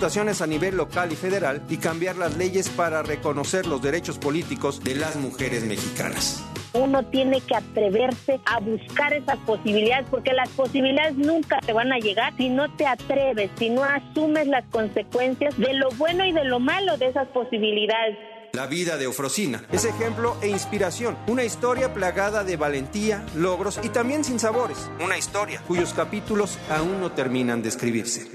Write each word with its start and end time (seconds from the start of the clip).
situaciones 0.00 0.40
a 0.40 0.46
nivel 0.46 0.78
local 0.78 1.12
y 1.12 1.14
federal 1.14 1.62
y 1.68 1.76
cambiar 1.76 2.16
las 2.16 2.34
leyes 2.38 2.70
para 2.70 3.02
reconocer 3.02 3.66
los 3.66 3.82
derechos 3.82 4.16
políticos 4.16 4.82
de 4.82 4.94
las 4.94 5.16
mujeres 5.16 5.62
mexicanas. 5.64 6.42
Uno 6.72 7.04
tiene 7.04 7.42
que 7.42 7.54
atreverse 7.54 8.40
a 8.46 8.60
buscar 8.60 9.12
esas 9.12 9.36
posibilidades 9.40 10.06
porque 10.10 10.32
las 10.32 10.48
posibilidades 10.48 11.18
nunca 11.18 11.60
te 11.60 11.74
van 11.74 11.92
a 11.92 11.98
llegar 11.98 12.34
si 12.38 12.48
no 12.48 12.74
te 12.76 12.86
atreves, 12.86 13.50
si 13.58 13.68
no 13.68 13.84
asumes 13.84 14.46
las 14.46 14.64
consecuencias 14.70 15.54
de 15.58 15.74
lo 15.74 15.90
bueno 15.90 16.24
y 16.24 16.32
de 16.32 16.44
lo 16.44 16.60
malo 16.60 16.96
de 16.96 17.08
esas 17.08 17.28
posibilidades. 17.28 18.16
La 18.54 18.66
vida 18.66 18.96
de 18.96 19.06
Ofrosina 19.06 19.66
es 19.70 19.84
ejemplo 19.84 20.34
e 20.40 20.48
inspiración, 20.48 21.18
una 21.26 21.44
historia 21.44 21.92
plagada 21.92 22.42
de 22.42 22.56
valentía, 22.56 23.22
logros 23.36 23.78
y 23.82 23.90
también 23.90 24.24
sin 24.24 24.40
sabores, 24.40 24.90
una 24.98 25.18
historia 25.18 25.62
cuyos 25.68 25.92
capítulos 25.92 26.58
aún 26.70 27.00
no 27.00 27.12
terminan 27.12 27.62
de 27.62 27.68
escribirse. 27.68 28.26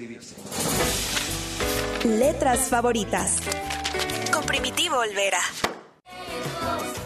Letras 2.05 2.69
favoritas. 2.69 3.39
Con 4.31 4.43
Primitivo 4.45 4.95
Olvera. 4.95 5.39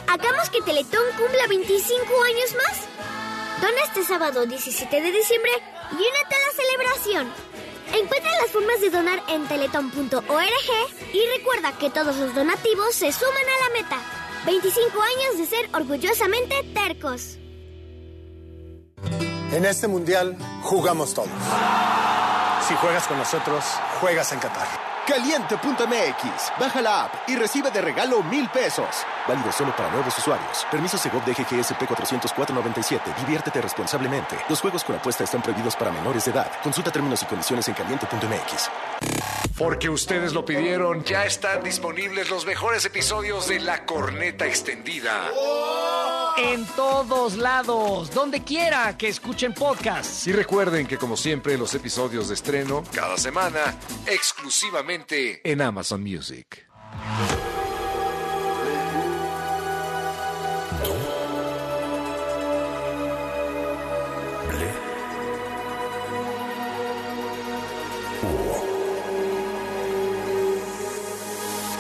Hagamos 0.09 0.49
que 0.49 0.62
Teletón 0.62 1.05
cumpla 1.17 1.48
25 1.48 2.03
años 2.03 2.55
más. 2.58 3.62
Dona 3.62 3.81
este 3.85 4.03
sábado 4.03 4.45
17 4.45 5.02
de 5.02 5.12
diciembre 5.13 5.52
y 5.91 5.95
únete 5.95 6.35
a 6.35 6.39
la 6.39 6.53
celebración. 6.53 7.34
Encuentra 7.94 8.30
las 8.41 8.52
formas 8.52 8.81
de 8.81 8.89
donar 8.89 9.23
en 9.30 9.48
teletón.org 9.48 11.13
y 11.13 11.38
recuerda 11.38 11.72
que 11.77 11.89
todos 11.89 12.17
los 12.17 12.36
donativos 12.36 12.94
se 12.94 13.13
suman 13.13 13.36
a 13.36 13.70
la 13.70 13.81
meta. 13.81 14.02
25 14.45 15.02
años 15.02 15.38
de 15.38 15.45
ser 15.45 15.70
orgullosamente 15.75 16.61
tercos. 16.73 17.38
En 19.53 19.63
este 19.63 19.88
mundial 19.88 20.38
jugamos 20.61 21.13
todos. 21.13 21.30
Si 22.67 22.75
juegas 22.75 23.08
con 23.08 23.17
nosotros, 23.17 23.63
juegas 24.02 24.34
en 24.34 24.39
Qatar. 24.39 24.88
Caliente.mx. 25.09 26.59
Baja 26.59 26.81
la 26.84 27.05
app 27.05 27.27
y 27.27 27.36
recibe 27.36 27.72
de 27.72 27.81
regalo 27.81 28.22
mil 28.22 28.48
pesos. 28.50 29.06
Válido 29.30 29.52
solo 29.52 29.75
para 29.75 29.91
nuevos 29.91 30.17
usuarios. 30.17 30.66
Permiso 30.72 30.97
Segov 30.97 31.23
de 31.23 31.33
GGSP 31.33 31.85
40497. 31.85 33.13
Diviértete 33.19 33.61
responsablemente. 33.61 34.36
Los 34.49 34.59
juegos 34.59 34.83
con 34.83 34.95
apuesta 34.95 35.23
están 35.23 35.44
prohibidos 35.44 35.75
para 35.75 35.91
menores 35.91 36.25
de 36.25 36.31
edad. 36.31 36.52
Consulta 36.63 36.89
términos 36.89 37.21
y 37.21 37.27
condiciones 37.27 37.67
en 37.67 37.75
caliente.mx. 37.75 38.71
Porque 39.55 39.88
ustedes 39.88 40.33
lo 40.33 40.44
pidieron, 40.44 41.03
ya 41.03 41.25
están 41.25 41.61
disponibles 41.63 42.31
los 42.31 42.47
mejores 42.47 42.83
episodios 42.86 43.47
de 43.47 43.59
La 43.59 43.86
Corneta 43.86 44.47
Extendida. 44.47 45.30
En 46.39 46.66
todos 46.75 47.36
lados, 47.38 48.11
donde 48.11 48.43
quiera 48.43 48.97
que 48.97 49.09
escuchen 49.09 49.53
podcasts. 49.53 50.25
Y 50.25 50.31
recuerden 50.31 50.88
que 50.88 50.97
como 50.97 51.16
siempre 51.16 51.55
los 51.55 51.75
episodios 51.75 52.30
de 52.30 52.33
estreno 52.33 52.83
cada 52.95 53.16
semana 53.17 53.75
exclusivamente 54.08 55.41
en 55.43 55.61
Amazon 55.61 56.02
Music. 56.02 56.69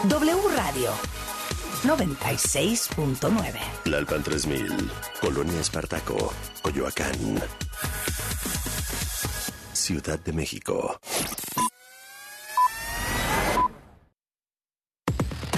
W 0.09 0.35
Radio 0.55 0.91
96.9. 1.83 3.59
Lalpan 3.85 4.23
3000. 4.23 4.91
Colonia 5.21 5.61
Espartaco. 5.61 6.33
Coyoacán. 6.63 7.39
Ciudad 9.71 10.19
de 10.19 10.33
México. 10.33 10.99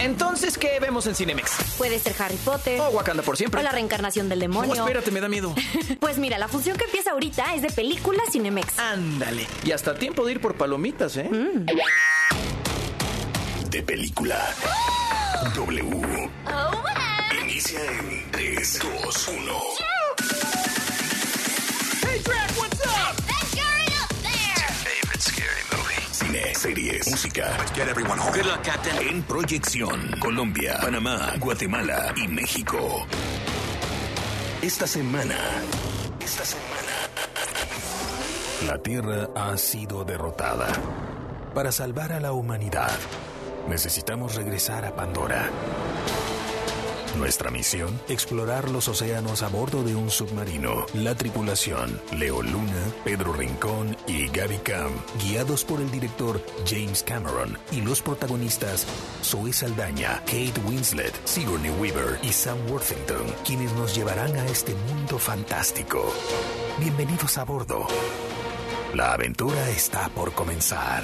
Entonces, 0.02 0.58
¿qué 0.58 0.80
vemos 0.80 1.06
en 1.08 1.16
Cinemex? 1.16 1.76
Puede 1.78 2.00
ser 2.00 2.14
Harry 2.20 2.36
Potter. 2.38 2.82
O 2.82 2.90
Wakanda 2.90 3.24
por 3.24 3.38
siempre. 3.38 3.62
O 3.62 3.64
la 3.64 3.72
reencarnación 3.72 4.28
del 4.30 4.40
demonio. 4.40 4.76
No, 4.76 4.82
espérate, 4.82 5.12
me 5.12 5.22
da 5.22 5.30
miedo. 5.30 5.54
pues 6.00 6.18
mira, 6.18 6.38
la 6.40 6.48
función 6.48 6.76
que 6.76 6.86
empieza 6.86 7.12
ahorita 7.12 7.56
es 7.56 7.62
de 7.62 7.70
película 7.70 8.24
Cinemex. 8.32 8.80
Ándale. 8.80 9.48
Y 9.64 9.72
hasta 9.72 9.94
tiempo 9.96 10.26
de 10.26 10.34
ir 10.34 10.42
por 10.42 10.56
palomitas, 10.56 11.18
¿eh? 11.18 11.30
Mm. 11.30 11.68
De 13.72 13.82
película. 13.84 14.38
W. 15.56 16.30
Inicia 17.42 17.80
en 17.80 18.32
3, 18.32 18.80
2, 18.80 19.28
1. 19.30 19.54
Hey, 22.02 22.22
Drac, 22.22 22.52
what's 22.58 22.82
up? 22.82 23.16
That 23.28 23.48
up 24.04 24.10
there. 24.24 24.68
Favorite 24.84 25.22
scary 25.22 25.64
movie. 25.72 26.04
Cine, 26.12 26.54
series, 26.54 27.08
música. 27.10 27.56
Let's 27.60 27.72
get 27.72 27.88
everyone 27.88 28.20
home. 28.20 28.34
Good 28.34 28.46
luck, 28.46 28.62
Captain. 28.62 29.08
En 29.08 29.24
proyección, 29.24 30.20
Colombia, 30.20 30.78
Panamá, 30.82 31.32
Guatemala 31.40 32.14
y 32.18 32.28
México. 32.28 33.08
Esta 34.62 34.86
semana. 34.86 35.38
Esta 36.20 36.44
semana. 36.44 36.92
La 38.68 38.78
Tierra 38.84 39.30
ha 39.34 39.58
sido 39.58 40.04
derrotada. 40.04 40.68
Para 41.56 41.72
salvar 41.72 42.12
a 42.12 42.20
la 42.20 42.34
humanidad, 42.34 42.92
necesitamos 43.68 44.36
regresar 44.36 44.86
a 44.86 44.96
Pandora. 44.96 45.50
Nuestra 47.18 47.52
misión, 47.52 48.00
explorar 48.08 48.70
los 48.70 48.88
océanos 48.88 49.44
a 49.44 49.50
bordo 49.50 49.84
de 49.84 49.96
un 49.96 50.10
submarino. 50.10 50.86
La 50.94 51.14
tripulación, 51.14 52.02
Leo 52.18 52.42
Luna, 52.42 52.86
Pedro 53.04 53.34
Rincón 53.34 53.98
y 54.08 54.28
Gaby 54.28 54.60
Cam, 54.60 54.92
guiados 55.22 55.66
por 55.66 55.82
el 55.82 55.92
director 55.92 56.42
James 56.66 57.04
Cameron 57.04 57.58
y 57.72 57.82
los 57.82 58.02
protagonistas 58.02 58.88
Zoe 59.24 59.52
Saldaña, 59.52 60.20
Kate 60.26 60.54
Winslet, 60.66 61.14
Sigourney 61.26 61.72
Weaver 61.72 62.18
y 62.24 62.32
Sam 62.32 62.58
Worthington, 62.70 63.36
quienes 63.46 63.74
nos 63.74 63.94
llevarán 63.94 64.36
a 64.38 64.46
este 64.46 64.74
mundo 64.74 65.20
fantástico. 65.20 66.14
Bienvenidos 66.80 67.38
a 67.38 67.44
bordo. 67.44 67.88
La 68.94 69.14
aventura 69.14 69.70
está 69.70 70.10
por 70.10 70.34
comenzar. 70.34 71.04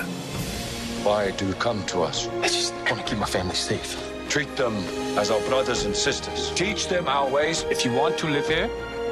Why 1.04 1.32
do 1.32 1.48
you 1.48 1.54
come 1.54 1.86
to 1.88 2.02
us? 2.04 2.28
I 2.42 2.48
just 2.48 2.74
want 2.90 3.00
to 3.00 3.04
keep 3.04 3.18
my 3.18 3.26
family 3.26 3.56
safe. 3.56 3.96
Treat 4.30 4.56
them 4.58 4.76
as 5.18 5.32
our 5.32 5.40
brothers 5.48 5.86
and 5.86 5.96
sisters. 5.96 6.52
Teach 6.56 6.88
them 6.88 7.08
our 7.08 7.30
ways. 7.30 7.64
If 7.70 7.86
you 7.86 7.94
want 7.94 8.18
to 8.20 8.28
live 8.28 8.48
here, 8.48 8.70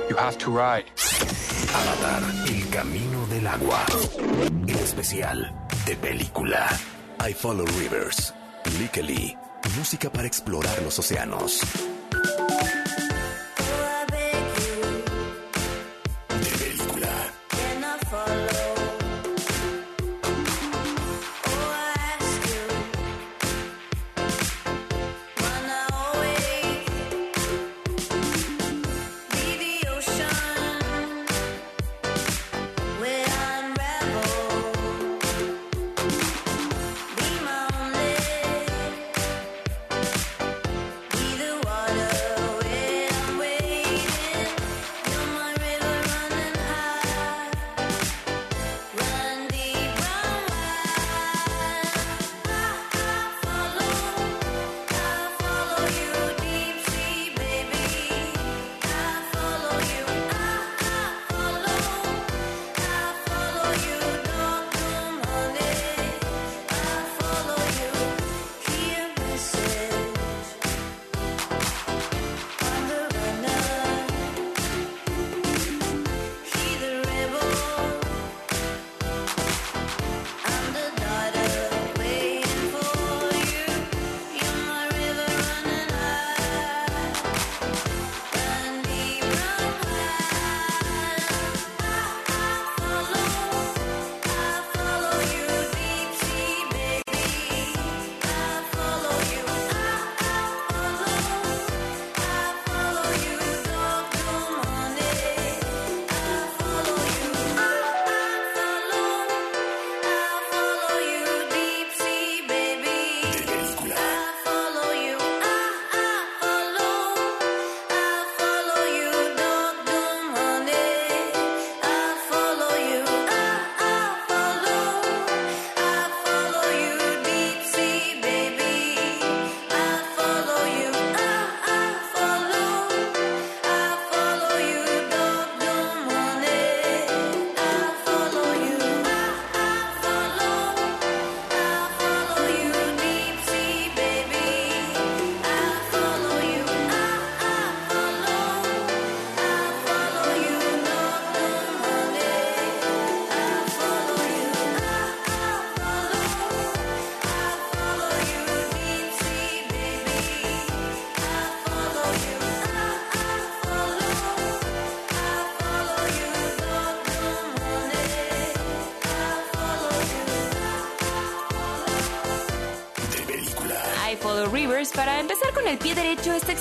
you 0.10 0.16
have 0.18 0.38
to 0.40 0.52
ride. 0.52 0.86
Avatar, 1.74 2.24
el 2.48 2.70
camino 2.70 3.26
del 3.28 3.48
agua. 3.48 3.86
El 4.68 4.80
especial 4.80 5.52
de 5.86 5.96
película. 5.96 6.68
I 7.20 7.34
Follow 7.34 7.66
Rivers. 7.80 8.34
Likely. 8.80 9.38
Música 9.78 10.12
para 10.12 10.28
explorar 10.28 10.82
los 10.84 11.00
océanos. 11.00 11.62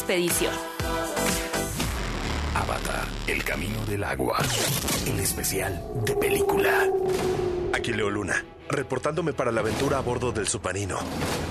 Expedición. 0.05 0.53
Avatar, 2.55 3.09
el 3.27 3.43
camino 3.43 3.83
del 3.87 4.05
agua. 4.05 4.39
El 5.07 5.19
especial 5.19 5.83
de 6.05 6.15
película. 6.17 6.87
Aquí 7.73 7.91
Leo 7.95 8.11
Luna, 8.11 8.45
reportándome 8.69 9.33
para 9.33 9.51
la 9.51 9.63
aventura 9.63 9.97
a 9.97 10.01
bordo 10.03 10.31
del 10.31 10.47
submarino. 10.47 10.99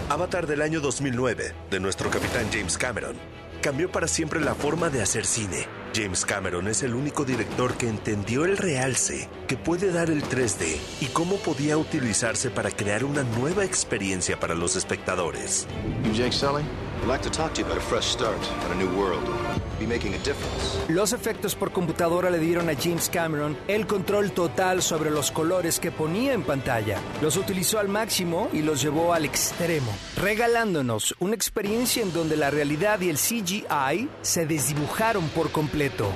Avatar 0.07 0.45
del 0.45 0.61
año 0.61 0.81
2009, 0.81 1.55
de 1.71 1.79
nuestro 1.79 2.11
capitán 2.11 2.45
James 2.53 2.77
Cameron, 2.77 3.15
cambió 3.63 3.91
para 3.91 4.07
siempre 4.07 4.39
la 4.39 4.53
forma 4.53 4.91
de 4.91 5.01
hacer 5.01 5.25
cine. 5.25 5.65
James 5.95 6.23
Cameron 6.23 6.67
es 6.67 6.83
el 6.83 6.94
único 6.94 7.25
director 7.25 7.73
que 7.73 7.89
entendió 7.89 8.45
el 8.45 8.57
realce 8.57 9.29
que 9.47 9.57
puede 9.57 9.91
dar 9.91 10.11
el 10.11 10.21
3D 10.23 10.77
y 11.01 11.07
cómo 11.07 11.38
podía 11.38 11.75
utilizarse 11.75 12.51
para 12.51 12.69
crear 12.69 13.03
una 13.03 13.23
nueva 13.23 13.65
experiencia 13.65 14.39
para 14.39 14.53
los 14.53 14.75
espectadores. 14.75 15.67
Jake 16.13 16.31
Sully? 16.33 16.63
I'd 17.03 17.09
like 17.09 17.23
to 17.23 17.29
talk 17.29 17.53
to 17.55 17.59
you 17.59 17.65
about 17.65 17.77
a 17.77 17.81
fresh 17.81 18.05
start 18.05 18.39
on 18.63 18.71
a 18.71 18.75
new 18.75 18.88
world. 18.97 19.25
Be 19.77 19.85
making 19.85 20.13
a 20.13 20.17
difference. 20.19 20.79
Los 20.88 21.11
efectos 21.11 21.53
por 21.53 21.73
computadora 21.73 22.29
le 22.29 22.39
dieron 22.39 22.69
a 22.69 22.75
James 22.75 23.09
Cameron 23.09 23.57
el 23.67 23.85
control 23.88 24.31
total 24.31 24.81
sobre 24.81 25.11
los 25.11 25.29
colores 25.29 25.81
que 25.81 25.91
ponía 25.91 26.31
en 26.31 26.44
pantalla. 26.44 27.01
Los 27.21 27.35
utilizó 27.35 27.79
al 27.79 27.89
máximo 27.89 28.47
y 28.53 28.61
los 28.61 28.81
llevó 28.81 29.11
al 29.11 29.25
extremo, 29.25 29.91
regalándonos 30.15 31.13
una 31.19 31.35
experiencia 31.35 32.01
en 32.01 32.13
donde 32.13 32.38
la 32.38 32.50
realidad 32.51 33.01
y 33.01 33.09
el 33.09 33.17
CGI 33.17 34.07
se 34.21 34.45
desdibujaron 34.45 35.27
por 35.35 35.51
completo. 35.51 36.09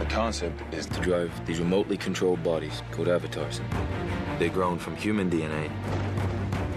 The 0.00 0.14
concept 0.14 0.60
is 0.74 0.86
to 0.86 1.00
drive 1.00 1.30
these 1.46 1.60
remotely 1.60 1.96
controlled 1.96 2.42
bodies 2.42 2.82
called 2.94 3.08
avatars. 3.08 3.62
They're 4.38 4.52
grown 4.52 4.78
from 4.78 4.96
human 4.96 5.30
DNA 5.30 5.70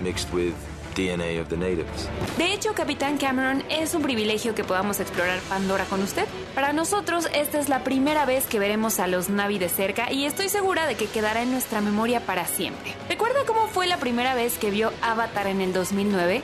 mixed 0.02 0.34
with 0.34 0.56
DNA 0.96 1.42
of 1.42 1.50
the 1.50 1.58
natives. 1.58 2.10
De 2.38 2.54
hecho, 2.54 2.74
Capitán 2.74 3.18
Cameron, 3.18 3.64
es 3.70 3.94
un 3.96 4.02
privilegio 4.02 4.56
que 4.56 4.64
podamos 4.64 5.00
explorar 5.00 5.40
Pandora 5.50 5.86
con 5.86 6.02
usted. 6.02 6.26
Para 6.56 6.74
nosotros, 6.74 7.28
esta 7.34 7.60
es 7.60 7.70
la 7.70 7.84
primera 7.84 8.26
vez 8.26 8.46
que 8.46 8.60
veremos 8.60 9.00
a 9.00 9.08
los 9.08 9.30
Navi 9.30 9.60
de 9.60 9.70
cerca 9.70 10.12
y 10.12 10.26
estoy 10.26 10.50
segura 10.50 10.86
de 10.86 10.96
que 10.96 11.08
quedará 11.08 11.42
en 11.42 11.52
nuestra 11.52 11.82
memoria 11.82 12.22
para 12.22 12.46
siempre. 12.46 12.94
¿Recuerda 13.10 13.46
cómo 13.46 13.68
fue 13.68 13.88
la 13.88 13.98
primera 13.98 14.36
vez 14.36 14.58
que 14.58 14.72
vio 14.72 14.92
Avatar 15.02 15.48
en 15.48 15.62
el 15.62 15.74
2009? 15.74 16.42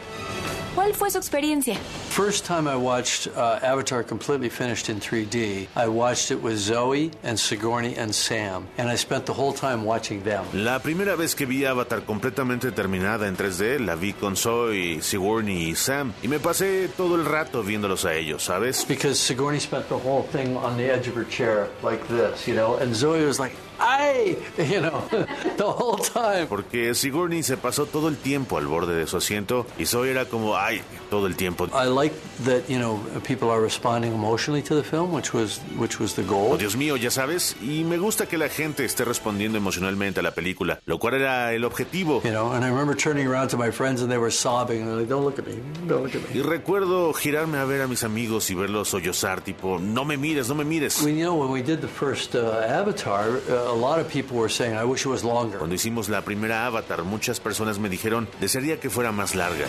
¿Cuál 0.76 0.94
fue 0.94 1.10
su 1.10 1.18
experiencia? 1.18 1.76
First 2.18 2.46
time 2.46 2.68
I 2.68 2.75
watched 2.75 3.28
uh, 3.28 3.60
Avatar 3.62 4.02
completely 4.02 4.50
finished 4.50 4.90
in 4.90 5.00
3D, 5.00 5.68
I 5.75 5.88
watched 5.88 6.31
it 6.31 6.42
with 6.42 6.58
Zoe 6.58 7.12
and 7.22 7.38
Sigourney 7.40 7.96
and 7.96 8.12
Sam, 8.12 8.66
and 8.80 8.90
I 8.90 8.96
spent 8.96 9.28
the 9.28 9.34
whole 9.34 9.54
time 9.54 9.86
watching 9.86 10.24
them. 10.24 10.44
La 10.52 10.80
primera 10.80 11.16
vez 11.16 11.36
que 11.36 11.46
vi 11.46 11.64
Avatar 11.66 12.02
completamente 12.06 12.72
terminada 12.72 13.28
en 13.28 13.38
3D, 13.38 13.86
la 13.86 13.94
vi 13.94 14.14
con 14.14 14.36
Zoe, 14.36 15.00
Sigourney 15.00 15.69
y 15.69 15.75
Sam, 15.75 16.12
y 16.24 16.28
me 16.28 16.40
pasé 16.40 16.90
todo 16.98 17.18
el 17.18 17.24
rato 17.24 17.62
viéndolos 17.62 18.04
a 18.06 18.16
ellos, 18.16 18.42
¿sabes? 18.42 18.84
Because 18.88 19.20
Sigourney 19.20 19.60
spent 19.60 19.88
the 19.88 19.94
whole 19.94 20.24
thing 20.24 20.58
on 20.58 20.75
the 20.75 20.92
edge 20.92 21.08
of 21.08 21.16
her 21.16 21.28
chair 21.30 21.68
like 21.84 22.04
this, 22.08 22.48
you 22.48 22.56
know, 22.56 22.78
and 22.78 22.96
Zoe 22.96 23.24
was 23.28 23.40
like, 23.40 23.54
¡ay! 23.79 24.38
You 24.57 24.81
know, 24.81 25.03
the 25.57 25.63
whole 25.63 25.97
time. 25.97 26.47
Porque 26.47 26.94
Sigourney 26.94 27.44
se 27.44 27.57
pasó 27.57 27.85
todo 27.85 28.07
el 28.07 28.18
tiempo 28.18 28.57
al 28.57 28.68
borde 28.68 28.95
de 28.95 29.07
su 29.07 29.18
asiento 29.18 29.65
y 29.77 29.85
Zoe 29.85 30.12
era 30.12 30.25
como, 30.25 30.56
¡ay! 30.56 30.81
todo 31.09 31.27
el 31.27 31.35
tiempo. 31.35 31.68
I 31.74 31.88
like 31.88 32.13
that, 32.45 32.68
you 32.68 32.77
know, 32.77 33.00
people 33.24 33.50
are 33.50 33.62
responding 33.62 34.13
emotionally 34.13 34.62
to 34.63 34.75
the 34.75 34.83
film, 34.83 35.13
which 35.13 35.33
was, 35.33 35.59
which 35.77 36.00
was 36.00 36.15
the 36.15 36.24
goal. 36.24 36.51
Oh, 36.53 36.57
Dios 36.57 36.75
mío, 36.75 36.97
ya 36.97 37.09
sabes, 37.12 37.56
y 37.62 37.83
me 37.83 37.97
gusta 37.97 38.27
que 38.27 38.38
la 38.38 38.50
gente 38.50 38.85
esté 38.85 39.06
respondiendo 39.06 39.57
emocionalmente 39.57 40.19
a 40.19 40.24
la 40.24 40.31
película, 40.31 40.79
lo 40.85 41.00
cual 41.00 41.15
era 41.15 41.53
el 41.53 41.63
objetivo. 41.63 42.21
You 42.24 42.31
know, 42.31 42.51
and 42.51 42.63
I 42.63 42.69
remember 42.69 42.95
turning 42.95 43.27
around 43.27 43.50
to 43.50 43.57
my 43.57 43.71
friends 43.71 44.01
and 44.01 44.12
they 44.12 44.18
were 44.18 44.31
sobbing 44.31 44.81
and 44.81 44.89
they're 44.89 44.97
like, 44.97 45.09
don't 45.09 45.24
look 45.24 45.39
at 45.39 45.47
me, 45.47 45.59
don't 45.88 46.03
look 46.03 46.15
at 46.15 46.21
me. 46.21 46.39
Y 46.39 46.41
recuerdo 46.41 47.13
girarme 47.13 47.57
a 47.57 47.65
ver 47.65 47.81
a 47.81 47.88
mis 47.88 48.03
amigos 48.03 48.50
y 48.50 48.56
verlos 48.56 48.89
sollozar, 48.89 49.41
tipo, 49.41 49.79
no 49.79 50.06
me 50.06 50.18
mires, 50.18 50.50
no 50.50 50.56
me 50.56 50.65
mires. 50.65 51.01
When, 51.01 51.18
you 51.18 51.25
know, 51.25 51.35
when 51.35 51.51
we 51.51 51.62
did 51.62 51.81
the 51.81 51.88
first 51.88 52.35
uh, 52.35 52.63
Avatar, 52.68 53.39
uh, 53.50 53.67
a 53.68 53.74
lot 53.74 54.00
of 54.00 54.08
people 54.10 54.38
were 54.38 54.50
saying, 54.50 54.75
I 54.75 54.86
wish 54.86 55.06
it 55.06 55.10
was 55.10 55.24
longer. 55.24 55.58
Cuando 55.58 55.75
hicimos 55.75 56.10
la 56.10 56.22
primera 56.22 56.66
Avatar, 56.66 57.04
muchas 57.04 57.40
personas 57.40 57.80
me 57.80 57.90
dijeron, 57.90 58.28
desearía 58.40 58.80
que 58.80 58.89
fuera 58.89 59.12
más 59.12 59.36
larga. 59.36 59.68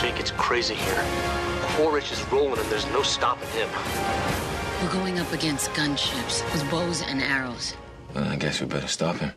Jake, 0.00 0.20
it's 0.20 0.32
crazy 0.32 0.74
here. 0.74 1.02
Quaritch 1.76 2.12
is 2.12 2.22
rolling 2.30 2.58
and 2.58 2.70
there's 2.70 2.86
no 2.92 3.02
stopping 3.02 3.48
him. 3.50 3.68
We're 4.82 4.92
going 4.92 5.18
up 5.18 5.32
against 5.32 5.70
gunships 5.72 6.42
with 6.52 6.70
bows 6.70 7.02
and 7.02 7.20
arrows. 7.20 7.74
Well, 8.14 8.24
I 8.24 8.36
guess 8.36 8.60
we 8.60 8.66
better 8.66 8.88
stop 8.88 9.16
him. 9.16 9.32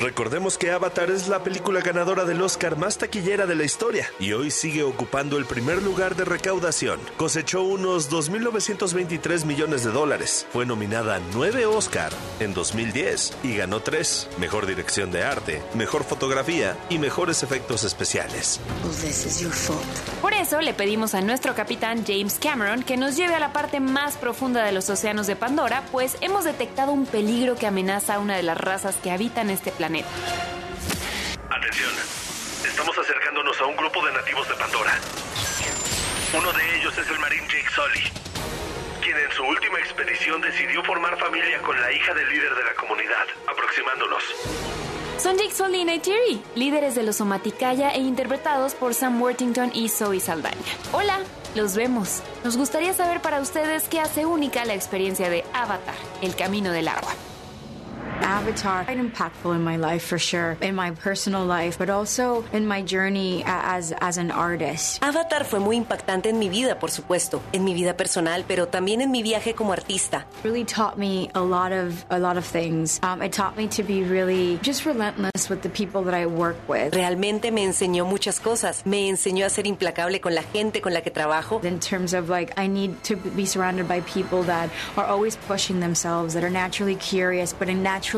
Recordemos 0.00 0.58
que 0.58 0.70
Avatar 0.70 1.10
es 1.10 1.26
la 1.26 1.42
película 1.42 1.80
ganadora 1.80 2.24
del 2.24 2.40
Oscar 2.40 2.76
más 2.76 2.98
taquillera 2.98 3.46
de 3.46 3.56
la 3.56 3.64
historia 3.64 4.08
y 4.20 4.32
hoy 4.32 4.52
sigue 4.52 4.84
ocupando 4.84 5.38
el 5.38 5.44
primer 5.44 5.82
lugar 5.82 6.14
de 6.14 6.24
recaudación. 6.24 7.00
Cosechó 7.16 7.64
unos 7.64 8.08
2.923 8.08 9.44
millones 9.44 9.82
de 9.82 9.90
dólares. 9.90 10.46
Fue 10.52 10.64
nominada 10.64 11.16
a 11.16 11.20
9 11.34 11.66
Oscar 11.66 12.12
en 12.38 12.54
2010 12.54 13.38
y 13.42 13.56
ganó 13.56 13.80
3. 13.80 14.28
Mejor 14.38 14.66
dirección 14.66 15.10
de 15.10 15.24
arte, 15.24 15.62
mejor 15.74 16.04
fotografía 16.04 16.76
y 16.88 16.98
mejores 16.98 17.42
efectos 17.42 17.82
especiales. 17.82 18.60
Por 20.22 20.32
eso 20.32 20.60
le 20.60 20.74
pedimos 20.74 21.14
a 21.14 21.22
nuestro 21.22 21.56
capitán 21.56 22.04
James 22.06 22.38
Cameron 22.40 22.84
que 22.84 22.96
nos 22.96 23.16
lleve 23.16 23.34
a 23.34 23.40
la 23.40 23.52
parte 23.52 23.80
más 23.80 24.16
profunda 24.16 24.64
de 24.64 24.70
los 24.70 24.88
océanos 24.90 25.26
de 25.26 25.34
Pandora, 25.34 25.82
pues 25.90 26.16
hemos 26.20 26.44
detectado 26.44 26.92
un 26.92 27.04
peligro 27.04 27.56
que 27.56 27.66
amenaza 27.66 28.14
a 28.14 28.18
una 28.20 28.36
de 28.36 28.44
las 28.44 28.58
razas 28.58 28.94
que 29.02 29.10
habitan 29.10 29.50
este 29.50 29.72
planeta. 29.72 29.87
Atención, 29.88 31.90
estamos 32.62 32.98
acercándonos 32.98 33.58
a 33.58 33.64
un 33.64 33.74
grupo 33.74 34.04
de 34.04 34.12
nativos 34.12 34.46
de 34.46 34.54
Pandora. 34.56 34.92
Uno 36.36 36.52
de 36.52 36.78
ellos 36.78 36.98
es 36.98 37.08
el 37.08 37.18
marín 37.18 37.40
Jake 37.48 37.70
Sully, 37.74 38.04
quien 39.00 39.16
en 39.16 39.32
su 39.32 39.44
última 39.44 39.78
expedición 39.78 40.42
decidió 40.42 40.84
formar 40.84 41.18
familia 41.18 41.62
con 41.62 41.80
la 41.80 41.90
hija 41.90 42.12
del 42.12 42.28
líder 42.28 42.54
de 42.54 42.64
la 42.64 42.74
comunidad, 42.74 43.26
aproximándonos. 43.46 44.22
Son 45.18 45.38
Jake 45.38 45.54
Sully 45.54 45.78
y 45.78 45.84
Neytiri, 45.86 46.42
líderes 46.54 46.94
de 46.94 47.04
los 47.04 47.16
Somaticaya 47.16 47.88
e 47.92 48.00
interpretados 48.00 48.74
por 48.74 48.92
Sam 48.92 49.22
Worthington 49.22 49.70
y 49.72 49.88
Zoe 49.88 50.20
Saldaña. 50.20 50.58
Hola, 50.92 51.20
los 51.54 51.76
vemos. 51.76 52.22
Nos 52.44 52.58
gustaría 52.58 52.92
saber 52.92 53.22
para 53.22 53.40
ustedes 53.40 53.88
qué 53.88 54.00
hace 54.00 54.26
única 54.26 54.66
la 54.66 54.74
experiencia 54.74 55.30
de 55.30 55.46
Avatar, 55.54 55.96
el 56.20 56.36
camino 56.36 56.72
del 56.72 56.88
agua. 56.88 57.14
Avatar 58.28 58.84
quite 58.84 58.98
impactful 58.98 59.54
in 59.54 59.64
my 59.64 59.76
life 59.76 60.04
for 60.04 60.18
sure, 60.18 60.58
in 60.60 60.74
my 60.74 60.90
personal 60.90 61.46
life, 61.46 61.78
but 61.78 61.88
also 61.88 62.44
in 62.52 62.66
my 62.66 62.82
journey 62.82 63.42
as 63.46 63.92
as 64.00 64.18
an 64.18 64.30
artist. 64.30 65.02
Avatar 65.02 65.44
fue 65.44 65.60
muy 65.60 65.76
impactante 65.76 66.28
en 66.28 66.38
mi 66.38 66.50
vida, 66.50 66.78
por 66.78 66.90
supuesto, 66.90 67.40
en 67.54 67.64
mi 67.64 67.72
vida 67.72 67.96
personal, 67.96 68.44
pero 68.46 68.66
también 68.66 69.00
en 69.00 69.10
mi 69.10 69.22
viaje 69.22 69.54
como 69.54 69.72
artista. 69.72 70.26
Really 70.44 70.64
taught 70.64 70.98
me 70.98 71.30
a 71.34 71.40
lot 71.40 71.72
of 71.72 72.04
a 72.10 72.18
lot 72.18 72.36
of 72.36 72.44
things. 72.44 73.00
Um, 73.02 73.22
it 73.22 73.32
taught 73.32 73.56
me 73.56 73.66
to 73.68 73.82
be 73.82 74.02
really 74.02 74.58
just 74.62 74.84
relentless 74.84 75.48
with 75.48 75.62
the 75.62 75.70
people 75.70 76.02
that 76.04 76.14
I 76.14 76.26
work 76.26 76.56
with. 76.68 76.92
Realmente 76.94 77.50
me 77.50 77.64
enseñó 77.64 78.04
muchas 78.04 78.40
cosas. 78.40 78.84
Me 78.84 79.08
enseñó 79.08 79.46
a 79.46 79.50
ser 79.50 79.66
implacable 79.66 80.20
con 80.20 80.34
la 80.34 80.42
gente 80.42 80.82
con 80.82 80.92
la 80.92 81.00
que 81.00 81.10
trabajo. 81.10 81.64
In 81.64 81.80
terms 81.80 82.12
of 82.12 82.28
like 82.28 82.52
I 82.58 82.66
need 82.66 83.02
to 83.04 83.16
be 83.16 83.46
surrounded 83.46 83.88
by 83.88 84.02
people 84.02 84.42
that 84.44 84.68
are 84.98 85.06
always 85.06 85.36
pushing 85.48 85.80
themselves, 85.80 86.34
that 86.34 86.44
are 86.44 86.50
naturally 86.50 86.96
curious, 86.96 87.54
but 87.54 87.70
in 87.70 87.82
naturally 87.82 88.17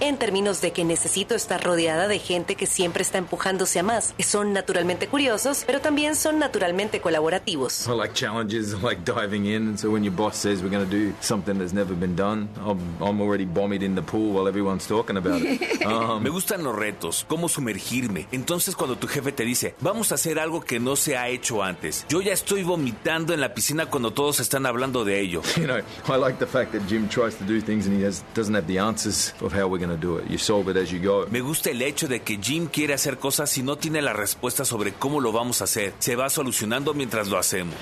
En 0.00 0.18
términos 0.18 0.60
de 0.60 0.72
que 0.72 0.84
necesito 0.84 1.34
estar 1.34 1.62
rodeada 1.62 2.08
de 2.08 2.18
gente 2.18 2.54
que 2.54 2.66
siempre 2.66 3.02
está 3.02 3.18
empujándose 3.18 3.78
a 3.78 3.82
más, 3.82 4.14
que 4.16 4.22
son 4.22 4.52
naturalmente 4.52 5.08
curiosos, 5.08 5.64
pero 5.66 5.80
también 5.80 6.16
son 6.16 6.38
naturalmente 6.38 7.00
colaborativos. 7.00 7.86
I 7.86 7.92
like 7.92 8.14
challenges, 8.14 8.72
I 8.80 8.82
like 8.82 9.02
diving 9.04 9.46
in, 9.46 9.68
and 9.68 9.78
so 9.78 9.90
when 9.90 10.02
your 10.04 10.14
boss 10.14 10.36
says 10.36 10.62
we're 10.62 10.70
going 10.70 10.88
to 10.88 10.90
do 10.90 11.12
something 11.20 11.58
that's 11.58 11.72
never 11.74 11.94
been 11.94 12.16
done, 12.16 12.48
I'm, 12.64 12.78
I'm 13.00 13.20
already 13.20 13.44
bombied 13.46 13.82
in 13.82 13.94
the 13.94 14.02
pool 14.02 14.32
while 14.34 14.48
everyone's 14.48 14.86
talking 14.86 15.16
about 15.16 15.42
it. 15.42 15.60
Um, 15.86 16.22
Me 16.22 16.30
gustan 16.30 16.64
los 16.64 16.74
retos, 16.74 17.24
cómo 17.28 17.48
sumergirme. 17.48 18.26
Entonces 18.32 18.74
cuando 18.74 18.96
tu 18.96 19.06
jefe 19.06 19.30
te 19.30 19.44
dice, 19.44 19.76
vamos 19.80 20.10
a 20.10 20.16
hacer 20.16 20.40
algo 20.40 20.60
que 20.60 20.80
no 20.80 20.96
se 20.96 21.16
ha 21.16 21.28
hecho 21.28 21.62
antes, 21.62 22.04
yo 22.08 22.20
ya 22.20 22.32
estoy 22.32 22.64
vomitando 22.64 23.32
en 23.32 23.40
la 23.40 23.54
piscina 23.54 23.86
cuando 23.86 24.12
todos 24.12 24.40
están 24.40 24.66
hablando 24.66 25.04
de 25.04 25.20
ello. 25.20 25.42
You 25.56 25.66
know, 25.66 25.78
I 26.08 26.18
like 26.18 26.38
the 26.38 26.46
fact 26.46 26.72
that 26.72 26.82
Jim 26.88 27.08
tries 27.08 27.36
to 27.36 27.44
do 27.44 27.60
things 27.60 27.86
and 27.86 27.96
he 27.96 28.04
has, 28.04 28.24
doesn't 28.46 28.54
have 28.54 28.66
the 28.66 28.78
answers 28.78 29.34
of 29.40 29.52
how 29.52 29.66
we're 29.66 29.78
going 29.78 29.90
to 29.90 29.96
do 29.96 30.18
it. 30.18 30.30
You 30.30 30.38
solve 30.38 30.68
it 30.68 30.76
as 30.76 30.92
you 30.92 31.00
go. 31.00 31.26
Me 31.30 31.40
gusta 31.40 31.70
el 31.70 31.82
hecho 31.82 32.06
de 32.06 32.20
que 32.20 32.38
Jim 32.40 32.68
quiere 32.68 32.94
hacer 32.94 33.18
cosas 33.18 33.56
y 33.58 33.62
no 33.62 33.76
tiene 33.76 34.00
la 34.00 34.12
respuesta 34.12 34.64
sobre 34.64 34.92
cómo 34.92 35.20
lo 35.20 35.32
vamos 35.32 35.60
a 35.60 35.64
hacer. 35.64 35.94
Se 35.98 36.14
va 36.14 36.30
solucionando 36.30 36.94
mientras 36.94 37.28
lo 37.28 37.38
hacemos. 37.38 37.74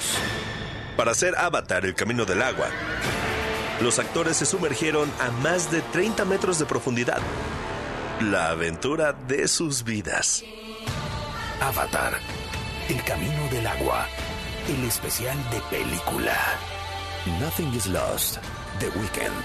Para 0.97 1.11
hacer 1.11 1.37
Avatar 1.37 1.85
el 1.85 1.95
camino 1.95 2.25
del 2.25 2.41
agua, 2.41 2.69
los 3.83 3.99
actores 3.99 4.37
se 4.37 4.47
sumergieron 4.47 5.11
a 5.21 5.31
más 5.43 5.71
de 5.71 5.83
30 5.83 6.25
metros 6.25 6.59
de 6.59 6.67
profundidad. 6.67 7.21
La 8.21 8.51
aventura 8.51 9.13
de 9.13 9.49
sus 9.49 9.85
vidas. 9.85 10.45
Avatar, 11.61 12.19
el 12.89 13.03
camino 13.05 13.49
del 13.51 13.67
agua. 13.67 14.07
El 14.69 14.85
especial 14.87 15.37
de 15.51 15.61
película. 15.77 16.37
Nothing 17.41 17.75
is 17.75 17.87
lost. 17.87 18.39
The 18.81 18.91
Weeknd. 18.99 19.45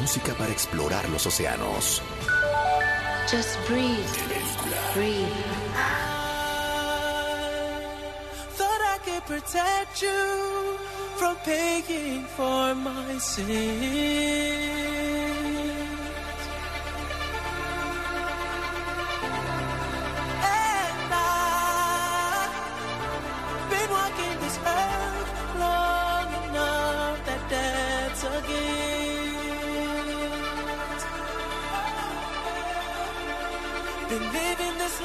Música 0.00 0.34
para 0.34 0.50
explorar 0.50 1.08
los 1.08 1.26
océanos. 1.26 2.02
Just 3.30 3.58
breathe. 3.68 3.96
Breathe. 4.94 5.28
Thought 8.56 8.82
I 8.94 8.98
could 9.04 9.24
protect 9.26 10.02
you 10.02 10.78
from 11.16 11.36
paying 11.44 12.24
for 12.36 12.74
my 12.74 13.18
sins. 13.18 15.13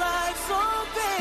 Life 0.00 0.38
so 0.48 0.60
patient 0.94 1.19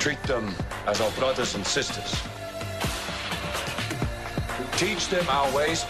Treat 0.00 0.22
them 0.22 0.54
as 0.86 0.98
our 1.02 1.10
brothers 1.10 1.54
and 1.54 1.66
sisters. 1.66 2.10
Teach 4.78 5.08
them 5.08 5.28
our 5.28 5.54
ways. 5.54 5.84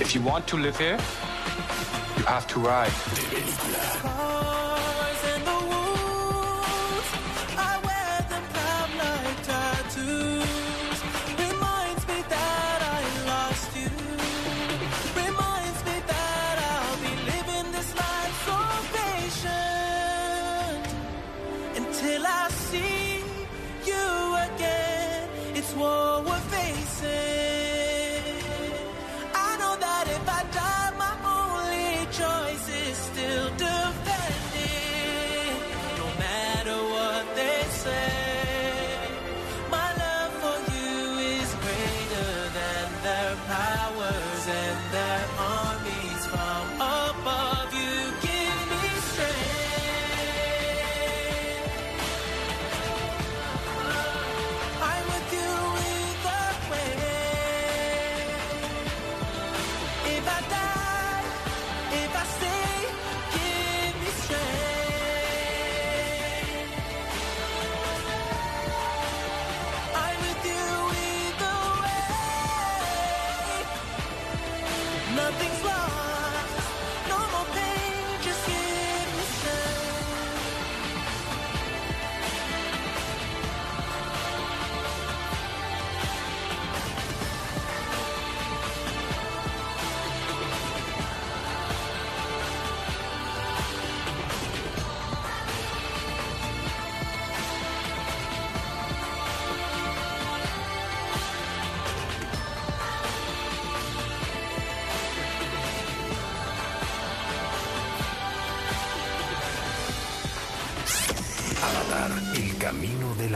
If 0.00 0.14
you 0.14 0.22
want 0.22 0.46
to 0.46 0.56
live 0.56 0.78
here, 0.78 0.98
you 2.16 2.24
have 2.24 2.46
to 2.46 2.58
ride. 2.58 4.17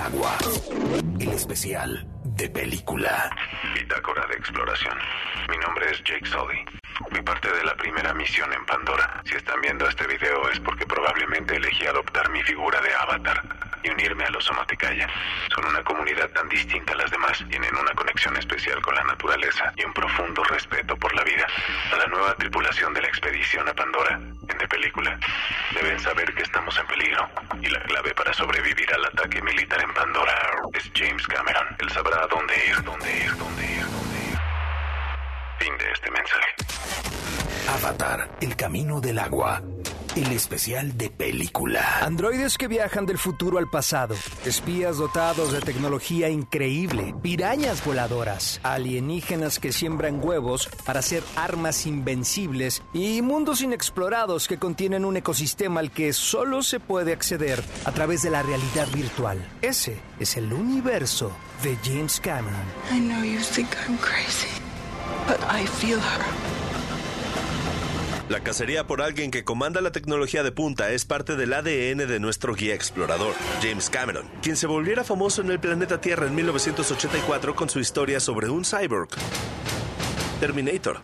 Agua. 0.04 0.36
El 1.20 1.28
especial 1.32 2.06
de 2.36 2.48
película. 2.48 3.30
Bitácora 3.74 4.26
de 4.26 4.34
exploración. 4.34 4.96
Mi 5.48 5.56
nombre 5.58 5.90
es 5.90 6.02
Jake 6.04 6.26
Sully. 6.26 6.64
Fui 7.10 7.22
parte 7.22 7.48
de 7.52 7.64
la 7.64 7.74
primera 7.76 8.12
misión 8.14 8.52
en 8.52 8.64
Pandora. 8.66 9.22
Si 9.24 9.34
están 9.34 9.60
viendo 9.60 9.88
este 9.88 10.06
video 10.06 10.48
es 10.50 10.58
porque 10.60 10.86
probablemente 10.86 11.56
elegí 11.56 11.86
adoptar 11.86 12.30
mi 12.30 12.42
figura 12.42 12.80
de 12.80 12.94
avatar 12.94 13.61
y 13.82 13.90
unirme 13.90 14.24
a 14.24 14.30
los 14.30 14.44
Somaticaya. 14.44 15.08
Son 15.54 15.64
una 15.66 15.82
comunidad 15.82 16.28
tan 16.30 16.48
distinta 16.48 16.92
a 16.92 16.96
las 16.96 17.10
demás. 17.10 17.44
Tienen 17.48 17.74
una 17.76 17.92
conexión 17.92 18.36
especial 18.36 18.80
con 18.82 18.94
la 18.94 19.04
naturaleza 19.04 19.72
y 19.76 19.84
un 19.84 19.92
profundo 19.92 20.42
respeto 20.44 20.96
por 20.96 21.14
la 21.14 21.22
vida. 21.24 21.46
A 21.92 21.96
la 21.96 22.06
nueva 22.06 22.34
tripulación 22.34 22.92
de 22.94 23.02
la 23.02 23.08
expedición 23.08 23.68
a 23.68 23.74
Pandora, 23.74 24.14
en 24.14 24.58
de 24.58 24.68
película, 24.68 25.18
deben 25.74 25.98
saber 26.00 26.32
que 26.34 26.42
estamos 26.42 26.76
en 26.78 26.86
peligro. 26.86 27.28
Y 27.60 27.68
la 27.68 27.80
clave 27.82 28.14
para 28.14 28.32
sobrevivir 28.32 28.92
al 28.94 29.04
ataque 29.06 29.40
militar 29.42 29.82
en 29.82 29.92
Pandora 29.94 30.34
es 30.74 30.90
James 30.94 31.26
Cameron. 31.26 31.66
Él 31.78 31.90
sabrá 31.90 32.26
dónde 32.28 32.54
ir, 32.66 32.82
dónde 32.82 33.16
ir, 33.16 33.36
dónde 33.36 33.64
ir, 33.64 33.84
dónde 33.84 34.18
ir. 34.30 34.38
Fin 35.58 35.78
de 35.78 35.90
este 35.90 36.10
mensaje. 36.10 36.54
Avatar, 37.68 38.28
el 38.40 38.56
camino 38.56 39.00
del 39.00 39.18
agua. 39.18 39.62
El 40.14 40.30
especial 40.32 40.98
de 40.98 41.08
película. 41.08 42.00
Androides 42.02 42.58
que 42.58 42.68
viajan 42.68 43.06
del 43.06 43.16
futuro 43.16 43.56
al 43.56 43.70
pasado. 43.70 44.14
Espías 44.44 44.98
dotados 44.98 45.52
de 45.52 45.60
tecnología 45.60 46.28
increíble. 46.28 47.14
Pirañas 47.22 47.82
voladoras. 47.82 48.60
Alienígenas 48.62 49.58
que 49.58 49.72
siembran 49.72 50.20
huevos 50.22 50.68
para 50.84 50.98
hacer 50.98 51.22
armas 51.34 51.86
invencibles. 51.86 52.82
Y 52.92 53.22
mundos 53.22 53.62
inexplorados 53.62 54.48
que 54.48 54.58
contienen 54.58 55.06
un 55.06 55.16
ecosistema 55.16 55.80
al 55.80 55.90
que 55.90 56.12
solo 56.12 56.62
se 56.62 56.78
puede 56.78 57.14
acceder 57.14 57.64
a 57.86 57.92
través 57.92 58.20
de 58.20 58.28
la 58.28 58.42
realidad 58.42 58.88
virtual. 58.92 59.42
Ese 59.62 59.96
es 60.20 60.36
el 60.36 60.52
universo 60.52 61.32
de 61.62 61.78
James 61.82 62.20
Cameron. 62.20 62.66
I 62.94 63.00
know 63.00 63.24
you 63.24 63.40
think 63.40 63.70
I'm 63.88 63.96
crazy, 63.96 64.48
but 65.26 65.38
I 65.50 65.66
feel 65.66 65.98
her. 65.98 66.61
La 68.32 68.40
cacería 68.40 68.86
por 68.86 69.02
alguien 69.02 69.30
que 69.30 69.44
comanda 69.44 69.82
la 69.82 69.92
tecnología 69.92 70.42
de 70.42 70.52
punta 70.52 70.90
es 70.90 71.04
parte 71.04 71.36
del 71.36 71.52
ADN 71.52 72.08
de 72.08 72.18
nuestro 72.18 72.54
guía 72.54 72.74
explorador, 72.74 73.34
James 73.60 73.90
Cameron, 73.90 74.26
quien 74.40 74.56
se 74.56 74.66
volviera 74.66 75.04
famoso 75.04 75.42
en 75.42 75.50
el 75.50 75.60
planeta 75.60 76.00
Tierra 76.00 76.28
en 76.28 76.34
1984 76.34 77.54
con 77.54 77.68
su 77.68 77.78
historia 77.78 78.20
sobre 78.20 78.48
un 78.48 78.64
cyborg, 78.64 79.10
Terminator. 80.40 81.02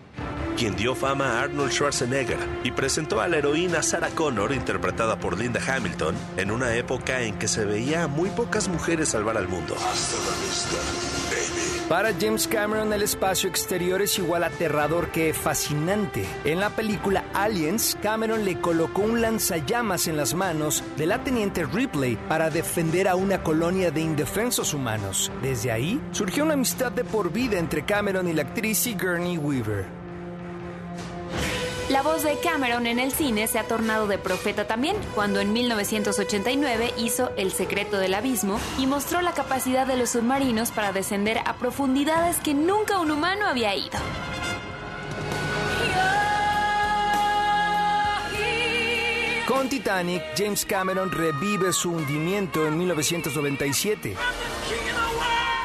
quien 0.57 0.75
dio 0.75 0.95
fama 0.95 1.33
a 1.33 1.43
Arnold 1.43 1.71
Schwarzenegger 1.71 2.39
y 2.65 2.71
presentó 2.71 3.21
a 3.21 3.29
la 3.29 3.37
heroína 3.37 3.83
Sarah 3.83 4.09
Connor, 4.09 4.55
interpretada 4.55 5.21
por 5.21 5.39
Linda 5.39 5.61
Hamilton, 5.61 6.15
en 6.39 6.51
una 6.51 6.77
época 6.77 7.21
en 7.21 7.39
que 7.39 7.47
se 7.47 7.67
veía 7.67 8.05
a 8.05 8.09
muy 8.09 8.31
pocas 8.31 8.69
mujeres 8.69 9.11
salvar 9.11 9.37
al 9.37 9.49
mundo. 9.49 9.77
Para 11.89 12.13
James 12.13 12.47
Cameron, 12.47 12.93
el 12.93 13.01
espacio 13.01 13.49
exterior 13.49 14.03
es 14.03 14.19
igual 14.19 14.45
aterrador 14.45 15.11
que 15.11 15.33
fascinante. 15.33 16.27
En 16.45 16.61
la 16.61 16.69
película 16.69 17.25
Aliens, 17.33 17.97
Cameron 18.03 18.45
le 18.45 18.61
colocó 18.61 19.01
un 19.01 19.23
lanzallamas 19.23 20.07
en 20.07 20.19
las 20.19 20.35
manos 20.35 20.85
de 20.99 21.07
la 21.07 21.25
teniente 21.25 21.65
Ripley 21.65 22.17
para 22.29 22.51
defender 22.51 23.09
a 23.09 23.15
una 23.15 23.43
colonia 23.43 23.91
de 23.91 24.03
indefensos 24.03 24.75
humanos. 24.75 25.33
Desde 25.41 25.73
ahí 25.73 25.99
surgió 26.11 26.45
una 26.45 26.55
amistad 26.55 26.93
de 26.93 27.05
por 27.05 27.33
vida 27.33 27.59
entre 27.59 27.87
Cameron 27.87 28.29
y 28.29 28.35
la 28.35 28.43
actriz 28.43 28.77
Sigourney 28.81 29.39
Weaver. 29.39 29.98
La 31.91 32.03
voz 32.03 32.23
de 32.23 32.39
Cameron 32.41 32.87
en 32.87 32.99
el 32.99 33.13
cine 33.13 33.47
se 33.47 33.59
ha 33.59 33.65
tornado 33.65 34.07
de 34.07 34.19
profeta 34.19 34.67
también, 34.67 34.95
cuando 35.15 35.41
en 35.41 35.55
1989 35.55 36.93
hizo 36.99 37.31
El 37.39 37.51
secreto 37.51 37.97
del 37.97 38.13
abismo 38.13 38.61
y 38.79 38.87
mostró 38.87 39.23
la 39.23 39.33
capacidad 39.33 39.87
de 39.87 39.97
los 39.97 40.11
submarinos 40.11 40.71
para 40.71 40.93
descender 40.93 41.39
a 41.47 41.57
profundidades 41.57 42.37
que 42.41 42.53
nunca 42.53 42.99
un 42.99 43.11
humano 43.11 43.47
había 43.47 43.75
ido. 43.75 43.99
Con 49.47 49.71
Titanic, 49.71 50.23
James 50.37 50.67
Cameron 50.67 51.11
revive 51.11 51.73
su 51.73 51.91
hundimiento 51.91 52.67
en 52.67 52.77
1997 52.77 54.15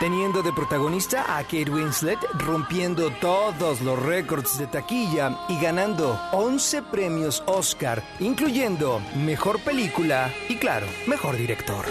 teniendo 0.04 0.44
de 0.44 0.52
protagonista 0.52 1.38
a 1.38 1.44
Kate 1.44 1.72
Winslet 1.72 2.20
rompiendo 2.34 3.10
todos 3.22 3.80
los 3.80 3.98
récords 3.98 4.58
de 4.58 4.68
taquilla 4.68 5.38
y 5.48 5.58
ganando 5.62 6.20
11 6.34 6.82
premios 6.82 7.42
Oscar, 7.46 8.04
incluyendo 8.20 9.02
Mejor 9.16 9.62
Película 9.62 10.30
y 10.50 10.58
claro, 10.58 10.88
Mejor 11.08 11.38
Director. 11.38 11.86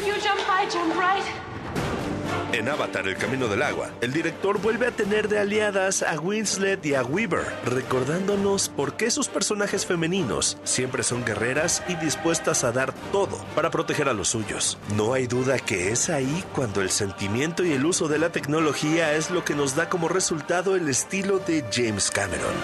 En 2.52 2.68
Avatar, 2.68 3.08
El 3.08 3.16
Camino 3.16 3.48
del 3.48 3.62
Agua, 3.62 3.90
el 4.02 4.12
director 4.12 4.60
vuelve 4.60 4.86
a 4.86 4.90
tener 4.90 5.26
de 5.26 5.38
aliadas 5.38 6.02
a 6.02 6.20
Winslet 6.20 6.84
y 6.84 6.94
a 6.94 7.02
Weaver, 7.02 7.46
recordándonos 7.64 8.68
por 8.68 8.94
qué 8.94 9.10
sus 9.10 9.28
personajes 9.28 9.86
femeninos 9.86 10.58
siempre 10.62 11.02
son 11.02 11.24
guerreras 11.24 11.82
y 11.88 11.94
dispuestas 11.94 12.62
a 12.62 12.70
dar 12.70 12.92
todo 13.10 13.38
para 13.54 13.70
proteger 13.70 14.06
a 14.10 14.12
los 14.12 14.28
suyos. 14.28 14.76
No 14.96 15.14
hay 15.14 15.26
duda 15.26 15.58
que 15.58 15.92
es 15.92 16.10
ahí 16.10 16.44
cuando 16.54 16.82
el 16.82 16.90
sentimiento 16.90 17.64
y 17.64 17.72
el 17.72 17.86
uso 17.86 18.06
de 18.06 18.18
la 18.18 18.30
tecnología 18.30 19.14
es 19.14 19.30
lo 19.30 19.46
que 19.46 19.54
nos 19.54 19.74
da 19.74 19.88
como 19.88 20.08
resultado 20.08 20.76
el 20.76 20.90
estilo 20.90 21.38
de 21.38 21.64
James 21.72 22.10
Cameron. 22.10 22.54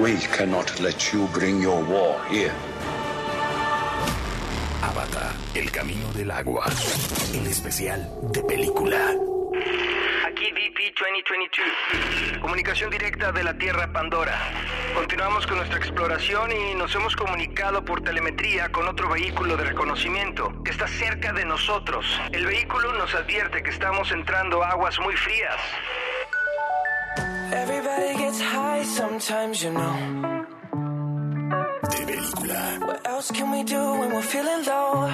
We 0.00 0.16
cannot 0.36 0.80
let 0.80 0.96
you 1.12 1.28
bring 1.32 1.62
your 1.62 1.84
war 1.84 2.18
here. 2.28 2.52
Avatar, 4.82 5.29
El 5.54 5.70
Camino 5.72 6.12
del 6.12 6.30
Agua, 6.30 6.64
el 7.34 7.46
especial 7.46 8.08
de 8.32 8.42
película. 8.44 9.14
Aquí 10.28 10.44
DP 10.52 10.94
2022, 10.96 12.38
comunicación 12.40 12.88
directa 12.88 13.32
de 13.32 13.42
la 13.42 13.58
Tierra 13.58 13.92
Pandora. 13.92 14.38
Continuamos 14.94 15.46
con 15.48 15.56
nuestra 15.56 15.78
exploración 15.78 16.52
y 16.52 16.74
nos 16.74 16.94
hemos 16.94 17.16
comunicado 17.16 17.84
por 17.84 18.00
telemetría 18.02 18.70
con 18.70 18.86
otro 18.86 19.10
vehículo 19.10 19.56
de 19.56 19.64
reconocimiento 19.64 20.62
que 20.62 20.70
está 20.70 20.86
cerca 20.86 21.32
de 21.32 21.44
nosotros. 21.44 22.06
El 22.30 22.46
vehículo 22.46 22.92
nos 22.92 23.12
advierte 23.14 23.62
que 23.62 23.70
estamos 23.70 24.12
entrando 24.12 24.62
a 24.62 24.70
aguas 24.70 25.00
muy 25.00 25.16
frías. 25.16 25.56
Everybody 27.52 28.16
gets 28.16 28.40
high 28.40 28.84
sometimes, 28.84 29.60
you 29.60 29.72
know. 29.72 30.39
What 32.50 33.06
else 33.06 33.30
can 33.30 33.52
we 33.52 33.62
do 33.62 33.80
when 34.00 34.12
we're 34.12 34.22
feeling 34.22 34.64
low? 34.64 35.08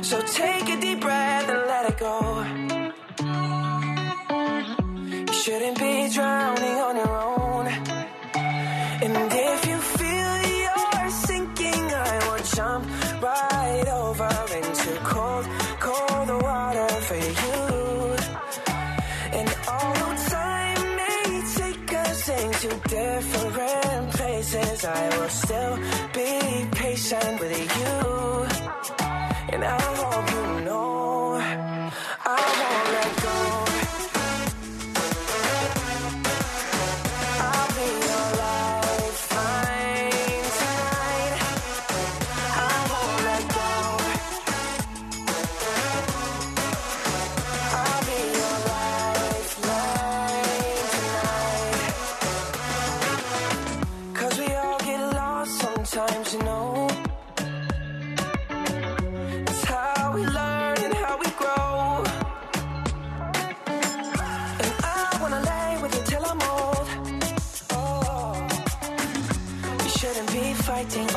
So 0.00 0.22
take 0.22 0.68
a 0.70 0.80
deep 0.80 1.00
breath 1.00 1.48
and 1.50 1.62
let 1.72 1.90
it 1.90 1.98
go. 1.98 2.16
You 5.28 5.34
shouldn't 5.42 5.78
be 5.78 6.08
drowning 6.14 6.78
on 6.88 6.96
your 6.96 7.14
own. 7.14 7.66
And 9.04 9.32
if 9.32 9.66
you 9.68 9.78
feel 9.98 10.32
you're 10.62 11.10
sinking, 11.10 11.84
I 12.08 12.14
will 12.26 12.44
jump 12.56 12.84
right 13.22 13.88
over 14.02 14.30
into 14.60 14.90
cold, 15.04 15.46
cold 15.78 16.42
water 16.42 16.88
for 17.08 17.16
you. 17.16 18.16
And 19.38 19.48
although 19.68 20.16
time 20.38 20.82
may 20.96 21.42
take 21.54 21.92
us 21.92 22.28
into 22.30 22.68
different 22.88 24.13
places, 24.44 24.84
I 24.84 25.18
will 25.18 25.28
still 25.28 25.76
be 26.12 26.66
patient 26.72 27.40
with 27.40 27.76
you. 27.80 27.96
And 29.52 29.64
I 29.64 29.80
hope 29.80 30.30
you 30.34 30.64
know 30.64 30.83
fighting 70.84 71.13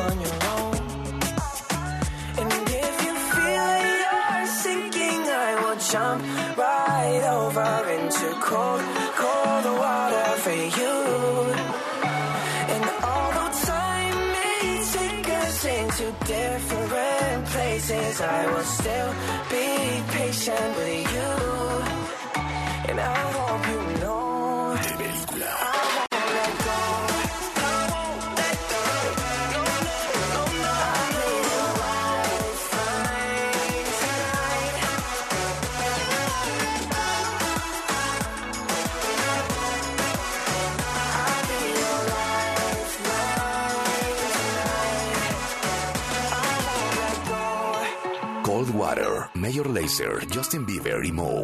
Mayor 49.58 49.74
Lazer, 49.74 50.26
Justin 50.32 50.64
Bieber 50.64 51.04
y 51.04 51.10
Moe. 51.10 51.42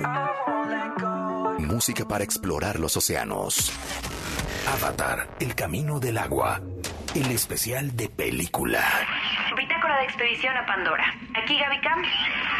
Música 1.58 2.06
para 2.06 2.22
explorar 2.22 2.78
los 2.78 2.96
océanos. 2.96 3.72
Avatar, 4.72 5.30
El 5.40 5.56
Camino 5.56 5.98
del 5.98 6.18
Agua, 6.18 6.60
el 7.12 7.28
especial 7.32 7.96
de 7.96 8.08
película. 8.08 8.84
Bitácora 9.56 9.98
de 9.98 10.04
expedición 10.04 10.56
a 10.56 10.64
Pandora. 10.64 11.12
Aquí 11.34 11.58
Gaby 11.58 11.80
Cam. 11.80 12.02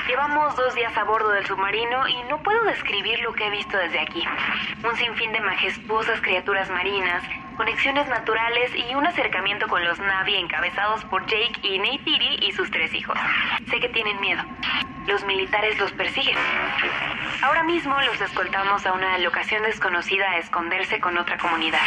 Llevamos 0.08 0.56
dos 0.56 0.74
días 0.74 0.96
a 0.96 1.04
bordo 1.04 1.28
del 1.30 1.46
submarino 1.46 2.08
y 2.08 2.24
no 2.28 2.42
puedo 2.42 2.64
describir 2.64 3.20
lo 3.20 3.32
que 3.32 3.46
he 3.46 3.50
visto 3.50 3.76
desde 3.76 4.00
aquí. 4.00 4.24
Un 4.82 4.96
sinfín 4.96 5.30
de 5.30 5.40
majestuosas 5.40 6.20
criaturas 6.20 6.68
marinas, 6.68 7.22
conexiones 7.56 8.08
naturales 8.08 8.70
y 8.74 8.94
un 8.94 9.06
acercamiento 9.06 9.68
con 9.68 9.84
los 9.84 9.98
Navi 9.98 10.36
encabezados 10.36 11.04
por 11.06 11.26
Jake 11.26 11.60
y 11.62 11.78
Neytiri 11.78 12.46
y 12.46 12.52
sus 12.52 12.70
tres 12.70 12.92
hijos. 12.94 13.16
Sé 13.70 13.80
que 13.80 13.88
tienen 13.88 14.20
miedo. 14.20 14.42
Los 15.06 15.24
militares 15.24 15.78
los 15.78 15.92
persiguen. 15.92 16.36
Ahora 17.42 17.62
mismo 17.62 17.94
los 18.02 18.20
escoltamos 18.20 18.86
a 18.86 18.92
una 18.92 19.18
locación 19.18 19.62
desconocida 19.62 20.30
a 20.30 20.38
esconderse 20.38 21.00
con 21.00 21.16
otra 21.18 21.38
comunidad. 21.38 21.86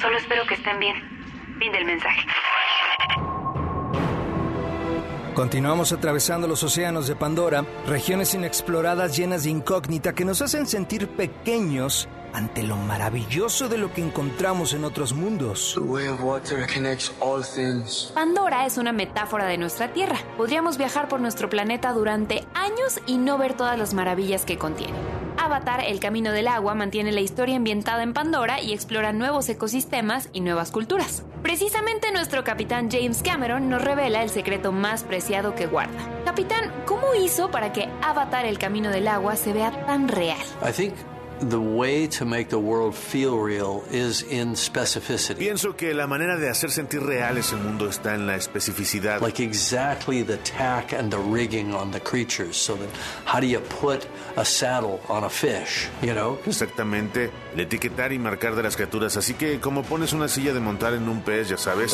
Solo 0.00 0.18
espero 0.18 0.46
que 0.46 0.54
estén 0.54 0.78
bien. 0.78 0.96
Fin 1.58 1.72
del 1.72 1.84
mensaje. 1.84 2.26
Continuamos 5.34 5.92
atravesando 5.92 6.46
los 6.46 6.62
océanos 6.62 7.08
de 7.08 7.16
Pandora, 7.16 7.64
regiones 7.86 8.34
inexploradas 8.34 9.16
llenas 9.16 9.44
de 9.44 9.50
incógnita 9.50 10.14
que 10.14 10.26
nos 10.26 10.42
hacen 10.42 10.66
sentir 10.66 11.08
pequeños 11.08 12.06
ante 12.32 12.62
lo 12.62 12.76
maravilloso 12.76 13.68
de 13.68 13.78
lo 13.78 13.92
que 13.92 14.02
encontramos 14.02 14.74
en 14.74 14.84
otros 14.84 15.12
mundos. 15.12 15.78
Pandora 18.14 18.66
es 18.66 18.78
una 18.78 18.92
metáfora 18.92 19.46
de 19.46 19.58
nuestra 19.58 19.92
Tierra. 19.92 20.18
Podríamos 20.36 20.78
viajar 20.78 21.08
por 21.08 21.20
nuestro 21.20 21.48
planeta 21.48 21.92
durante 21.92 22.44
años 22.54 23.00
y 23.06 23.18
no 23.18 23.38
ver 23.38 23.54
todas 23.54 23.78
las 23.78 23.94
maravillas 23.94 24.44
que 24.44 24.58
contiene. 24.58 24.94
Avatar, 25.38 25.82
El 25.84 26.00
Camino 26.00 26.32
del 26.32 26.48
Agua, 26.48 26.74
mantiene 26.74 27.12
la 27.12 27.20
historia 27.20 27.56
ambientada 27.56 28.02
en 28.02 28.12
Pandora 28.12 28.60
y 28.60 28.72
explora 28.72 29.12
nuevos 29.12 29.48
ecosistemas 29.48 30.28
y 30.32 30.40
nuevas 30.40 30.70
culturas. 30.70 31.24
Precisamente 31.42 32.12
nuestro 32.12 32.44
capitán 32.44 32.88
James 32.90 33.22
Cameron 33.22 33.68
nos 33.68 33.82
revela 33.82 34.22
el 34.22 34.30
secreto 34.30 34.70
más 34.70 35.02
preciado 35.02 35.54
que 35.54 35.66
guarda. 35.66 35.98
Capitán, 36.24 36.72
¿cómo 36.86 37.14
hizo 37.14 37.50
para 37.50 37.72
que 37.72 37.88
Avatar, 38.02 38.46
El 38.46 38.58
Camino 38.58 38.90
del 38.90 39.08
Agua 39.08 39.34
se 39.36 39.52
vea 39.52 39.84
tan 39.86 40.06
real? 40.06 40.38
I 40.62 40.72
think 40.72 40.94
the 41.42 41.60
way 41.60 42.06
to 42.06 42.24
make 42.24 42.48
the 42.48 42.58
world 42.58 42.94
feel 42.94 43.38
real 43.38 43.84
is 43.90 44.22
in 44.22 44.52
specificity. 44.52 45.38
Pienso 45.38 45.76
que 45.76 45.92
la 45.92 46.06
manera 46.06 46.38
de 46.38 46.48
hacer 46.48 46.70
sentir 46.70 47.02
real 47.02 47.36
ese 47.36 47.54
mundo 47.56 47.88
está 47.88 48.14
en 48.14 48.26
la 48.26 48.36
especificidad. 48.36 49.20
Like 49.20 49.40
exactly 49.40 50.22
the 50.22 50.38
tack 50.38 50.92
and 50.92 51.10
the 51.10 51.18
rigging 51.18 51.74
on 51.74 51.90
the 51.90 52.00
creatures. 52.00 52.56
So 52.56 52.76
that 52.76 52.88
how 53.24 53.40
do 53.40 53.46
you 53.46 53.60
put 53.60 54.06
a 54.36 54.44
saddle 54.44 55.00
on 55.08 55.24
a 55.24 55.30
fish, 55.30 55.88
you 56.00 56.14
know? 56.14 56.38
Exactamente, 56.46 57.30
el 57.54 57.60
etiquetar 57.60 58.12
y 58.12 58.18
marcar 58.18 58.54
de 58.56 58.62
las 58.62 58.76
criaturas. 58.76 59.16
Así 59.16 59.34
que 59.34 59.60
como 59.60 59.82
pones 59.82 60.12
una 60.12 60.28
silla 60.28 60.52
de 60.54 60.60
montar 60.60 60.94
en 60.94 61.08
un 61.08 61.22
pez, 61.22 61.48
ya 61.48 61.56
sabes. 61.58 61.92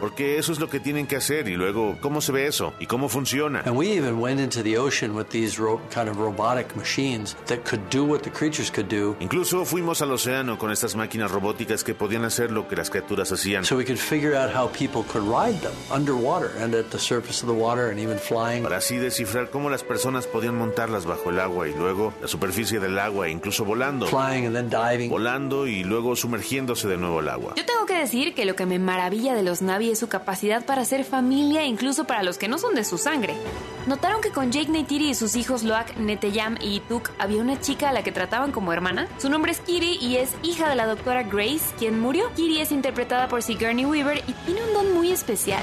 Porque 0.00 0.38
eso 0.38 0.52
es 0.52 0.60
lo 0.60 0.68
que 0.68 0.80
tienen 0.80 1.06
que 1.06 1.16
hacer 1.16 1.48
y 1.48 1.56
luego 1.56 1.96
cómo 2.00 2.20
se 2.20 2.32
ve 2.32 2.46
eso 2.46 2.72
y 2.78 2.86
cómo 2.86 3.08
funciona. 3.08 3.62
And 3.64 3.76
we 3.76 3.88
even 3.96 4.18
went 4.20 4.40
into 4.40 4.62
the 4.62 4.76
ocean 4.78 5.14
with 5.14 5.26
these 5.30 5.58
ro- 5.60 5.80
kind 5.94 6.08
of 6.08 6.16
robotic 6.18 6.74
machines 6.76 7.36
that 7.46 7.60
could 7.68 7.82
do 7.90 8.04
what 8.04 8.20
the 8.20 8.30
creatures 8.30 8.70
could 8.70 8.88
do. 8.88 9.16
Incluso 9.20 9.64
fuimos 9.64 10.02
al 10.02 10.12
océano 10.12 10.58
con 10.58 10.70
estas 10.70 10.94
máquinas 10.96 11.30
robóticas 11.30 11.84
que 11.84 11.94
podían 11.94 12.24
hacer 12.24 12.50
lo 12.50 12.68
que 12.68 12.76
las 12.76 12.90
criaturas 12.90 13.30
hacían. 13.32 13.64
So 13.64 13.76
we 13.76 13.84
could 13.84 13.98
figure 13.98 14.36
out 14.36 14.50
how 14.54 14.68
people 14.70 15.02
could 15.10 15.24
ride 15.26 15.60
them 15.60 15.72
underwater 15.90 16.50
and 16.62 16.74
at 16.74 16.86
the 16.90 16.98
surface 16.98 17.42
of 17.42 17.48
the 17.48 17.58
water 17.58 17.90
and 17.90 17.98
even 17.98 18.18
flying. 18.18 18.62
Para 18.62 18.78
así 18.78 18.96
descifrar 18.96 19.50
cómo 19.50 19.70
las 19.70 19.82
personas 19.82 20.26
podían 20.26 20.56
montarlas 20.56 21.06
bajo 21.06 21.30
el 21.30 21.40
agua 21.40 21.68
y 21.68 21.74
luego 21.74 22.12
la 22.20 22.28
superficie 22.50 22.80
del 22.80 22.98
agua, 22.98 23.28
incluso 23.28 23.64
volando. 23.64 24.06
Flying 24.06 24.46
and 24.46 24.56
then 24.56 24.68
diving. 24.68 25.08
Volando 25.08 25.68
y 25.68 25.84
luego 25.84 26.16
sumergiéndose 26.16 26.88
de 26.88 26.96
nuevo 26.96 27.20
al 27.20 27.28
agua. 27.28 27.54
Yo 27.56 27.64
tengo 27.64 27.86
que 27.86 27.94
decir 27.94 28.34
que 28.34 28.44
lo 28.44 28.56
que 28.56 28.66
me 28.66 28.80
maravilla 28.80 29.34
de 29.34 29.44
los 29.44 29.62
Navi 29.62 29.90
es 29.90 30.00
su 30.00 30.08
capacidad 30.08 30.64
para 30.64 30.84
ser 30.84 31.04
familia 31.04 31.64
incluso 31.64 32.04
para 32.04 32.24
los 32.24 32.38
que 32.38 32.48
no 32.48 32.58
son 32.58 32.74
de 32.74 32.82
su 32.82 32.98
sangre. 32.98 33.34
¿Notaron 33.86 34.20
que 34.20 34.30
con 34.30 34.50
Jake 34.50 34.68
Neytiri 34.68 35.10
y 35.10 35.14
sus 35.14 35.36
hijos 35.36 35.62
Loak, 35.62 35.96
Neteyam 35.96 36.56
y 36.60 36.80
Tuk 36.80 37.10
había 37.18 37.40
una 37.40 37.60
chica 37.60 37.90
a 37.90 37.92
la 37.92 38.02
que 38.02 38.12
trataban 38.12 38.50
como 38.50 38.72
hermana? 38.72 39.06
Su 39.18 39.30
nombre 39.30 39.52
es 39.52 39.60
Kiri 39.60 39.98
y 40.00 40.16
es 40.16 40.30
hija 40.42 40.68
de 40.68 40.74
la 40.74 40.86
doctora 40.86 41.22
Grace, 41.22 41.74
quien 41.78 42.00
murió. 42.00 42.30
Kiri 42.34 42.60
es 42.60 42.72
interpretada 42.72 43.28
por 43.28 43.42
Sigourney 43.42 43.86
Weaver 43.86 44.18
y 44.26 44.32
tiene 44.44 44.64
un 44.64 44.72
don 44.72 44.94
muy 44.94 45.12
especial. 45.12 45.62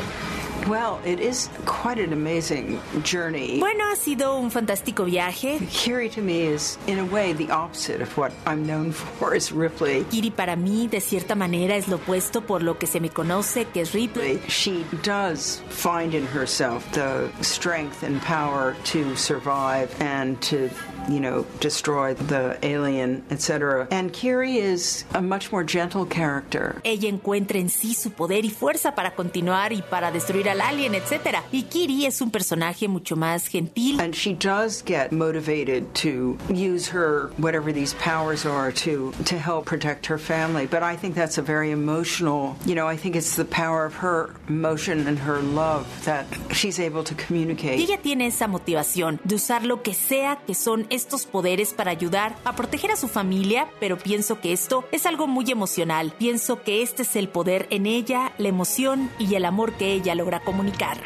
Well, 0.67 0.99
it 1.05 1.21
is 1.21 1.49
quite 1.65 1.97
an 1.97 2.11
amazing 2.11 2.81
journey. 3.03 3.59
Bueno, 3.59 3.85
ha 3.85 3.95
sido 3.95 4.37
un 4.37 4.51
fantástico 4.51 5.05
viaje. 5.05 5.59
Kiri 5.71 6.09
to 6.09 6.21
me 6.21 6.41
is, 6.41 6.77
in 6.87 6.99
a 6.99 7.05
way, 7.05 7.31
the 7.31 7.49
opposite 7.51 8.01
of 8.01 8.17
what 8.17 8.33
I'm 8.45 8.65
known 8.67 8.91
for 9.19 9.33
as 9.33 9.53
Ripley. 9.53 10.03
Kiri 10.11 10.29
para 10.29 10.57
mí, 10.57 10.89
de 10.89 10.99
cierta 10.99 11.35
manera, 11.35 11.75
es 11.75 11.87
lo 11.87 11.97
opuesto 11.97 12.45
por 12.45 12.61
lo 12.63 12.77
que 12.77 12.85
se 12.85 12.99
me 12.99 13.09
conoce, 13.09 13.65
que 13.71 13.81
es 13.81 13.93
Ripley. 13.93 14.41
She 14.49 14.83
does 15.03 15.61
find 15.69 16.13
in 16.13 16.25
herself 16.27 16.85
the 16.91 17.29
strength 17.41 18.03
and 18.03 18.21
power 18.21 18.75
to 18.85 19.15
survive 19.15 19.89
and 20.01 20.41
to 20.41 20.69
you 21.07 21.19
know, 21.19 21.45
destroy 21.59 22.13
the 22.13 22.57
alien, 22.63 23.23
etc. 23.29 23.87
And 23.91 24.11
Kiri 24.11 24.57
is 24.57 25.05
a 25.13 25.21
much 25.21 25.51
more 25.51 25.63
gentle 25.63 26.05
character. 26.05 26.81
Ella 26.83 27.09
encuentra 27.09 27.59
en 27.59 27.69
sí 27.69 27.93
su 27.93 28.11
poder 28.11 28.45
y 28.45 28.49
fuerza 28.49 28.95
para 28.95 29.11
continuar 29.15 29.71
y 29.73 29.81
para 29.81 30.11
destruir 30.11 30.49
al 30.49 30.61
alien, 30.61 30.95
etc. 30.95 31.43
Y 31.51 31.63
Kiri 31.63 32.05
es 32.05 32.21
un 32.21 32.31
personaje 32.31 32.87
mucho 32.87 33.15
más 33.15 33.47
gentil. 33.47 33.99
And 33.99 34.13
she 34.13 34.33
does 34.33 34.83
get 34.83 35.11
motivated 35.11 35.93
to 35.95 36.37
use 36.49 36.87
her 36.91 37.29
whatever 37.37 37.71
these 37.71 37.93
powers 37.95 38.45
are 38.45 38.71
to 38.71 39.11
to 39.25 39.37
help 39.37 39.65
protect 39.65 40.05
her 40.07 40.17
family. 40.17 40.65
But 40.67 40.83
I 40.83 40.95
think 40.95 41.15
that's 41.15 41.37
a 41.37 41.41
very 41.41 41.71
emotional, 41.71 42.55
you 42.65 42.75
know, 42.75 42.87
I 42.87 42.97
think 42.97 43.15
it's 43.15 43.35
the 43.35 43.45
power 43.45 43.85
of 43.85 43.95
her 43.95 44.35
emotion 44.47 45.07
and 45.07 45.19
her 45.19 45.39
love 45.39 45.85
that 46.05 46.25
she's 46.51 46.79
able 46.79 47.03
to 47.03 47.15
communicate. 47.15 47.77
Y 47.79 47.85
ella 47.85 47.97
tiene 48.01 48.27
esa 48.27 48.47
motivación 48.47 49.19
de 49.23 49.35
usar 49.35 49.63
lo 49.65 49.81
que 49.81 49.93
sea 49.93 50.39
que 50.45 50.55
son 50.55 50.87
estos 50.97 51.25
poderes 51.25 51.73
para 51.73 51.91
ayudar 51.91 52.35
a 52.43 52.53
proteger 52.53 52.91
a 52.91 52.97
su 52.97 53.07
familia, 53.07 53.69
pero 53.79 53.97
pienso 53.97 54.41
que 54.41 54.51
esto 54.51 54.83
es 54.91 55.05
algo 55.05 55.27
muy 55.27 55.49
emocional. 55.49 56.13
Pienso 56.17 56.63
que 56.63 56.81
este 56.81 57.03
es 57.03 57.15
el 57.15 57.29
poder 57.29 57.67
en 57.69 57.85
ella, 57.85 58.33
la 58.37 58.49
emoción 58.49 59.09
y 59.17 59.35
el 59.35 59.45
amor 59.45 59.73
que 59.73 59.93
ella 59.93 60.15
logra 60.15 60.41
comunicar. 60.41 60.97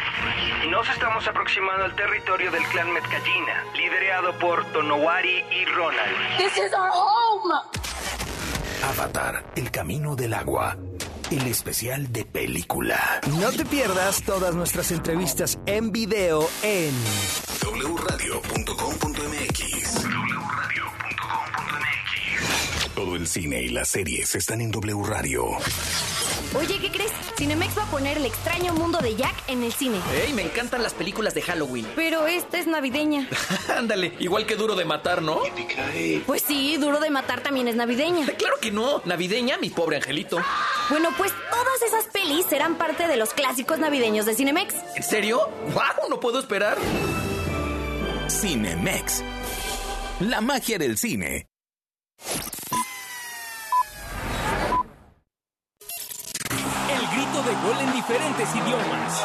Nos 0.69 0.89
estamos 0.89 1.27
aproximando 1.27 1.85
al 1.85 1.95
territorio 1.95 2.49
del 2.49 2.63
clan 2.63 2.91
Metkallina, 2.91 3.65
liderado 3.75 4.39
por 4.39 4.65
Tonowari 4.71 5.43
y 5.51 5.65
Ronald. 5.65 6.37
This 6.37 6.57
is 6.57 6.73
our 6.73 6.89
home. 6.91 7.53
Avatar, 8.83 9.43
el 9.55 9.69
camino 9.69 10.15
del 10.15 10.33
agua. 10.33 10.77
El 11.31 11.47
especial 11.47 12.11
de 12.11 12.25
película. 12.25 13.21
No 13.39 13.51
te 13.51 13.63
pierdas 13.65 14.21
todas 14.23 14.53
nuestras 14.53 14.91
entrevistas 14.91 15.57
en 15.65 15.93
video 15.93 16.49
en 16.61 16.93
wradio.com.mx. 17.95 19.63
Todo 22.93 23.15
el 23.15 23.27
cine 23.27 23.61
y 23.61 23.69
las 23.69 23.87
series 23.87 24.35
están 24.35 24.59
en 24.59 24.71
W 24.71 25.01
Radio. 25.05 25.45
Oye, 26.53 26.79
¿qué 26.81 26.91
crees? 26.91 27.13
Cinemex 27.37 27.77
va 27.77 27.83
a 27.83 27.85
poner 27.85 28.17
El 28.17 28.25
extraño 28.25 28.73
mundo 28.73 28.99
de 28.99 29.15
Jack 29.15 29.35
en 29.47 29.63
el 29.63 29.71
cine. 29.71 30.01
¡Ey! 30.13 30.33
Me 30.33 30.41
encantan 30.41 30.83
las 30.83 30.93
películas 30.93 31.33
de 31.33 31.41
Halloween. 31.41 31.87
Pero 31.95 32.27
esta 32.27 32.59
es 32.59 32.67
navideña. 32.67 33.29
Ándale, 33.77 34.15
igual 34.19 34.45
que 34.45 34.57
Duro 34.57 34.75
de 34.75 34.83
Matar, 34.83 35.21
¿no? 35.21 35.39
Pues 36.25 36.43
sí, 36.45 36.75
Duro 36.75 36.99
de 36.99 37.09
Matar 37.09 37.39
también 37.41 37.69
es 37.69 37.77
navideña. 37.77 38.27
Claro 38.37 38.57
que 38.59 38.69
no. 38.71 39.01
Navideña, 39.05 39.57
mi 39.59 39.69
pobre 39.69 39.95
angelito. 39.95 40.39
Bueno, 40.89 41.09
pues 41.17 41.31
todas 41.49 41.81
esas 41.83 42.05
pelis 42.05 42.45
serán 42.47 42.75
parte 42.75 43.07
de 43.07 43.15
los 43.15 43.33
clásicos 43.33 43.79
navideños 43.79 44.25
de 44.25 44.35
Cinemex. 44.35 44.75
¿En 44.95 45.03
serio? 45.03 45.49
¡Wow! 45.73 46.09
No 46.09 46.19
puedo 46.19 46.39
esperar. 46.39 46.77
Cinemex. 48.29 49.23
La 50.19 50.41
magia 50.41 50.77
del 50.77 50.97
cine. 50.97 51.47
El 56.89 57.07
grito 57.07 57.43
de 57.43 57.53
gol 57.63 57.77
en 57.81 57.93
diferentes 57.93 58.55
idiomas. 58.55 59.23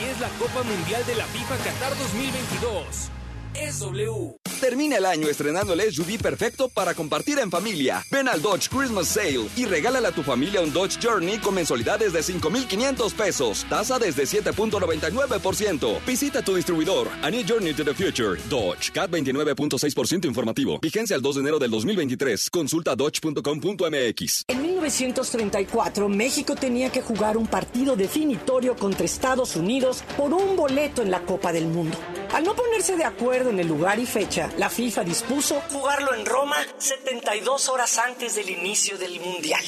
Si 0.00 0.06
es 0.06 0.18
la 0.18 0.30
Copa 0.38 0.62
Mundial 0.62 1.04
de 1.04 1.14
la 1.14 1.26
FIFA 1.26 1.58
Qatar 1.58 1.94
2022, 1.98 3.10
es 3.54 3.80
W. 3.80 4.39
Termina 4.60 4.98
el 4.98 5.06
año 5.06 5.26
estrenando 5.26 5.72
el 5.72 5.80
SUV 5.90 6.18
perfecto 6.18 6.68
para 6.68 6.92
compartir 6.92 7.38
en 7.38 7.50
familia. 7.50 8.04
Ven 8.10 8.28
al 8.28 8.42
Dodge 8.42 8.68
Christmas 8.68 9.08
Sale 9.08 9.48
y 9.56 9.64
regálale 9.64 10.08
a 10.08 10.12
tu 10.12 10.22
familia 10.22 10.60
un 10.60 10.70
Dodge 10.70 10.98
Journey 11.02 11.38
con 11.38 11.54
mensualidades 11.54 12.12
de 12.12 12.22
5,500 12.22 13.14
pesos. 13.14 13.64
Tasa 13.70 13.98
desde 13.98 14.24
7.99%. 14.24 16.04
Visita 16.06 16.42
tu 16.42 16.56
distribuidor. 16.56 17.08
A 17.22 17.30
New 17.30 17.42
Journey 17.42 17.72
to 17.72 17.86
the 17.86 17.94
Future. 17.94 18.38
Dodge. 18.50 18.90
CAT 18.92 19.10
29.6% 19.10 20.26
informativo. 20.26 20.78
Vigencia 20.78 21.16
al 21.16 21.22
2 21.22 21.36
de 21.36 21.40
enero 21.40 21.58
del 21.58 21.70
2023. 21.70 22.50
Consulta 22.50 22.94
dodge.com.mx. 22.94 24.44
En 24.48 24.60
1934, 24.60 26.08
México 26.10 26.54
tenía 26.54 26.92
que 26.92 27.00
jugar 27.00 27.38
un 27.38 27.46
partido 27.46 27.96
definitorio 27.96 28.76
contra 28.76 29.06
Estados 29.06 29.56
Unidos 29.56 30.04
por 30.18 30.34
un 30.34 30.54
boleto 30.54 31.00
en 31.00 31.10
la 31.10 31.22
Copa 31.22 31.50
del 31.50 31.66
Mundo. 31.66 31.96
Al 32.34 32.44
no 32.44 32.54
ponerse 32.54 32.96
de 32.96 33.04
acuerdo 33.04 33.50
en 33.50 33.58
el 33.58 33.66
lugar 33.66 33.98
y 33.98 34.06
fecha, 34.06 34.49
la 34.58 34.70
FIFA 34.70 35.04
dispuso 35.04 35.60
jugarlo 35.70 36.14
en 36.14 36.24
Roma 36.24 36.56
72 36.78 37.68
horas 37.68 37.98
antes 37.98 38.34
del 38.34 38.50
inicio 38.50 38.96
del 38.98 39.20
Mundial. 39.20 39.62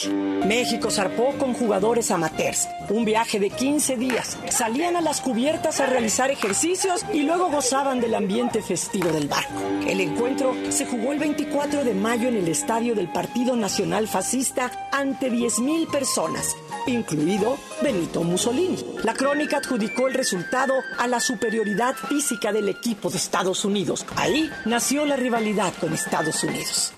México 0.47 0.91
zarpó 0.91 1.37
con 1.39 1.55
jugadores 1.55 2.11
amateurs. 2.11 2.69
Un 2.89 3.05
viaje 3.05 3.39
de 3.39 3.51
15 3.51 3.97
días. 3.97 4.39
Salían 4.51 4.97
a 4.97 5.01
las 5.01 5.21
cubiertas 5.21 5.81
a 5.81 5.87
realizar 5.87 6.31
ejercicios 6.31 7.05
y 7.13 7.23
luego 7.23 7.51
gozaban 7.51 8.01
del 8.01 8.15
ambiente 8.15 8.63
festivo 8.63 9.11
del 9.11 9.29
barco. 9.29 9.61
El 9.87 10.01
encuentro 10.01 10.55
se 10.71 10.87
jugó 10.87 11.13
el 11.13 11.19
24 11.19 11.85
de 11.85 11.95
mayo 11.95 12.29
en 12.29 12.37
el 12.37 12.49
estadio 12.49 12.95
del 12.95 13.11
Partido 13.13 13.57
Nacional 13.57 14.09
Fascista 14.09 14.65
aproximadamente 14.65 15.31
10.000 15.31 15.91
personas, 15.91 16.57
incluido 16.87 17.59
Benito 17.83 18.23
Mussolini. 18.23 18.77
La 19.03 19.15
crónica 19.15 19.59
adjudicó 19.59 20.07
el 20.07 20.15
resultado 20.15 20.75
a 20.99 21.09
la 21.09 21.19
superioridad 21.19 21.95
física 21.95 22.53
del 22.53 22.69
equipo 22.69 23.11
de 23.11 23.17
Estados 23.17 23.65
Unidos. 23.65 24.07
Ahí 24.17 24.49
nació 24.73 25.05
la 25.05 25.17
rivalidad 25.17 25.75
con 25.79 25.93
Estados 25.93 26.43
Unidos. 26.45 26.95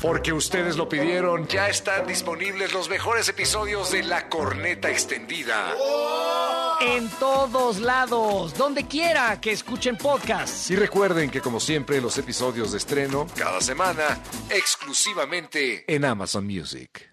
Porque 0.00 0.32
ustedes 0.32 0.78
lo 0.78 0.88
pidieron, 0.88 1.46
ya 1.46 1.68
están 1.68 2.06
disponibles 2.06 2.72
los 2.72 2.88
mejores 2.88 3.28
episodios 3.28 3.92
de 3.92 4.02
La 4.02 4.30
Corneta 4.30 4.88
Extendida. 4.88 5.74
En 6.80 7.06
todos 7.18 7.80
lados, 7.80 8.56
donde 8.56 8.86
quiera 8.86 9.38
que 9.42 9.52
escuchen 9.52 9.98
podcasts. 9.98 10.70
Y 10.70 10.76
recuerden 10.76 11.30
que 11.30 11.42
como 11.42 11.60
siempre 11.60 12.00
los 12.00 12.16
episodios 12.16 12.72
de 12.72 12.78
estreno 12.78 13.26
cada 13.36 13.60
semana 13.60 14.18
exclusivamente 14.48 15.84
en 15.86 16.06
Amazon 16.06 16.46
Music. 16.46 17.12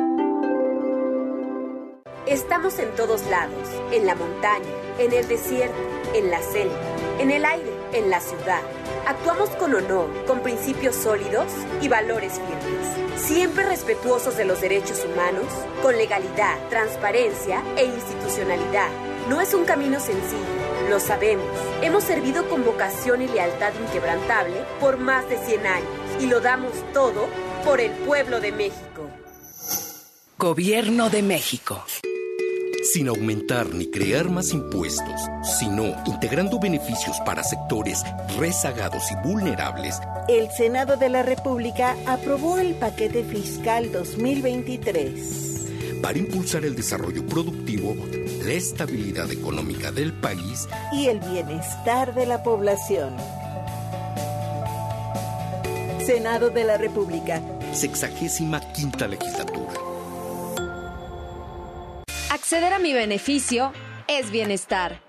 Estamos 2.27 2.77
en 2.77 2.95
todos 2.95 3.25
lados, 3.25 3.67
en 3.91 4.05
la 4.05 4.13
montaña, 4.13 4.69
en 4.99 5.11
el 5.11 5.27
desierto, 5.27 5.75
en 6.13 6.29
la 6.29 6.39
selva, 6.43 6.77
en 7.19 7.31
el 7.31 7.43
aire, 7.43 7.71
en 7.93 8.11
la 8.11 8.21
ciudad. 8.21 8.61
Actuamos 9.07 9.49
con 9.51 9.73
honor, 9.73 10.07
con 10.27 10.41
principios 10.41 10.95
sólidos 10.95 11.47
y 11.81 11.87
valores 11.87 12.33
firmes, 12.33 13.19
siempre 13.19 13.65
respetuosos 13.65 14.37
de 14.37 14.45
los 14.45 14.61
derechos 14.61 15.03
humanos, 15.03 15.47
con 15.81 15.97
legalidad, 15.97 16.59
transparencia 16.69 17.63
e 17.75 17.85
institucionalidad. 17.85 18.89
No 19.27 19.41
es 19.41 19.55
un 19.55 19.65
camino 19.65 19.99
sencillo, 19.99 20.89
lo 20.91 20.99
sabemos. 20.99 21.49
Hemos 21.81 22.03
servido 22.03 22.47
con 22.49 22.63
vocación 22.63 23.23
y 23.23 23.27
lealtad 23.29 23.73
inquebrantable 23.87 24.63
por 24.79 24.97
más 24.97 25.27
de 25.27 25.39
100 25.39 25.65
años 25.65 25.89
y 26.19 26.27
lo 26.27 26.39
damos 26.39 26.71
todo 26.93 27.27
por 27.65 27.81
el 27.81 27.91
pueblo 27.91 28.39
de 28.39 28.51
México. 28.51 29.09
Gobierno 30.37 31.09
de 31.09 31.23
México. 31.23 31.83
Sin 32.83 33.07
aumentar 33.07 33.75
ni 33.75 33.91
crear 33.91 34.29
más 34.29 34.53
impuestos, 34.53 35.21
sino 35.59 35.93
integrando 36.05 36.59
beneficios 36.59 37.19
para 37.23 37.43
sectores 37.43 38.03
rezagados 38.39 39.03
y 39.11 39.27
vulnerables, 39.27 39.99
el 40.27 40.49
Senado 40.49 40.97
de 40.97 41.09
la 41.09 41.21
República 41.21 41.95
aprobó 42.07 42.57
el 42.57 42.73
paquete 42.73 43.23
fiscal 43.23 43.91
2023 43.91 45.99
para 46.01 46.17
impulsar 46.17 46.65
el 46.65 46.75
desarrollo 46.75 47.23
productivo, 47.27 47.95
la 48.43 48.53
estabilidad 48.53 49.31
económica 49.31 49.91
del 49.91 50.13
país 50.13 50.67
y 50.91 51.05
el 51.05 51.19
bienestar 51.19 52.15
de 52.15 52.25
la 52.25 52.41
población. 52.41 53.15
Senado 56.03 56.49
de 56.49 56.63
la 56.63 56.77
República. 56.77 57.39
Sexagésima 57.73 58.59
quinta 58.73 59.07
legislatura. 59.07 59.90
Acceder 62.51 62.73
a 62.73 62.79
mi 62.79 62.91
beneficio 62.91 63.71
es 64.09 64.29
bienestar. 64.29 65.01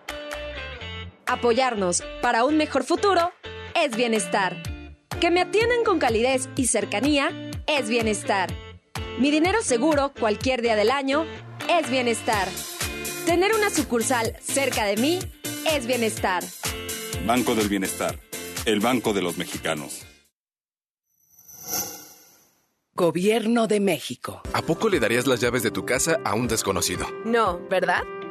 Apoyarnos 1.26 2.04
para 2.20 2.44
un 2.44 2.56
mejor 2.56 2.84
futuro 2.84 3.32
es 3.74 3.96
bienestar. 3.96 4.62
Que 5.20 5.32
me 5.32 5.40
atiendan 5.40 5.82
con 5.84 5.98
calidez 5.98 6.48
y 6.54 6.68
cercanía 6.68 7.32
es 7.66 7.88
bienestar. 7.88 8.54
Mi 9.18 9.32
dinero 9.32 9.60
seguro 9.62 10.12
cualquier 10.16 10.62
día 10.62 10.76
del 10.76 10.92
año 10.92 11.26
es 11.68 11.90
bienestar. 11.90 12.46
Tener 13.26 13.52
una 13.56 13.70
sucursal 13.70 14.36
cerca 14.40 14.84
de 14.84 14.96
mí 14.98 15.18
es 15.68 15.88
bienestar. 15.88 16.44
Banco 17.26 17.56
del 17.56 17.68
Bienestar, 17.68 18.20
el 18.66 18.78
banco 18.78 19.12
de 19.14 19.22
los 19.22 19.36
mexicanos. 19.36 20.06
Gobierno 22.94 23.68
de 23.68 23.80
México. 23.80 24.42
¿A 24.52 24.60
poco 24.60 24.90
le 24.90 25.00
darías 25.00 25.26
las 25.26 25.40
llaves 25.40 25.62
de 25.62 25.70
tu 25.70 25.86
casa 25.86 26.20
a 26.24 26.34
un 26.34 26.46
desconocido? 26.46 27.06
No, 27.24 27.58
¿verdad? 27.70 28.02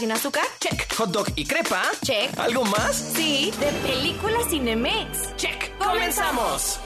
sin 0.00 0.12
azúcar. 0.12 0.44
Check. 0.58 0.94
Hot 0.94 1.10
dog 1.10 1.26
y 1.36 1.44
crepa. 1.44 1.82
Check. 2.02 2.36
¿Algo 2.38 2.64
más? 2.64 2.96
Sí, 3.14 3.52
de 3.60 3.66
película 3.86 4.38
Cinemex. 4.48 5.36
Check. 5.36 5.76
¡Comenzamos! 5.78 6.80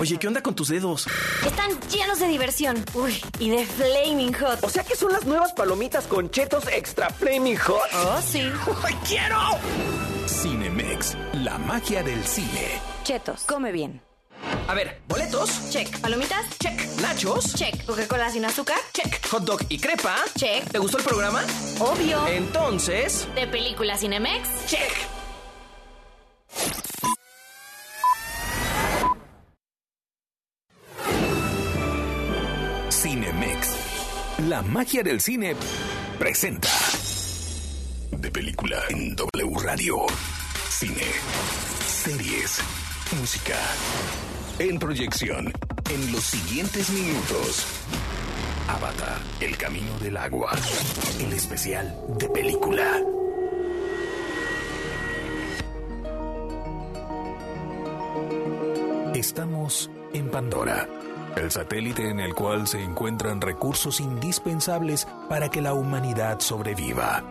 Oye, 0.00 0.16
¿qué 0.16 0.28
onda 0.28 0.42
con 0.42 0.54
tus 0.54 0.68
dedos? 0.68 1.06
Están 1.44 1.70
llenos 1.90 2.18
de 2.18 2.28
diversión. 2.28 2.84
Uy, 2.94 3.20
y 3.38 3.50
de 3.50 3.64
Flaming 3.64 4.32
Hot. 4.34 4.62
O 4.62 4.68
sea 4.68 4.84
que 4.84 4.96
son 4.96 5.12
las 5.12 5.24
nuevas 5.26 5.52
palomitas 5.52 6.06
con 6.06 6.30
chetos 6.30 6.66
extra 6.68 7.10
Flaming 7.10 7.56
Hot. 7.56 7.88
Oh, 7.94 8.20
sí. 8.20 8.42
¡Ay, 8.84 8.96
quiero! 9.06 9.38
Cinemex, 10.26 11.16
la 11.34 11.58
magia 11.58 12.02
del 12.02 12.24
cine. 12.24 12.80
Chetos, 13.04 13.44
come 13.44 13.72
bien. 13.72 14.07
A 14.66 14.74
ver, 14.74 15.00
boletos. 15.08 15.70
Check. 15.70 15.98
Palomitas. 16.00 16.46
Check. 16.58 16.78
Nachos. 17.00 17.54
Check. 17.54 17.84
Coca-Cola 17.84 18.30
sin 18.30 18.44
azúcar. 18.44 18.78
Check. 18.92 19.26
Hot 19.28 19.44
dog 19.44 19.60
y 19.68 19.78
crepa. 19.78 20.16
Check. 20.36 20.70
¿Te 20.70 20.78
gustó 20.78 20.98
el 20.98 21.04
programa? 21.04 21.42
Obvio. 21.80 22.26
Entonces. 22.28 23.26
¿De 23.34 23.46
película 23.46 23.96
Cinemex? 23.96 24.66
Check. 24.66 25.18
Cinemex, 32.90 33.76
la 34.48 34.60
magia 34.62 35.02
del 35.02 35.20
cine 35.20 35.54
presenta. 36.18 36.68
De 38.10 38.30
película 38.30 38.82
en 38.88 39.14
W 39.14 39.54
Radio. 39.62 40.06
Cine, 40.68 41.06
series, 41.86 42.60
música. 43.12 43.56
En 44.58 44.78
proyección, 44.78 45.52
en 45.90 46.12
los 46.12 46.24
siguientes 46.24 46.90
minutos. 46.90 47.66
Avatar, 48.68 49.18
El 49.40 49.56
Camino 49.56 49.98
del 50.00 50.16
Agua. 50.16 50.52
El 51.18 51.32
especial 51.32 51.94
de 52.18 52.28
película. 52.28 53.00
Estamos 59.14 59.90
en 60.12 60.30
Pandora, 60.30 60.88
el 61.36 61.50
satélite 61.50 62.08
en 62.10 62.20
el 62.20 62.34
cual 62.34 62.68
se 62.68 62.82
encuentran 62.82 63.40
recursos 63.40 64.00
indispensables 64.00 65.06
para 65.28 65.48
que 65.48 65.62
la 65.62 65.74
humanidad 65.74 66.40
sobreviva. 66.40 67.24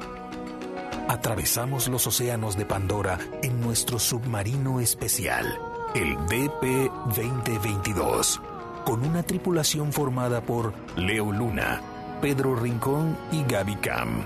Atravesamos 1.08 1.88
los 1.88 2.06
océanos 2.06 2.58
de 2.58 2.66
Pandora 2.66 3.18
en 3.42 3.62
nuestro 3.62 3.98
submarino 3.98 4.82
especial, 4.82 5.58
el 5.95 6.17
DP-2022, 6.17 8.41
con 8.86 9.06
una 9.06 9.23
tripulación 9.23 9.93
formada 9.93 10.41
por 10.41 10.73
Leo 10.95 11.32
Luna, 11.32 11.82
Pedro 12.21 12.56
Rincón 12.56 13.17
y 13.32 13.43
Gaby 13.43 13.78
Cam. 13.78 14.23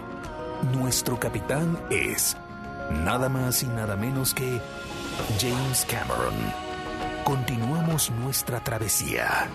Nuestro 0.74 1.18
capitán 1.20 1.78
es 1.90 2.36
nada 3.04 3.30
más 3.30 3.64
y 3.64 3.68
nada 3.68 3.96
menos 3.96 4.34
que 4.34 4.60
James 5.40 5.88
Cameron. 5.90 6.34
Continuamos 7.24 8.12
nuestra 8.12 8.62
travesía. 8.64 9.48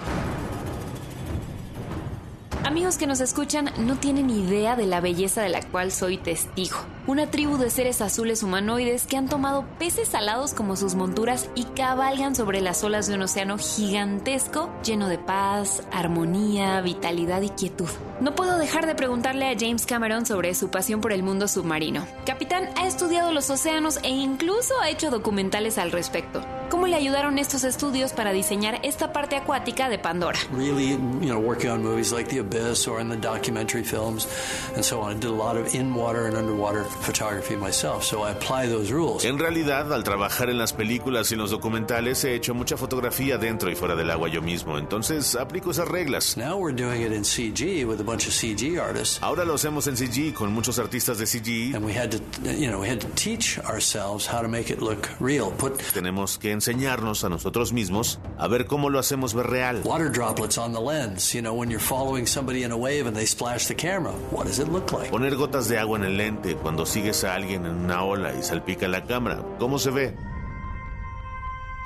Amigos 2.65 2.97
que 2.97 3.07
nos 3.07 3.21
escuchan 3.21 3.71
no 3.79 3.97
tienen 3.97 4.31
idea 4.31 4.77
de 4.77 4.87
la 4.87 5.01
belleza 5.01 5.43
de 5.43 5.51
la 5.51 5.63
cual 5.63 5.93
soy 5.93 6.19
testigo. 6.19 6.79
Una 7.09 7.31
tribu 7.31 7.57
de 7.57 7.71
seres 7.71 8.01
azules 8.01 8.43
humanoides 8.43 9.07
que 9.07 9.17
han 9.17 9.29
tomado 9.29 9.65
peces 9.79 10.09
salados 10.09 10.53
como 10.53 10.75
sus 10.75 10.97
monturas 10.97 11.49
y 11.55 11.63
cabalgan 11.63 12.35
sobre 12.35 12.61
las 12.61 12.83
olas 12.83 13.07
de 13.07 13.15
un 13.15 13.23
océano 13.23 13.59
gigantesco 13.59 14.69
lleno 14.83 15.07
de 15.09 15.17
paz, 15.17 15.85
armonía, 15.93 16.81
vitalidad 16.81 17.43
y 17.43 17.51
quietud. 17.51 17.89
No 18.21 18.35
puedo 18.35 18.59
dejar 18.59 18.87
de 18.87 18.95
preguntarle 18.95 19.49
a 19.49 19.57
James 19.59 19.87
Cameron 19.87 20.27
sobre 20.27 20.55
su 20.55 20.69
pasión 20.69 21.01
por 21.01 21.13
el 21.13 21.23
mundo 21.23 21.49
submarino. 21.49 22.07
Capitán 22.25 22.69
ha 22.77 22.87
estudiado 22.87 23.33
los 23.33 23.51
océanos 23.51 23.99
e 24.03 24.09
incluso 24.09 24.75
ha 24.81 24.91
hecho 24.91 25.11
documentales 25.11 25.79
al 25.79 25.93
respecto. 25.93 26.43
¿Cómo 26.71 26.89
le 26.89 26.97
ayudaron 26.97 27.39
estos 27.39 27.63
estudios 27.63 28.13
para 28.13 28.33
diseñar 28.33 28.81
esta 28.83 29.13
parte 29.13 29.37
acuática 29.37 29.89
de 29.89 29.99
Pandora? 29.99 30.39
Really, 30.53 30.91
you 31.21 31.29
know, 31.29 31.39
working 31.39 31.71
on 31.71 31.83
movies 31.83 32.11
like 32.11 32.29
The 32.29 32.41
Abyss 32.41 32.89
or 32.89 33.01
in 33.01 33.09
the 33.09 33.17
documentary 33.17 33.85
films 33.85 34.27
and 34.75 34.85
so 34.85 35.01
on. 35.01 35.13
I 35.13 35.15
did 35.15 35.31
a 35.31 35.33
lot 35.33 35.57
of 35.57 35.73
in-water 35.75 36.27
and 36.27 36.37
underwater 36.37 36.85
photography 36.85 37.55
myself, 37.55 38.03
so 38.03 38.23
I 38.25 38.33
apply 38.33 38.69
those 38.69 38.91
rules. 38.93 39.25
En 39.25 39.39
realidad, 39.39 39.93
al 39.93 40.03
trabajar 40.03 40.51
en 40.51 40.59
las 40.59 40.73
películas 40.73 41.31
y 41.31 41.35
en 41.35 41.41
los 41.41 41.51
documentales, 41.53 42.25
he 42.25 42.35
hecho 42.35 42.53
mucha 42.53 42.77
fotografía 42.77 43.39
dentro 43.39 43.71
y 43.71 43.77
fuera 43.77 43.95
del 43.95 44.11
agua 44.11 44.29
yo 44.29 44.43
mismo, 44.43 44.77
entonces 44.77 45.37
aplico 45.37 45.71
esas 45.71 45.87
reglas. 45.87 46.37
Now 46.37 46.59
we're 46.59 46.75
doing 46.75 47.03
it 47.03 47.13
in 47.13 47.23
CG 47.23 47.87
with 47.87 48.01
a 48.01 48.05
bunch 48.07 48.27
of 48.27 48.33
CG 48.33 48.79
artists. 48.81 49.19
Ahora 49.23 49.45
lo 49.45 49.55
hacemos 49.55 49.87
en 49.89 49.97
CG 49.97 50.33
con 50.33 50.53
muchos 50.53 50.79
artistas 50.79 51.19
de 51.19 51.27
CG. 51.27 51.75
And 51.75 51.85
we 51.85 51.93
had 51.93 52.11
to, 52.13 52.19
you 52.57 52.71
know, 52.71 52.81
we 52.81 52.89
had 52.89 53.01
to 53.01 53.09
teach 53.17 53.59
ourselves 53.59 54.27
how 54.27 54.41
to 54.41 54.49
make 54.49 54.71
it 54.73 54.81
look 54.81 55.09
real. 55.21 55.51
Put 55.59 55.79
Tenemos 55.93 56.39
que 56.39 56.53
enseñarnos 56.53 57.25
a 57.25 57.29
nosotros 57.29 57.73
mismos 57.73 58.19
a 58.39 58.49
ver 58.49 58.67
cómo 58.67 58.89
lo 58.91 58.99
hacemos 58.99 59.35
ver 59.35 59.47
real. 59.49 59.83
water 59.85 60.09
droplets 60.11 60.57
on 60.59 60.73
the 60.73 60.81
lens. 60.81 61.35
You 61.35 61.43
know, 61.43 61.55
when 61.55 61.71
you're 61.71 61.81
following 61.81 62.27
somebody 62.27 62.63
in 62.63 62.73
a 62.73 62.77
wave 62.77 63.07
and 63.07 63.17
they 63.17 63.27
splash 63.27 63.67
the 63.67 63.75
camera, 63.75 64.13
what 64.31 64.47
does 64.47 64.59
it 64.59 64.69
look 64.69 64.93
like? 64.93 65.11
Poner 65.11 65.35
gotas 65.37 65.69
de 65.69 65.79
agua 65.79 65.99
en 65.99 66.05
el 66.05 66.17
lente 66.17 66.55
cuando 66.57 66.87
sigues 66.87 67.25
a 67.25 67.35
alguien 67.35 67.67
en 67.67 67.75
una 67.85 68.03
ola 68.05 68.33
y 68.39 68.43
salpica 68.43 68.87
la 68.89 69.05
cámara. 69.05 69.43
¿Cómo 69.59 69.79
se 69.79 69.91
ve? 69.91 70.15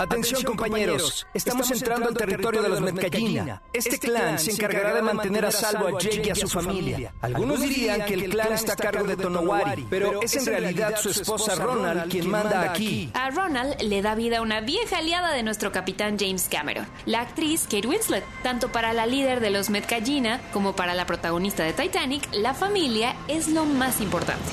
Atención, 0.00 0.42
compañeros, 0.44 1.26
estamos 1.34 1.70
entrando 1.70 2.08
al 2.08 2.14
territorio 2.14 2.62
de 2.62 2.70
los 2.70 2.80
Mercallina. 2.80 3.60
Este 3.70 3.98
clan 3.98 4.38
se 4.38 4.52
encargará 4.52 4.94
de 4.94 5.02
mantener 5.02 5.44
a 5.44 5.50
salvo 5.50 5.88
a 5.88 5.98
Jake 6.00 6.22
y 6.24 6.30
a 6.30 6.34
su 6.34 6.48
familia. 6.48 7.12
Algunos 7.20 7.60
dirían 7.60 8.06
que 8.06 8.14
el 8.14 8.30
clan 8.30 8.54
está 8.54 8.72
a 8.72 8.76
cargo 8.76 9.06
de 9.06 9.18
Tonowari, 9.18 9.86
pero 9.90 10.22
es 10.22 10.34
en 10.36 10.46
realidad 10.46 10.96
su 10.98 11.10
esposa 11.10 11.54
Ronald 11.54 12.10
quien 12.10 12.30
manda 12.30 12.62
aquí. 12.62 13.10
A 13.12 13.28
Ronald 13.28 13.78
le 13.82 14.00
da 14.00 14.14
vida 14.14 14.40
una 14.40 14.62
vieja 14.62 14.96
aliada 14.96 15.34
de 15.34 15.42
nuestro 15.42 15.70
capitán 15.70 16.16
James 16.18 16.48
Cameron, 16.50 16.86
la 17.04 17.20
actriz 17.20 17.64
Kate 17.64 17.86
Winslet. 17.86 18.24
Tanto 18.42 18.72
para 18.72 18.94
la 18.94 19.04
líder 19.04 19.40
de 19.40 19.50
los 19.50 19.68
Metcallina 19.68 20.40
como 20.54 20.74
para 20.74 20.94
la 20.94 21.04
protagonista 21.04 21.62
de 21.62 21.74
Titanic, 21.74 22.26
la 22.32 22.54
familia 22.54 23.16
es 23.28 23.48
lo 23.48 23.66
más 23.66 24.00
importante. 24.00 24.50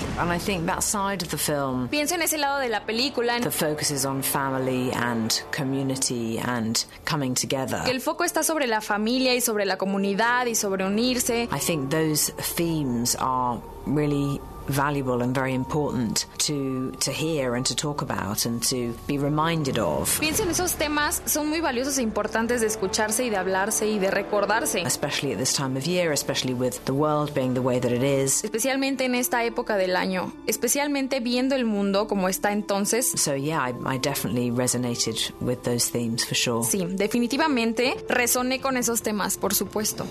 Pienso 1.89 2.15
en 2.15 2.21
ese 2.21 2.37
lado 2.37 2.59
de 2.59 2.67
la 2.67 2.85
película, 2.85 3.39
the 3.39 3.49
focus 3.49 3.91
is 3.91 4.03
on 4.03 4.21
family 4.21 4.91
and 4.93 5.36
community 5.51 6.39
and 6.39 6.85
coming 7.09 7.33
together. 7.33 7.81
el 7.89 8.01
foco 8.01 8.23
está 8.23 8.43
sobre 8.43 8.67
la 8.67 8.81
familia 8.81 9.35
y 9.35 9.41
sobre 9.41 9.65
la 9.65 9.77
comunidad 9.77 10.45
y 10.47 10.55
sobre 10.55 10.85
unirse. 10.85 11.47
I 11.51 11.59
think 11.59 11.89
those 11.89 12.31
themes 12.55 13.15
are 13.19 13.59
really 13.85 14.39
valuable 14.67 15.21
and 15.23 15.33
very 15.33 15.53
important 15.53 16.25
to 16.37 16.91
to 16.99 17.11
hear 17.11 17.55
and 17.55 17.65
to 17.65 17.75
talk 17.75 18.01
about 18.01 18.45
and 18.45 18.61
to 18.63 18.93
be 19.07 19.17
reminded 19.17 19.77
of. 19.79 20.19
Esos 20.21 20.75
temas, 20.75 21.21
son 21.25 21.49
muy 21.49 21.61
valiosos 21.61 21.97
e 21.99 22.01
importantes 22.01 22.61
de 22.61 22.67
escucharse 22.67 23.23
y 23.25 23.29
de 23.29 23.37
hablarse 23.37 23.87
y 23.87 23.99
de 23.99 24.09
recordarse. 24.09 24.81
Especially 24.81 25.33
at 25.33 25.37
this 25.37 25.53
time 25.53 25.77
of 25.77 25.85
year, 25.85 26.11
especially 26.11 26.53
with 26.53 26.83
the 26.85 26.93
world 26.93 27.33
being 27.33 27.53
the 27.53 27.61
way 27.61 27.79
that 27.79 27.91
it 27.91 28.01
is. 28.01 28.43
Especialmente 28.43 29.05
en 29.05 29.13
esta 29.13 29.43
época 29.43 29.77
del 29.77 29.95
año, 29.95 30.33
especialmente 30.47 31.19
viendo 31.19 31.55
el 31.55 31.65
mundo 31.65 32.07
como 32.07 32.27
está 32.27 32.51
entonces. 32.51 33.11
So 33.11 33.35
yeah, 33.35 33.69
I, 33.69 33.95
I 33.95 33.99
definitely 33.99 34.49
resonated 34.51 35.31
with 35.41 35.63
those 35.63 35.91
themes 35.91 36.25
for 36.25 36.35
sure. 36.35 36.63
Sí, 36.63 36.85
definitivamente 36.89 38.03
resoné 38.09 38.59
con 38.59 38.77
esos 38.77 39.01
temas, 39.01 39.37
por 39.37 39.53
supuesto. 39.53 40.05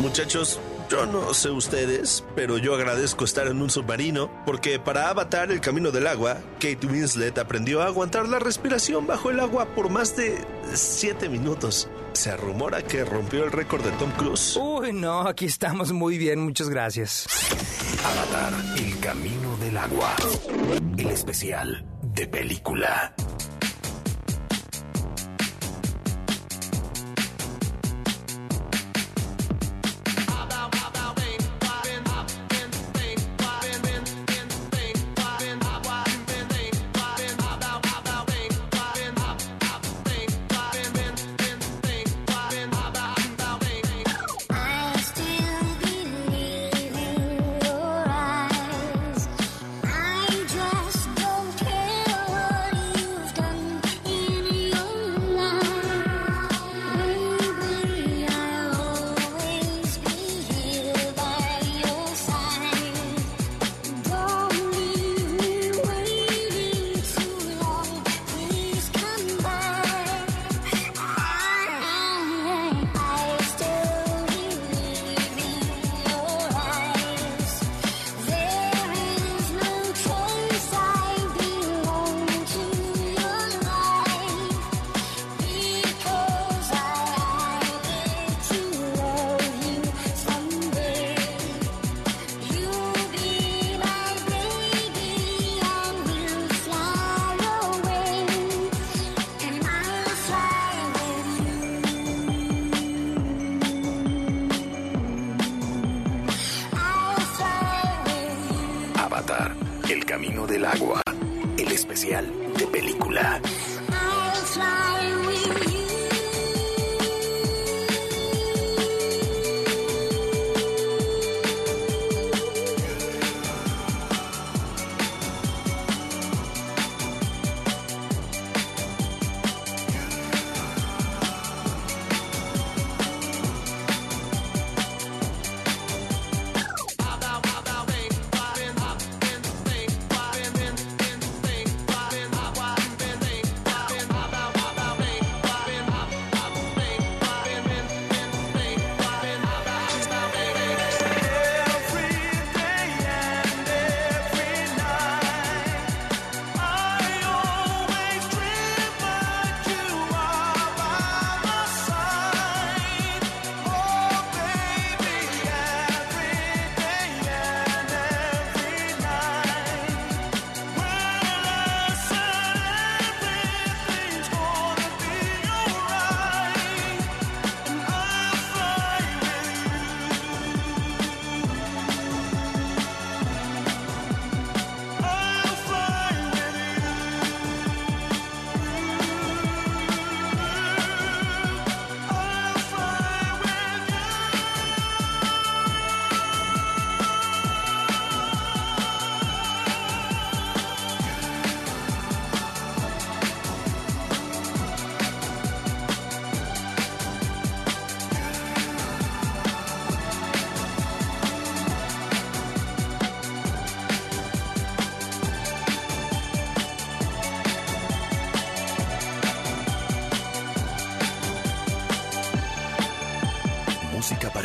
Muchachos, 0.00 0.58
yo 0.88 1.06
no 1.06 1.34
sé 1.34 1.50
ustedes, 1.50 2.24
pero 2.34 2.58
yo 2.58 2.74
agradezco 2.74 3.24
estar 3.24 3.46
en 3.48 3.60
un 3.60 3.70
submarino 3.70 4.30
porque 4.44 4.78
para 4.78 5.08
Avatar 5.08 5.50
el 5.50 5.60
camino 5.60 5.90
del 5.90 6.06
agua, 6.06 6.38
Kate 6.60 6.86
Winslet 6.86 7.38
aprendió 7.38 7.82
a 7.82 7.86
aguantar 7.86 8.28
la 8.28 8.38
respiración 8.38 9.06
bajo 9.06 9.30
el 9.30 9.40
agua 9.40 9.66
por 9.74 9.90
más 9.90 10.16
de 10.16 10.38
7 10.72 11.28
minutos. 11.28 11.88
Se 12.12 12.36
rumora 12.36 12.82
que 12.82 13.04
rompió 13.04 13.44
el 13.44 13.52
récord 13.52 13.84
de 13.84 13.90
Tom 13.92 14.10
Cruise. 14.12 14.56
Uy, 14.56 14.92
no, 14.92 15.22
aquí 15.22 15.46
estamos 15.46 15.92
muy 15.92 16.18
bien, 16.18 16.40
muchas 16.40 16.68
gracias. 16.68 17.26
Avatar, 18.04 18.54
el 18.78 18.98
camino 19.00 19.56
del 19.58 19.76
agua. 19.76 20.14
El 20.96 21.08
especial 21.08 21.84
de 22.02 22.26
película. 22.26 23.14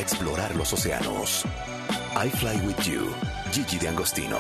Explorar 0.02 0.56
los 0.56 0.74
océanos. 0.74 1.46
I 2.16 2.30
Fly 2.30 2.60
With 2.66 2.84
You, 2.84 3.08
Gigi 3.52 3.78
de 3.78 3.88
Angostino. 3.88 4.38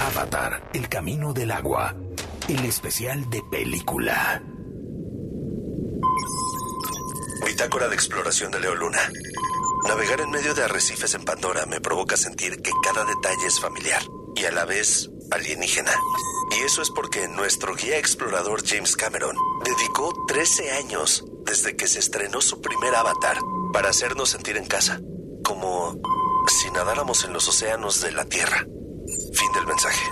Avatar, 0.00 0.62
El 0.72 0.88
Camino 0.88 1.32
del 1.32 1.50
Agua, 1.50 1.94
el 2.48 2.64
especial 2.64 3.28
de 3.30 3.42
película. 3.50 4.42
Bitácora 7.46 7.88
de 7.88 7.94
exploración 7.94 8.50
de 8.50 8.60
Leo 8.60 8.74
Luna. 8.74 8.98
Navegar 9.90 10.20
en 10.20 10.30
medio 10.30 10.54
de 10.54 10.62
arrecifes 10.62 11.14
en 11.14 11.24
Pandora 11.24 11.66
me 11.66 11.80
provoca 11.80 12.16
sentir 12.16 12.62
que 12.62 12.70
cada 12.80 13.04
detalle 13.04 13.48
es 13.48 13.58
familiar 13.58 14.00
y 14.36 14.44
a 14.44 14.52
la 14.52 14.64
vez 14.64 15.10
alienígena. 15.32 15.90
Y 16.56 16.62
eso 16.62 16.80
es 16.80 16.90
porque 16.90 17.26
nuestro 17.26 17.74
guía 17.74 17.98
explorador 17.98 18.64
James 18.64 18.94
Cameron 18.94 19.34
dedicó 19.64 20.14
13 20.28 20.70
años 20.70 21.24
desde 21.44 21.74
que 21.74 21.88
se 21.88 21.98
estrenó 21.98 22.40
su 22.40 22.60
primer 22.60 22.94
avatar 22.94 23.38
para 23.72 23.90
hacernos 23.90 24.30
sentir 24.30 24.58
en 24.58 24.66
casa, 24.66 25.00
como 25.42 26.00
si 26.46 26.70
nadáramos 26.70 27.24
en 27.24 27.32
los 27.32 27.48
océanos 27.48 28.00
de 28.00 28.12
la 28.12 28.26
Tierra. 28.26 28.64
Fin 29.34 29.52
del 29.54 29.66
mensaje. 29.66 30.04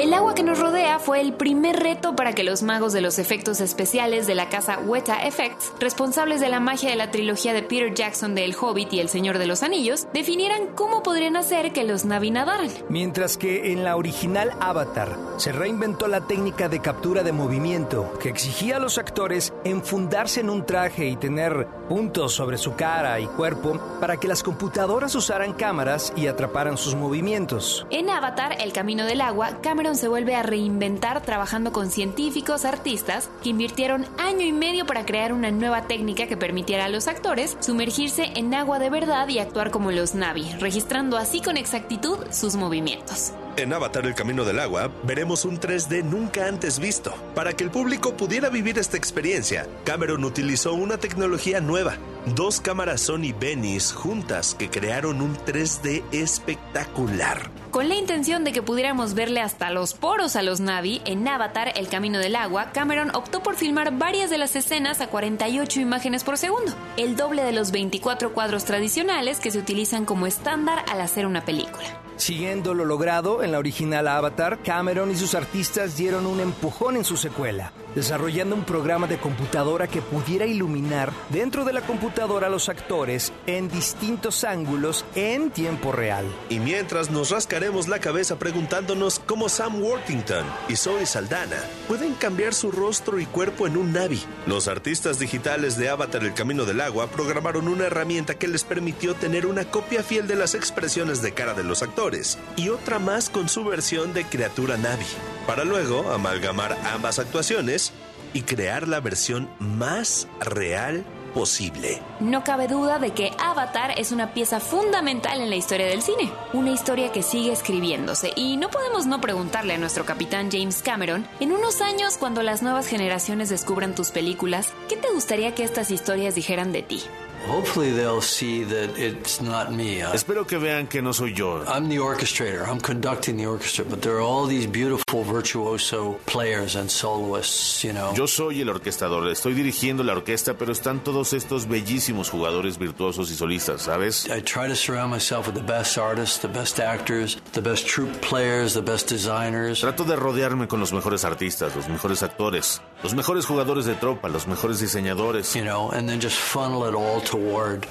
El 0.00 0.14
agua 0.14 0.34
que 0.34 0.42
nos 0.42 0.58
rodea 0.58 0.98
fue 0.98 1.20
el 1.20 1.34
primer 1.34 1.76
reto 1.76 2.16
para 2.16 2.32
que 2.32 2.42
los 2.42 2.62
magos 2.62 2.94
de 2.94 3.02
los 3.02 3.18
efectos 3.18 3.60
especiales 3.60 4.26
de 4.26 4.34
la 4.34 4.48
casa 4.48 4.78
Weta 4.78 5.26
Effects, 5.26 5.74
responsables 5.78 6.40
de 6.40 6.48
la 6.48 6.58
magia 6.58 6.88
de 6.88 6.96
la 6.96 7.10
trilogía 7.10 7.52
de 7.52 7.62
Peter 7.62 7.92
Jackson 7.92 8.34
de 8.34 8.46
El 8.46 8.56
Hobbit 8.58 8.94
y 8.94 9.00
El 9.00 9.10
Señor 9.10 9.36
de 9.36 9.46
los 9.46 9.62
Anillos, 9.62 10.06
definieran 10.14 10.68
cómo 10.68 11.02
podrían 11.02 11.36
hacer 11.36 11.74
que 11.74 11.84
los 11.84 12.06
Navi 12.06 12.30
nadaran. 12.30 12.70
Mientras 12.88 13.36
que 13.36 13.72
en 13.72 13.84
la 13.84 13.96
original 13.96 14.52
Avatar 14.58 15.18
se 15.36 15.52
reinventó 15.52 16.08
la 16.08 16.22
técnica 16.22 16.70
de 16.70 16.80
captura 16.80 17.22
de 17.22 17.32
movimiento 17.32 18.14
que 18.22 18.30
exigía 18.30 18.76
a 18.76 18.80
los 18.80 18.96
actores 18.96 19.52
enfundarse 19.64 20.40
en 20.40 20.48
un 20.48 20.64
traje 20.64 21.08
y 21.08 21.16
tener 21.16 21.66
puntos 21.90 22.32
sobre 22.32 22.56
su 22.56 22.74
cara 22.74 23.20
y 23.20 23.26
cuerpo 23.26 23.78
para 24.00 24.16
que 24.16 24.28
las 24.28 24.42
computadoras 24.42 25.14
usaran 25.14 25.52
cámaras 25.52 26.10
y 26.16 26.26
atraparan 26.26 26.78
sus 26.78 26.94
movimientos. 26.94 27.86
En 27.90 28.08
Avatar, 28.08 28.56
El 28.60 28.72
Camino 28.72 29.04
del 29.04 29.20
Agua, 29.20 29.58
Cameron 29.60 29.89
se 29.96 30.08
vuelve 30.08 30.34
a 30.34 30.42
reinventar 30.42 31.22
trabajando 31.22 31.72
con 31.72 31.90
científicos 31.90 32.64
artistas 32.64 33.30
que 33.42 33.50
invirtieron 33.50 34.06
año 34.18 34.46
y 34.46 34.52
medio 34.52 34.86
para 34.86 35.04
crear 35.04 35.32
una 35.32 35.50
nueva 35.50 35.86
técnica 35.86 36.26
que 36.26 36.36
permitiera 36.36 36.86
a 36.86 36.88
los 36.88 37.08
actores 37.08 37.56
sumergirse 37.60 38.32
en 38.36 38.54
agua 38.54 38.78
de 38.78 38.90
verdad 38.90 39.28
y 39.28 39.38
actuar 39.38 39.70
como 39.70 39.90
los 39.90 40.14
Navi, 40.14 40.50
registrando 40.60 41.16
así 41.16 41.40
con 41.40 41.56
exactitud 41.56 42.18
sus 42.30 42.56
movimientos. 42.56 43.32
En 43.60 43.74
Avatar 43.74 44.06
El 44.06 44.14
Camino 44.14 44.46
del 44.46 44.58
Agua 44.58 44.90
veremos 45.02 45.44
un 45.44 45.60
3D 45.60 46.02
nunca 46.02 46.46
antes 46.46 46.78
visto. 46.78 47.12
Para 47.34 47.52
que 47.52 47.62
el 47.62 47.70
público 47.70 48.16
pudiera 48.16 48.48
vivir 48.48 48.78
esta 48.78 48.96
experiencia, 48.96 49.66
Cameron 49.84 50.24
utilizó 50.24 50.72
una 50.72 50.96
tecnología 50.96 51.60
nueva, 51.60 51.98
dos 52.24 52.58
cámaras 52.58 53.02
Sony 53.02 53.34
Venice 53.38 53.94
juntas 53.94 54.54
que 54.54 54.70
crearon 54.70 55.20
un 55.20 55.36
3D 55.36 56.02
espectacular. 56.10 57.50
Con 57.70 57.90
la 57.90 57.96
intención 57.96 58.44
de 58.44 58.52
que 58.52 58.62
pudiéramos 58.62 59.12
verle 59.12 59.42
hasta 59.42 59.68
los 59.68 59.92
poros 59.92 60.36
a 60.36 60.42
los 60.42 60.60
Navi, 60.60 61.02
en 61.04 61.28
Avatar 61.28 61.74
El 61.76 61.88
Camino 61.88 62.18
del 62.18 62.36
Agua, 62.36 62.72
Cameron 62.72 63.14
optó 63.14 63.42
por 63.42 63.56
filmar 63.56 63.98
varias 63.98 64.30
de 64.30 64.38
las 64.38 64.56
escenas 64.56 65.02
a 65.02 65.08
48 65.08 65.80
imágenes 65.80 66.24
por 66.24 66.38
segundo, 66.38 66.72
el 66.96 67.14
doble 67.14 67.42
de 67.44 67.52
los 67.52 67.72
24 67.72 68.32
cuadros 68.32 68.64
tradicionales 68.64 69.38
que 69.38 69.50
se 69.50 69.58
utilizan 69.58 70.06
como 70.06 70.26
estándar 70.26 70.82
al 70.90 71.02
hacer 71.02 71.26
una 71.26 71.44
película. 71.44 71.99
Siguiendo 72.20 72.74
lo 72.74 72.84
logrado 72.84 73.42
en 73.42 73.50
la 73.50 73.58
original 73.58 74.06
Avatar, 74.06 74.58
Cameron 74.62 75.10
y 75.10 75.16
sus 75.16 75.34
artistas 75.34 75.96
dieron 75.96 76.26
un 76.26 76.38
empujón 76.40 76.96
en 76.96 77.04
su 77.06 77.16
secuela, 77.16 77.72
desarrollando 77.94 78.54
un 78.54 78.64
programa 78.64 79.06
de 79.06 79.16
computadora 79.16 79.88
que 79.88 80.02
pudiera 80.02 80.44
iluminar 80.44 81.14
dentro 81.30 81.64
de 81.64 81.72
la 81.72 81.80
computadora 81.80 82.48
a 82.48 82.50
los 82.50 82.68
actores 82.68 83.32
en 83.46 83.70
distintos 83.70 84.44
ángulos 84.44 85.06
en 85.14 85.50
tiempo 85.50 85.92
real. 85.92 86.26
Y 86.50 86.58
mientras 86.58 87.10
nos 87.10 87.30
rascaremos 87.30 87.88
la 87.88 88.00
cabeza 88.00 88.38
preguntándonos 88.38 89.18
cómo 89.20 89.48
Sam 89.48 89.82
Worthington 89.82 90.44
y 90.68 90.76
Zoe 90.76 91.06
Saldana 91.06 91.56
pueden 91.88 92.12
cambiar 92.12 92.52
su 92.52 92.70
rostro 92.70 93.18
y 93.18 93.24
cuerpo 93.24 93.66
en 93.66 93.78
un 93.78 93.94
Navi. 93.94 94.22
Los 94.46 94.68
artistas 94.68 95.18
digitales 95.18 95.78
de 95.78 95.88
Avatar 95.88 96.22
El 96.22 96.34
Camino 96.34 96.66
del 96.66 96.82
Agua 96.82 97.06
programaron 97.06 97.66
una 97.66 97.86
herramienta 97.86 98.34
que 98.34 98.46
les 98.46 98.62
permitió 98.62 99.14
tener 99.14 99.46
una 99.46 99.64
copia 99.64 100.02
fiel 100.02 100.26
de 100.28 100.36
las 100.36 100.54
expresiones 100.54 101.22
de 101.22 101.32
cara 101.32 101.54
de 101.54 101.64
los 101.64 101.82
actores 101.82 102.09
y 102.56 102.68
otra 102.70 102.98
más 102.98 103.30
con 103.30 103.48
su 103.48 103.64
versión 103.64 104.12
de 104.12 104.24
criatura 104.24 104.76
Navi, 104.76 105.06
para 105.46 105.64
luego 105.64 106.10
amalgamar 106.10 106.76
ambas 106.92 107.18
actuaciones 107.18 107.92
y 108.32 108.42
crear 108.42 108.88
la 108.88 109.00
versión 109.00 109.48
más 109.58 110.26
real 110.40 111.04
posible. 111.34 112.02
No 112.18 112.42
cabe 112.42 112.66
duda 112.66 112.98
de 112.98 113.12
que 113.12 113.30
Avatar 113.38 113.94
es 113.96 114.10
una 114.10 114.34
pieza 114.34 114.58
fundamental 114.58 115.40
en 115.40 115.50
la 115.50 115.56
historia 115.56 115.86
del 115.86 116.02
cine, 116.02 116.32
una 116.52 116.70
historia 116.70 117.12
que 117.12 117.22
sigue 117.22 117.52
escribiéndose 117.52 118.32
y 118.34 118.56
no 118.56 118.70
podemos 118.70 119.06
no 119.06 119.20
preguntarle 119.20 119.74
a 119.74 119.78
nuestro 119.78 120.04
capitán 120.04 120.50
James 120.50 120.82
Cameron, 120.82 121.26
en 121.38 121.52
unos 121.52 121.80
años 121.80 122.16
cuando 122.18 122.42
las 122.42 122.62
nuevas 122.62 122.88
generaciones 122.88 123.48
descubran 123.48 123.94
tus 123.94 124.10
películas, 124.10 124.70
¿qué 124.88 124.96
te 124.96 125.10
gustaría 125.12 125.54
que 125.54 125.62
estas 125.62 125.92
historias 125.92 126.34
dijeran 126.34 126.72
de 126.72 126.82
ti? 126.82 127.02
Hopefully 127.46 127.90
they'll 127.90 128.20
see 128.20 128.64
that 128.64 128.96
it's 128.98 129.40
not 129.40 129.72
me. 129.72 130.02
I, 130.02 130.14
Espero 130.14 130.46
que 130.46 130.58
vean 130.58 130.86
que 130.86 131.02
no 131.02 131.12
soy 131.12 131.32
yo. 131.34 131.64
I'm 131.66 131.88
the 131.88 131.96
orchestrator. 131.98 132.66
I'm 132.66 132.80
conducting 132.80 133.36
the 133.36 133.46
orchestra, 133.46 133.84
but 133.84 134.02
there 134.02 134.16
are 134.16 134.20
all 134.20 134.46
these 134.46 134.66
beautiful 134.66 135.24
virtuoso 135.24 136.18
players 136.26 136.76
and 136.76 136.90
soloists, 136.90 137.82
you 137.82 137.92
know. 137.92 138.12
Yo 138.14 138.26
soy 138.26 138.60
el 138.60 138.68
orquestador, 138.68 139.26
estoy 139.28 139.54
dirigiendo 139.54 140.04
la 140.04 140.12
orquesta, 140.12 140.54
pero 140.54 140.72
están 140.72 141.02
todos 141.02 141.32
estos 141.32 141.66
bellísimos 141.66 142.30
jugadores 142.30 142.78
virtuosos 142.78 143.30
y 143.30 143.34
solistas, 143.34 143.82
¿sabes? 143.82 144.26
I 144.26 144.40
try 144.42 144.68
to 144.68 144.76
surround 144.76 145.10
myself 145.12 145.46
with 145.46 145.54
the 145.54 145.62
best 145.66 145.98
artists, 145.98 146.38
the 146.38 146.48
best 146.48 146.78
actors, 146.78 147.38
the 147.52 147.62
best 147.62 147.86
troupe 147.86 148.12
players, 148.20 148.74
the 148.74 148.82
best 148.82 149.08
designers. 149.08 149.80
Trato 149.80 150.04
de 150.04 150.14
rodearme 150.16 150.68
con 150.68 150.78
los 150.78 150.92
mejores 150.92 151.24
artistas, 151.24 151.74
los 151.74 151.88
mejores 151.88 152.22
actores, 152.22 152.80
los 153.02 153.14
mejores 153.14 153.46
jugadores 153.46 153.86
de 153.86 153.94
tropa, 153.94 154.28
los 154.28 154.46
mejores 154.46 154.78
diseñadores. 154.80 155.54
You 155.54 155.64
know, 155.64 155.90
and 155.90 156.08
then 156.08 156.20
just 156.20 156.36
funnel 156.36 156.86
it 156.88 156.94
all 156.94 157.20
toward, 157.30 157.86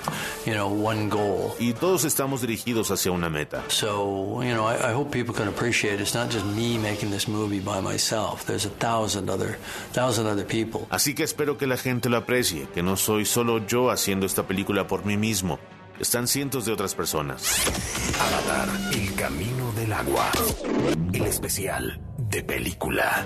you 0.45 0.53
know, 0.53 0.67
one 0.67 1.09
goal. 1.09 1.55
Y 1.59 1.73
todos 1.73 2.03
estamos 2.03 2.41
dirigidos 2.41 2.91
hacia 2.91 3.11
una 3.11 3.29
meta. 3.29 3.63
So, 3.69 4.43
you 4.43 4.53
know, 4.53 4.67
I, 4.67 4.91
I 4.91 4.93
hope 4.93 5.11
people 5.11 5.33
can 5.33 5.47
appreciate 5.47 6.01
it's 6.01 6.13
not 6.13 6.29
just 6.29 6.45
me 6.45 6.77
making 6.77 7.09
this 7.11 7.27
movie 7.27 7.61
by 7.61 7.79
myself. 7.81 8.45
There's 8.45 8.65
a 8.65 8.69
thousand 8.69 9.29
other, 9.29 9.57
thousand 9.93 10.27
other 10.27 10.45
people. 10.45 10.87
Así 10.89 11.15
que 11.15 11.23
espero 11.23 11.57
que 11.57 11.67
la 11.67 11.77
gente 11.77 12.09
lo 12.09 12.17
aprecie, 12.17 12.67
que 12.73 12.83
no 12.83 12.97
soy 12.97 13.25
solo 13.25 13.65
yo 13.65 13.89
haciendo 13.89 14.25
esta 14.25 14.43
película 14.43 14.87
por 14.87 15.05
mí 15.05 15.17
mismo. 15.17 15.59
Están 15.99 16.27
cientos 16.27 16.65
de 16.65 16.71
otras 16.71 16.95
personas. 16.95 17.61
Avatar, 18.19 18.69
el 18.93 19.13
camino 19.15 19.71
del 19.73 19.91
agua. 19.91 20.31
El 21.13 21.25
especial 21.25 21.99
de 22.17 22.43
película. 22.43 23.25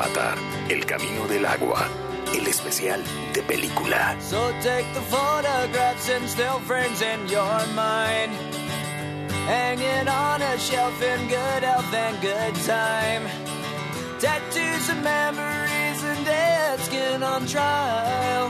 Avatar, 0.00 0.38
el 0.70 0.86
camino 0.86 1.26
del 1.28 1.44
agua. 1.44 1.86
El 2.32 2.46
especial 2.46 3.02
de 3.34 3.42
película. 3.42 4.16
So 4.20 4.50
take 4.62 4.86
the 4.94 5.02
photographs 5.02 6.08
and 6.08 6.26
still 6.26 6.58
frames 6.60 7.02
in 7.02 7.28
your 7.28 7.66
mind. 7.74 8.32
Hanging 9.46 10.08
on 10.08 10.40
a 10.40 10.58
shelf 10.58 11.02
in 11.02 11.28
good 11.28 11.62
health 11.62 11.92
and 11.92 12.18
good 12.22 12.54
time. 12.64 13.24
Tattoos 14.20 14.88
and 14.88 15.02
memories 15.04 16.02
and 16.02 16.24
dead 16.24 16.80
skin 16.80 17.22
on 17.22 17.46
trial. 17.46 18.48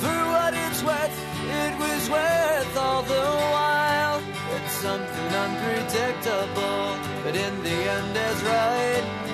For 0.00 0.20
what 0.32 0.54
it's 0.54 0.82
worth, 0.82 1.18
it 1.50 1.78
was 1.78 2.08
worth 2.08 2.76
all 2.78 3.02
the 3.02 3.26
while. 3.52 4.22
It's 4.56 4.74
something 4.76 5.34
unpredictable, 5.34 6.96
but 7.24 7.36
in 7.36 7.62
the 7.62 7.76
end 7.90 8.16
it's 8.16 8.42
right. 8.42 9.31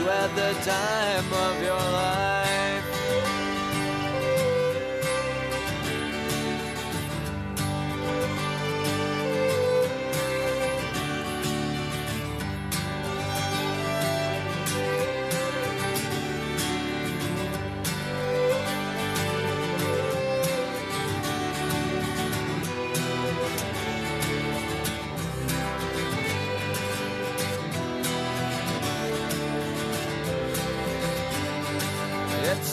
You 0.00 0.06
had 0.06 0.34
the 0.34 0.52
time 0.64 1.30
of 1.30 1.62
your 1.62 1.76
life. 1.76 2.39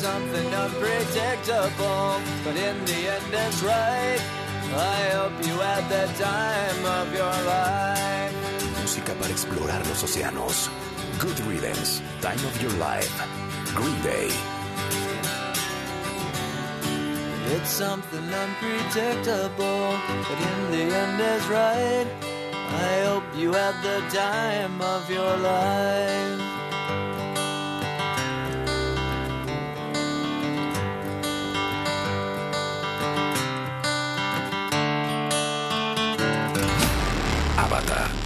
Something 0.08 0.50
unpredictable, 0.66 2.10
but 2.44 2.56
in 2.68 2.76
the 2.90 3.00
end 3.16 3.32
it's 3.46 3.62
right. 3.62 4.22
I 4.96 5.00
hope 5.18 5.36
you 5.48 5.56
had 5.68 5.84
the 5.96 6.06
time 6.30 6.82
of 7.00 7.06
your 7.20 7.36
life. 7.54 8.34
Música 8.82 9.12
para 9.20 9.32
explorar 9.38 9.82
los 9.88 10.04
océanos. 10.04 10.70
Good 11.20 11.40
Riddance, 11.50 12.02
Time 12.22 12.44
of 12.50 12.56
Your 12.64 12.76
Life. 12.88 13.16
Green 13.76 14.00
Day. 14.02 14.30
It's 17.56 17.72
something 17.72 18.28
unpredictable, 18.44 19.88
but 20.28 20.40
in 20.50 20.58
the 20.74 20.84
end 21.04 21.18
it's 21.32 21.48
right. 21.48 22.08
I 22.90 22.94
hope 23.08 23.28
you 23.36 23.50
had 23.54 23.76
the 23.90 24.00
time 24.16 24.82
of 24.82 25.10
your 25.10 25.34
life. 25.38 26.57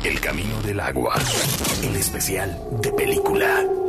El 0.04 0.20
Camino 0.20 0.62
del 0.62 0.80
Agua. 0.80 1.16
El 1.82 1.96
especial 1.96 2.56
de 2.80 2.92
película. 2.92 3.81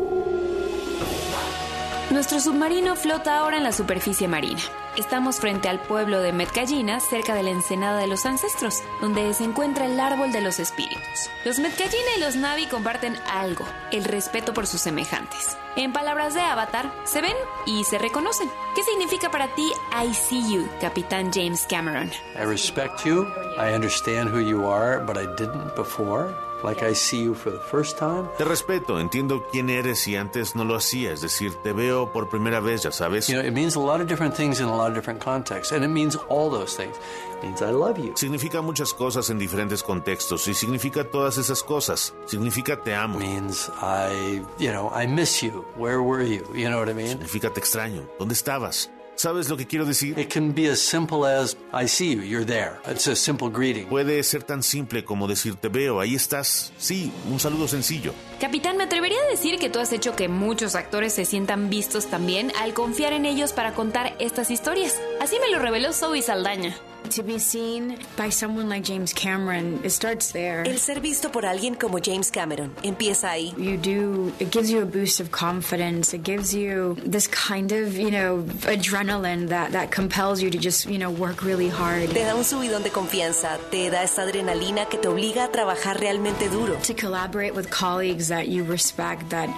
Nuestro 2.13 2.41
submarino 2.41 2.95
flota 2.95 3.39
ahora 3.39 3.57
en 3.57 3.63
la 3.63 3.73
superficie 3.73 4.29
marina. 4.29 4.61
Estamos 4.99 5.41
frente 5.41 5.71
al 5.71 5.81
pueblo 5.81 6.21
de 6.21 6.35
Metcallina, 6.35 7.01
cerca 7.01 7.35
de 7.35 7.43
la 7.43 7.49
ensenada 7.49 7.99
de 7.99 8.07
los 8.07 8.27
ancestros, 8.27 8.83
donde 9.01 9.33
se 9.33 9.45
encuentra 9.45 9.87
el 9.87 9.99
árbol 9.99 10.31
de 10.31 10.43
los 10.43 10.61
espíritus. 10.61 11.31
Los 11.47 11.59
Metcallina 11.59 12.11
y 12.19 12.21
los 12.21 12.37
Navi 12.37 12.67
comparten 12.67 13.17
algo, 13.31 13.65
el 13.93 14.05
respeto 14.05 14.53
por 14.53 14.67
sus 14.67 14.83
semejantes. 14.83 15.57
En 15.75 15.95
palabras 15.95 16.35
de 16.35 16.43
Avatar, 16.43 16.93
se 17.05 17.23
ven 17.23 17.37
y 17.65 17.85
se 17.85 17.97
reconocen. 17.97 18.51
¿Qué 18.75 18.83
significa 18.83 19.31
para 19.31 19.49
ti 19.55 19.73
I 19.91 20.13
see 20.13 20.53
you, 20.53 20.69
Capitán 20.83 21.31
James 21.33 21.67
Cameron? 21.67 22.11
I 22.39 22.45
respect 22.45 23.07
you. 23.07 23.27
I 23.57 23.73
understand 23.73 24.29
who 24.29 24.41
you 24.41 24.67
are, 24.67 25.03
but 25.03 25.17
I 25.17 25.25
didn't 25.39 25.75
before. 25.77 26.35
Like 26.63 26.83
I 26.83 26.95
see 26.95 27.23
you 27.23 27.35
for 27.35 27.51
the 27.51 27.59
first 27.59 27.99
time. 27.99 28.29
Te 28.39 28.45
respeto, 28.45 29.01
entiendo 29.01 29.45
quién 29.51 29.69
eres 29.69 30.07
y 30.07 30.17
antes 30.17 30.55
no 30.55 30.65
lo 30.65 30.77
hacía, 30.77 31.13
es 31.13 31.21
decir, 31.21 31.55
te 31.63 31.73
veo 31.73 32.13
por 32.13 32.29
primera 32.29 32.61
vez, 32.61 32.83
ya 32.85 32.93
sabes. 32.93 33.29
You 33.29 33.35
know, 33.37 33.45
it 33.45 33.53
means 33.53 33.75
a 33.75 33.81
lot 33.81 34.01
of 34.01 34.07
different 34.07 34.35
things 34.35 34.61
in 34.61 34.67
a 34.67 34.77
lot 34.77 34.89
of 34.89 34.95
different 34.95 35.21
contexts, 35.21 35.73
and 35.73 35.85
it 35.85 35.89
means 35.89 36.17
all 36.29 36.51
those 36.51 36.77
things. 36.77 36.97
It 36.97 37.43
means 37.43 37.63
I 37.63 37.71
love 37.73 37.99
you. 37.99 38.13
Significa 38.17 38.63
muchas 38.63 38.95
cosas 38.95 39.29
en 39.31 39.39
diferentes 39.39 39.83
contextos 39.83 40.47
y 40.47 40.55
significa 40.55 41.05
todas 41.05 41.37
esas 41.39 41.63
cosas. 41.63 42.15
Significa 42.27 42.77
te 42.81 42.95
amo. 42.95 43.19
means 43.19 43.69
I, 43.81 44.43
you 44.59 44.71
know, 44.71 44.91
I 44.95 45.07
miss 45.07 45.43
you. 45.43 45.65
Where 45.77 46.01
were 46.01 46.23
you? 46.23 46.45
You 46.55 46.69
know 46.69 46.79
what 46.79 46.89
I 46.89 46.95
mean? 46.95 47.09
Significa 47.09 47.51
te 47.53 47.59
extraño. 47.61 48.07
¿Dónde 48.19 48.35
estabas? 48.35 48.89
¿Sabes 49.15 49.49
lo 49.49 49.57
que 49.57 49.67
quiero 49.67 49.85
decir? 49.85 50.19
It 50.19 50.33
can 50.33 50.55
be 50.55 50.69
as 50.71 50.81
simple 50.81 51.27
as 51.27 51.57
I 51.73 51.87
see 51.87 52.15
you, 52.15 52.23
you're 52.23 52.45
there. 52.45 52.73
It's 52.91 53.07
a 53.07 53.15
simple 53.15 53.49
greeting. 53.51 53.87
Puede 53.89 54.23
ser 54.23 54.43
tan 54.43 54.63
simple 54.63 55.05
como 55.05 55.29
decir 55.29 55.57
te 55.57 55.69
veo, 55.69 56.01
ahí 56.01 56.15
estás. 56.15 56.73
Sí, 56.79 57.13
un 57.31 57.39
saludo 57.39 57.69
sencillo. 57.69 58.15
Capitán, 58.41 58.77
me 58.77 58.85
atrevería 58.85 59.19
a 59.21 59.31
decir 59.31 59.59
que 59.59 59.71
tú 59.71 59.79
has 59.79 59.93
hecho 59.93 60.17
que 60.17 60.29
muchos 60.29 60.75
actores 60.75 61.13
se 61.13 61.25
sientan 61.25 61.71
vistos 61.71 62.07
también 62.07 62.53
al 62.61 62.75
confiar 62.75 63.13
en 63.13 63.27
ellos 63.27 63.53
para 63.53 63.75
contar 63.75 64.17
estas 64.19 64.51
historias. 64.51 64.99
Así 65.21 65.37
me 65.41 65.51
lo 65.51 65.59
reveló 65.59 65.93
Zoe 65.93 66.23
Saldaña. 66.23 66.77
To 67.17 67.23
be 67.23 67.39
seen 67.39 67.99
by 68.17 68.31
someone 68.31 68.71
like 68.71 68.85
James 68.85 69.13
Cameron, 69.13 69.81
it 69.85 69.91
starts 69.91 70.33
there. 70.33 70.63
El 70.65 70.79
ser 70.79 70.99
visto 71.01 71.31
por 71.31 71.43
alguien 71.45 71.75
como 71.79 71.99
James 72.03 72.31
Cameron 72.31 72.75
empieza 72.83 73.29
ahí. 73.33 73.53
You 73.59 73.77
do, 73.77 74.33
it 74.41 74.51
gives 74.51 74.71
you 74.71 74.81
a 74.81 74.87
boost 74.87 75.21
of 75.21 75.31
confidence. 75.31 76.15
It 76.15 76.23
gives 76.23 76.55
you 76.55 76.97
this 77.05 77.27
kind 77.27 77.71
of, 77.73 77.99
you 77.99 78.11
know, 78.11 78.47
adrenaline 78.63 79.49
that, 79.49 79.73
that 79.73 79.91
compels 79.91 80.41
you 80.41 80.49
to 80.49 80.57
just, 80.57 80.89
you 80.89 80.97
know, 80.97 81.11
work 81.11 81.45
really 81.45 81.69
hard. 81.69 82.09
Te 82.09 82.25
da 82.25 82.35
un 82.35 82.45
subidón 82.45 82.83
de 82.83 82.89
confianza, 82.89 83.59
te 83.71 83.91
da 83.91 84.05
esta 84.05 84.23
adrenalina 84.23 84.89
que 84.89 84.97
te 84.97 85.09
obliga 85.09 85.45
a 85.45 85.49
trabajar 85.49 86.01
realmente 86.01 86.49
duro. 86.49 86.79
To 86.85 86.95
collaborate 86.95 87.55
with 87.55 87.69
colleagues 87.69 88.29
that 88.29 88.49
you 88.49 88.65
respect 88.65 89.29
that 89.29 89.51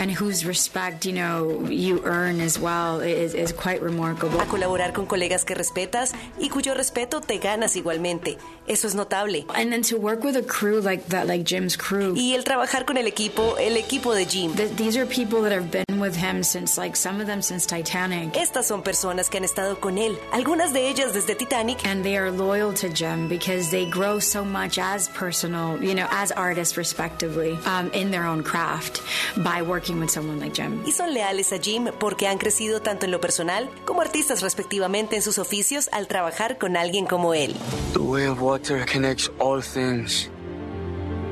and 0.00 0.10
whose 0.10 0.44
respect, 0.44 1.06
you 1.06 1.12
know, 1.12 1.68
you 1.70 2.02
earn 2.04 2.40
as 2.40 2.58
well 2.58 2.98
is, 2.98 3.32
is 3.32 3.52
quite 3.52 3.80
remarkable. 3.80 4.40
A 4.40 4.46
colaborar 4.46 4.92
con 4.92 5.06
colegas 5.06 5.44
que 5.44 5.54
respetas 5.54 6.12
y 6.36 6.48
cuyo 6.48 6.74
respeto 6.74 6.95
te 7.04 7.38
ganas 7.38 7.76
igualmente. 7.76 8.38
Eso 8.66 8.88
es 8.88 8.94
notable. 8.94 9.44
And 9.54 9.70
then 9.70 9.82
to 9.82 9.96
work 9.96 10.24
with 10.24 10.36
a 10.36 10.42
crew 10.42 10.80
like 10.80 11.06
that, 11.08 11.28
like 11.28 11.44
Jim's 11.44 11.76
crew. 11.76 12.14
Y 12.16 12.34
el 12.34 12.42
trabajar 12.42 12.84
con 12.84 12.96
el 12.96 13.06
equipo, 13.06 13.56
el 13.58 13.76
equipo 13.76 14.12
de 14.12 14.24
Jim. 14.24 14.56
Th- 14.56 14.74
these 14.76 14.96
are 14.96 15.06
people 15.06 15.42
that 15.42 15.52
have 15.52 15.70
been 15.70 16.00
with 16.00 16.16
him 16.16 16.42
since, 16.42 16.76
like, 16.76 16.96
some 16.96 17.20
of 17.20 17.28
them 17.28 17.42
since 17.42 17.64
Titanic. 17.64 18.32
Estas 18.34 18.66
son 18.66 18.82
personas 18.82 19.30
que 19.30 19.38
han 19.38 19.44
estado 19.44 19.78
con 19.78 19.98
él, 19.98 20.16
algunas 20.32 20.72
de 20.72 20.88
ellas 20.88 21.12
desde 21.12 21.36
Titanic. 21.36 21.86
And 21.86 22.02
they 22.02 22.16
are 22.16 22.30
loyal 22.32 22.72
to 22.74 22.88
Jim 22.88 23.28
because 23.28 23.70
they 23.70 23.86
grow 23.88 24.18
so 24.18 24.44
much 24.44 24.78
as 24.78 25.08
personal, 25.10 25.78
you 25.80 25.94
know, 25.94 26.08
as 26.10 26.32
artists 26.32 26.76
respectively, 26.76 27.56
um, 27.66 27.88
in 27.92 28.10
their 28.10 28.24
own 28.24 28.42
craft 28.42 29.00
by 29.44 29.62
working 29.62 30.00
with 30.00 30.10
someone 30.10 30.40
like 30.40 30.54
Jim. 30.54 30.82
Y 30.84 30.90
son 30.90 31.14
leales 31.14 31.52
a 31.52 31.58
Jim 31.58 31.88
porque 32.00 32.26
han 32.26 32.38
crecido 32.38 32.82
tanto 32.82 33.06
en 33.06 33.12
lo 33.12 33.20
personal 33.20 33.68
como 33.84 34.00
artistas 34.00 34.42
respectivamente 34.42 35.14
en 35.14 35.22
sus 35.22 35.38
oficios 35.38 35.88
al 35.92 36.08
trabajar 36.08 36.58
con 36.58 36.76
alguien 36.76 36.85
como 37.06 37.34
él. 37.34 37.54
The 37.92 38.02
way 38.02 38.26
of 38.26 38.40
water 38.40 38.84
connects 38.86 39.28
all 39.38 39.60
things 39.60 40.28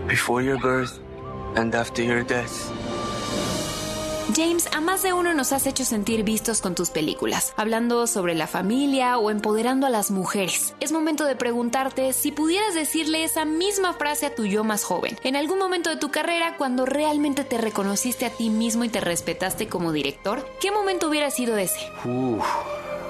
before 0.09 0.42
your 0.42 0.59
birth 0.59 0.98
and 1.57 1.74
after 1.74 2.02
your 2.02 2.24
death. 2.24 2.72
James, 4.33 4.68
a 4.72 4.81
más 4.81 5.03
de 5.03 5.12
uno 5.12 5.35
nos 5.35 5.53
has 5.53 5.66
hecho 5.66 5.85
sentir 5.85 6.25
vistos 6.25 6.61
con 6.61 6.75
tus 6.75 6.91
películas, 6.91 7.53
hablando 7.57 8.07
sobre 8.07 8.35
la 8.35 8.47
familia 8.47 9.18
o 9.18 9.31
empoderando 9.31 9.87
a 9.87 9.91
las 9.91 10.11
mujeres. 10.11 10.75
Es 10.81 10.93
momento 10.93 11.25
de 11.25 11.37
preguntarte 11.37 12.12
si 12.14 12.33
pudieras 12.33 12.75
decirle 12.75 13.25
esa 13.25 13.45
misma 13.45 13.93
frase 13.93 14.27
a 14.27 14.35
tu 14.35 14.47
yo 14.47 14.64
más 14.64 14.83
joven, 14.83 15.18
en 15.25 15.37
algún 15.37 15.59
momento 15.59 15.91
de 15.91 15.97
tu 15.97 16.11
carrera 16.11 16.57
cuando 16.57 16.87
realmente 16.87 17.45
te 17.45 17.59
reconociste 17.59 18.25
a 18.25 18.31
ti 18.31 18.49
mismo 18.49 18.85
y 18.85 18.89
te 18.89 19.01
respetaste 19.01 19.68
como 19.68 19.93
director, 19.93 20.49
¿qué 20.61 20.70
momento 20.70 21.09
hubiera 21.09 21.31
sido 21.31 21.59
ese? 21.59 21.79
Ooh. 22.07 22.41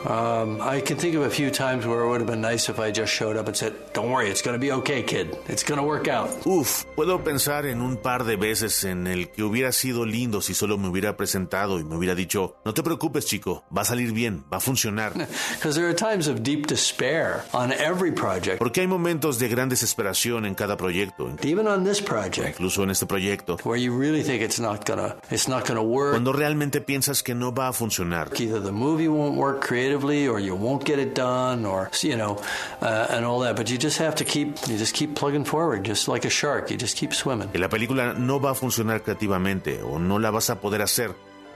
Um, 0.06 0.60
I 0.60 0.82
can 0.82 0.98
think 0.98 1.16
of 1.16 1.22
a 1.22 1.30
few 1.30 1.50
times 1.50 1.86
where 1.86 2.04
it 2.04 2.08
would 2.08 2.20
have 2.20 2.30
been 2.30 2.42
nice 2.42 2.68
if 2.68 2.78
I 2.78 2.92
just 2.92 3.10
showed 3.10 3.38
up 3.38 3.46
and 3.48 3.56
said, 3.56 3.72
"Don't 3.94 4.10
worry, 4.10 4.28
it's 4.28 4.42
going 4.42 4.54
to 4.54 4.60
be 4.60 4.70
okay, 4.70 5.02
kid. 5.02 5.34
It's 5.48 5.64
going 5.64 5.80
to 5.80 5.86
work 5.86 6.08
out." 6.08 6.28
Uf, 6.44 6.84
puedo 6.94 7.24
pensar 7.24 7.64
en 7.64 7.80
un 7.80 7.96
par 7.96 8.24
de 8.24 8.36
veces 8.36 8.84
en 8.84 9.06
el 9.06 9.30
que 9.30 9.42
hubiera 9.42 9.72
sido 9.72 10.04
lindo 10.04 10.42
si 10.42 10.52
solo 10.52 10.76
me 10.76 10.88
hubiera 10.88 11.03
presentado 11.12 11.78
y 11.78 11.84
me 11.84 11.96
hubiera 11.96 12.14
dicho, 12.14 12.56
no 12.64 12.74
te 12.74 12.82
preocupes 12.82 13.26
chico, 13.26 13.64
va 13.76 13.82
a 13.82 13.84
salir 13.84 14.12
bien, 14.12 14.44
va 14.52 14.56
a 14.56 14.60
funcionar. 14.60 15.12
Because 15.54 15.76
there 15.76 15.88
are 15.88 15.94
times 15.94 16.26
of 16.28 16.42
deep 16.42 16.66
despair 16.66 17.44
on 17.52 17.72
every 17.72 18.12
project. 18.12 18.58
Porque 18.58 18.80
hay 18.80 18.86
momentos 18.86 19.38
de 19.38 19.48
gran 19.48 19.68
desesperación 19.68 20.46
en 20.46 20.54
cada 20.54 20.76
proyecto. 20.76 21.28
Even 21.42 21.66
on 21.68 21.84
this 21.84 22.00
project. 22.00 22.58
Incluso 22.58 22.82
en 22.82 22.90
este 22.90 23.06
proyecto. 23.06 23.58
Where 23.64 23.80
you 23.80 23.96
really 23.96 24.22
think 24.22 24.42
it's 24.42 24.60
not 24.60 24.86
gonna, 24.86 25.16
it's 25.30 25.48
not 25.48 25.66
gonna 25.66 25.82
work. 25.82 26.12
Cuando 26.12 26.32
realmente 26.32 26.80
piensas 26.80 27.22
que 27.22 27.34
no 27.34 27.52
va 27.52 27.68
a 27.68 27.72
funcionar. 27.72 28.30
Either 28.38 28.62
the 28.62 28.72
movie 28.72 29.08
won't 29.08 29.36
work 29.36 29.64
creatively 29.64 30.26
or 30.28 30.40
you 30.40 30.54
won't 30.54 30.84
get 30.84 30.98
it 30.98 31.14
done 31.14 31.66
or 31.66 31.90
you 32.02 32.16
know 32.16 32.36
and 32.80 33.24
all 33.24 33.40
that 33.40 33.56
but 33.56 33.68
you 33.68 33.76
just 33.78 33.98
have 33.98 34.14
to 34.14 34.24
keep 34.24 34.56
you 34.68 34.76
just 34.76 34.94
keep 34.94 35.14
plugging 35.14 35.44
forward 35.44 35.84
just 35.84 36.08
like 36.08 36.26
a 36.26 36.30
shark 36.30 36.70
you 36.70 36.76
just 36.76 36.96
keep 36.96 37.12
swimming 37.12 37.48
que 37.48 37.58
la 37.58 37.68
película 37.68 38.14
no 38.14 38.40
va 38.40 38.50
a 38.50 38.54
funcionar 38.54 39.02
creativamente 39.02 39.82
o 39.82 39.98
no 39.98 40.18
la 40.18 40.30
vas 40.30 40.50
a 40.50 40.60
poder 40.60 40.82
hacer 40.82 40.93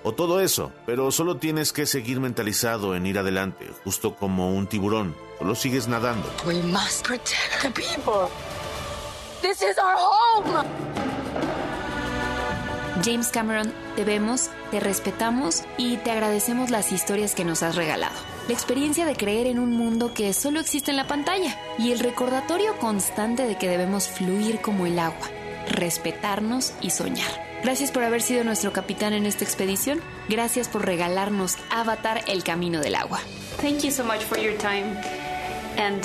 o 0.02 0.12
todo 0.12 0.40
eso 0.40 0.72
pero 0.86 1.10
solo 1.10 1.36
tienes 1.36 1.72
que 1.72 1.86
seguir 1.86 2.20
mentalizado 2.20 2.94
en 2.94 3.06
ir 3.06 3.18
adelante 3.18 3.70
justo 3.84 4.14
como 4.14 4.54
un 4.54 4.66
tiburón 4.66 5.14
solo 5.38 5.54
sigues 5.54 5.88
nadando 5.88 6.28
We 6.46 6.62
must 6.62 7.06
protect 7.06 7.62
the 7.62 7.70
people. 7.70 8.28
This 9.40 9.62
is 9.62 9.78
our 9.78 9.96
home. 9.96 10.66
James 13.04 13.28
Cameron, 13.28 13.72
te 13.94 14.04
vemos, 14.04 14.50
te 14.72 14.80
respetamos 14.80 15.62
y 15.76 15.98
te 15.98 16.10
agradecemos 16.10 16.70
las 16.70 16.90
historias 16.90 17.36
que 17.36 17.44
nos 17.44 17.62
has 17.62 17.76
regalado. 17.76 18.16
la 18.48 18.54
experiencia 18.54 19.04
de 19.04 19.14
creer 19.14 19.46
en 19.46 19.58
un 19.58 19.72
mundo 19.72 20.14
que 20.14 20.32
solo 20.32 20.58
existe 20.58 20.90
en 20.90 20.96
la 20.96 21.06
pantalla 21.06 21.54
y 21.78 21.92
el 21.92 21.98
recordatorio 21.98 22.76
constante 22.78 23.46
de 23.46 23.58
que 23.58 23.68
debemos 23.68 24.08
fluir 24.08 24.60
como 24.62 24.86
el 24.86 24.98
agua, 24.98 25.28
respetarnos 25.68 26.72
y 26.80 26.90
soñar. 26.90 27.47
Gracias 27.62 27.90
por 27.90 28.04
haber 28.04 28.22
sido 28.22 28.44
nuestro 28.44 28.72
capitán 28.72 29.12
en 29.12 29.26
esta 29.26 29.44
expedición. 29.44 30.00
Gracias 30.28 30.68
por 30.68 30.86
regalarnos 30.86 31.56
Avatar 31.70 32.22
El 32.28 32.44
Camino 32.44 32.80
del 32.80 32.94
Agua. 32.94 33.20
Thank 33.60 33.80
you 33.82 33.90
so 33.90 34.04
much 34.04 34.20
for 34.22 34.38
your 34.38 34.56
time. 34.58 34.96
And 35.76 36.02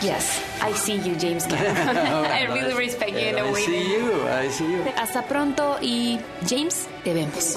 yes, 0.00 0.40
I 0.62 0.72
see 0.74 0.98
you, 0.98 1.16
James 1.20 1.44
Cameron. 1.46 1.96
I 2.26 2.46
really 2.46 2.74
respect 2.74 3.12
you 3.12 3.18
in 3.18 3.38
a 3.38 3.44
I 3.46 3.52
way. 3.52 3.62
see 3.64 3.92
you, 3.92 4.28
I 4.28 4.48
see 4.50 4.64
you. 4.64 4.82
Hasta 4.96 5.22
pronto 5.26 5.78
y 5.82 6.18
James, 6.48 6.86
te 7.04 7.14
vemos. 7.14 7.56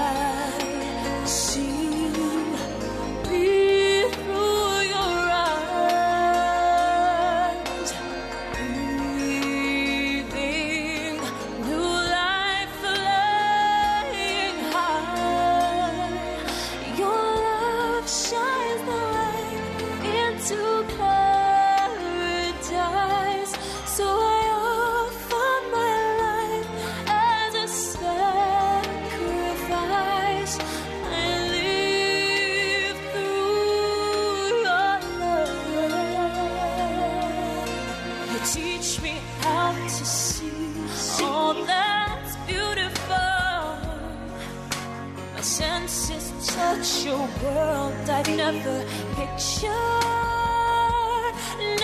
world 47.55 48.09
I've 48.09 48.29
never 48.35 48.75
pictured. 49.15 49.71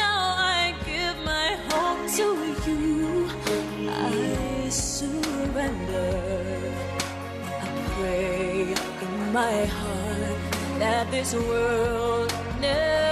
Now 0.01 0.20
I 0.57 0.76
give 0.86 1.18
my 1.34 1.49
hope 1.70 2.03
to 2.18 2.28
you. 2.72 3.30
I 3.89 4.70
surrender. 4.70 6.11
I 7.61 7.70
pray 7.95 8.76
in 9.05 9.34
my 9.34 9.65
heart 9.65 10.39
that 10.80 11.11
this 11.11 11.34
world 11.34 12.34
never 12.61 13.06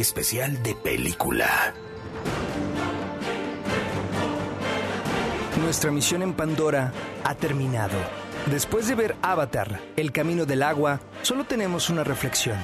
especial 0.00 0.62
de 0.62 0.74
película. 0.74 1.74
Nuestra 5.60 5.90
misión 5.90 6.22
en 6.22 6.34
Pandora 6.34 6.92
ha 7.24 7.34
terminado. 7.34 7.98
Después 8.46 8.88
de 8.88 8.94
ver 8.94 9.16
Avatar, 9.22 9.80
El 9.96 10.12
Camino 10.12 10.46
del 10.46 10.62
Agua, 10.62 11.00
solo 11.22 11.44
tenemos 11.44 11.90
una 11.90 12.04
reflexión. 12.04 12.56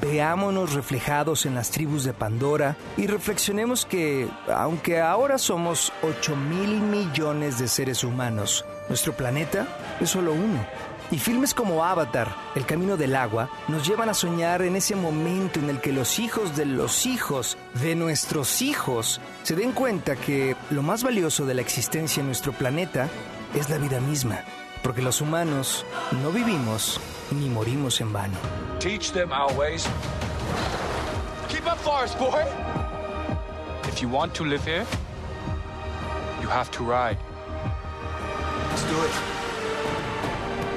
Veámonos 0.00 0.74
reflejados 0.74 1.44
en 1.44 1.54
las 1.54 1.70
tribus 1.70 2.04
de 2.04 2.12
Pandora 2.12 2.76
y 2.96 3.06
reflexionemos 3.06 3.84
que, 3.84 4.28
aunque 4.54 5.00
ahora 5.00 5.38
somos 5.38 5.92
8 6.02 6.36
mil 6.36 6.80
millones 6.80 7.58
de 7.58 7.68
seres 7.68 8.04
humanos, 8.04 8.64
nuestro 8.88 9.14
planeta 9.14 9.66
es 10.00 10.10
solo 10.10 10.32
uno. 10.32 10.64
Y 11.12 11.18
filmes 11.18 11.52
como 11.52 11.84
Avatar, 11.84 12.34
El 12.54 12.64
Camino 12.64 12.96
del 12.96 13.14
Agua, 13.14 13.50
nos 13.68 13.86
llevan 13.86 14.08
a 14.08 14.14
soñar 14.14 14.62
en 14.62 14.76
ese 14.76 14.96
momento 14.96 15.60
en 15.60 15.68
el 15.68 15.78
que 15.78 15.92
los 15.92 16.18
hijos 16.18 16.56
de 16.56 16.64
los 16.64 17.04
hijos 17.04 17.58
de 17.74 17.94
nuestros 17.94 18.62
hijos 18.62 19.20
se 19.42 19.54
den 19.54 19.72
cuenta 19.72 20.16
que 20.16 20.56
lo 20.70 20.82
más 20.82 21.02
valioso 21.04 21.44
de 21.44 21.52
la 21.52 21.60
existencia 21.60 22.22
en 22.22 22.28
nuestro 22.28 22.54
planeta 22.54 23.10
es 23.54 23.68
la 23.68 23.76
vida 23.76 24.00
misma, 24.00 24.40
porque 24.82 25.02
los 25.02 25.20
humanos 25.20 25.84
no 26.22 26.30
vivimos 26.30 26.98
ni 27.30 27.50
morimos 27.50 28.00
en 28.00 28.10
vano. 28.10 28.38
Teach 28.80 29.12
them 29.12 29.32
our 29.32 29.52
ways. 29.52 29.86
Keep 31.50 31.66
up, 31.66 31.76
Forest 31.80 32.18
Boy. 32.18 32.42
If 33.86 34.00
you 34.00 34.08
want 34.08 34.32
to 34.36 34.44
live 34.44 34.64
here, 34.64 34.86
you 36.40 36.48
have 36.48 36.70
to 36.70 36.82
ride. 36.84 37.18
Let's 38.70 38.84
do 38.84 38.96
it. 39.04 39.31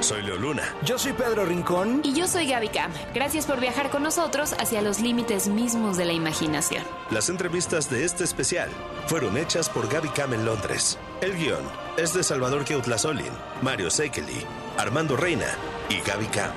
Soy 0.06 0.22
Leo 0.22 0.36
Luna. 0.36 0.62
Yo 0.84 1.00
soy 1.00 1.14
Pedro 1.14 1.44
Rincón. 1.44 2.00
Y 2.04 2.14
yo 2.14 2.28
soy 2.28 2.46
Gaby 2.46 2.68
Cam. 2.68 2.92
Gracias 3.12 3.44
por 3.44 3.58
viajar 3.58 3.90
con 3.90 4.04
nosotros 4.04 4.54
hacia 4.56 4.80
los 4.80 5.00
límites 5.00 5.48
mismos 5.48 5.96
de 5.96 6.04
la 6.04 6.12
imaginación. 6.12 6.84
Las 7.10 7.28
entrevistas 7.28 7.90
de 7.90 8.04
este 8.04 8.22
especial 8.22 8.70
fueron 9.08 9.36
hechas 9.36 9.68
por 9.68 9.88
Gaby 9.88 10.10
Cam 10.10 10.32
en 10.32 10.46
Londres. 10.46 10.96
El 11.20 11.36
guion 11.36 11.64
es 11.96 12.14
de 12.14 12.22
Salvador 12.22 12.64
Keutlasolin, 12.64 13.32
Mario 13.62 13.90
Sekeli, 13.90 14.46
Armando 14.78 15.16
Reina 15.16 15.48
y 15.88 15.98
Gaby 16.08 16.26
Cam. 16.26 16.52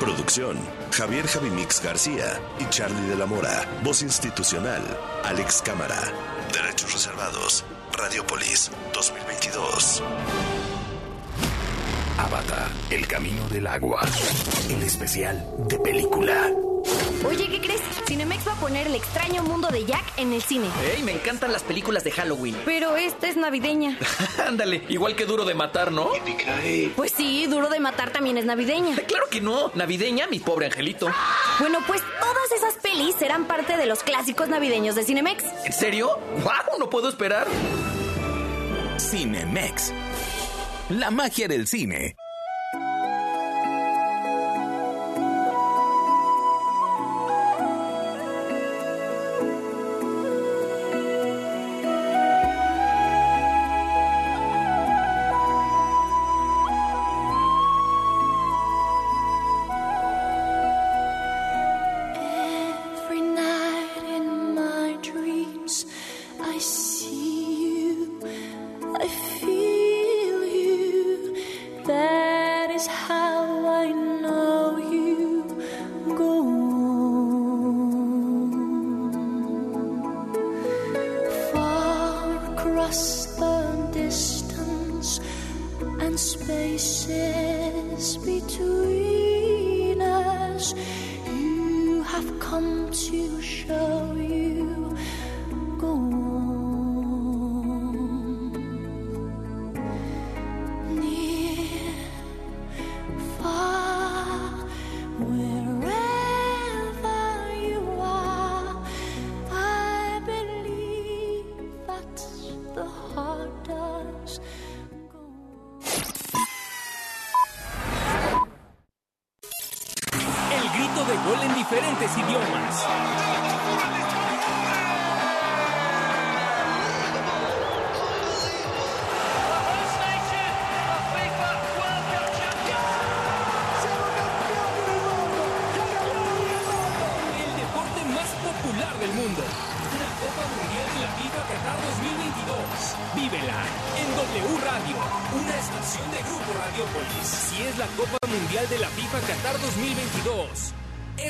Producción, 0.00 0.58
Javier 0.90 1.28
Javimix 1.28 1.80
García 1.80 2.40
y 2.58 2.68
Charlie 2.68 3.10
de 3.10 3.14
la 3.14 3.26
Mora. 3.26 3.64
Voz 3.84 4.02
institucional, 4.02 4.82
Alex 5.22 5.62
Cámara. 5.62 6.00
Derechos 6.52 6.92
reservados, 6.94 7.64
Radiopolis 7.92 8.72
2022. 8.92 10.02
Avatar, 12.18 12.68
El 12.90 13.06
Camino 13.06 13.48
del 13.48 13.66
Agua. 13.66 14.00
El 14.68 14.82
especial 14.82 15.44
de 15.68 15.78
película. 15.78 16.50
Oye, 17.26 17.48
¿qué 17.48 17.60
crees? 17.60 17.80
Cinemex 18.06 18.46
va 18.46 18.52
a 18.52 18.56
poner 18.56 18.86
El 18.86 18.94
extraño 18.94 19.42
mundo 19.42 19.68
de 19.68 19.84
Jack 19.84 20.04
en 20.16 20.32
el 20.32 20.42
cine. 20.42 20.66
¡Ey! 20.96 21.02
Me 21.02 21.12
encantan 21.12 21.52
las 21.52 21.62
películas 21.62 22.04
de 22.04 22.10
Halloween. 22.10 22.56
Pero 22.64 22.96
esta 22.96 23.28
es 23.28 23.36
navideña. 23.36 23.98
Ándale, 24.46 24.84
igual 24.88 25.14
que 25.14 25.26
Duro 25.26 25.44
de 25.44 25.54
Matar, 25.54 25.92
¿no? 25.92 26.10
Pues 26.96 27.12
sí, 27.12 27.46
Duro 27.46 27.68
de 27.68 27.80
Matar 27.80 28.10
también 28.10 28.36
es 28.38 28.44
navideña. 28.44 28.96
Claro 29.08 29.26
que 29.30 29.40
no. 29.40 29.70
Navideña, 29.74 30.26
mi 30.26 30.38
pobre 30.38 30.66
angelito. 30.66 31.08
Bueno, 31.60 31.78
pues 31.86 32.02
todas 32.20 32.52
esas 32.56 32.74
pelis 32.82 33.14
serán 33.16 33.46
parte 33.46 33.76
de 33.76 33.86
los 33.86 34.02
clásicos 34.02 34.48
navideños 34.48 34.94
de 34.96 35.04
Cinemex. 35.04 35.44
¿En 35.64 35.72
serio? 35.72 36.18
¡Wow! 36.42 36.78
No 36.78 36.90
puedo 36.90 37.08
esperar. 37.08 37.46
Cinemex. 38.98 39.92
La 40.90 41.10
magia 41.10 41.46
del 41.46 41.66
cine. 41.66 42.16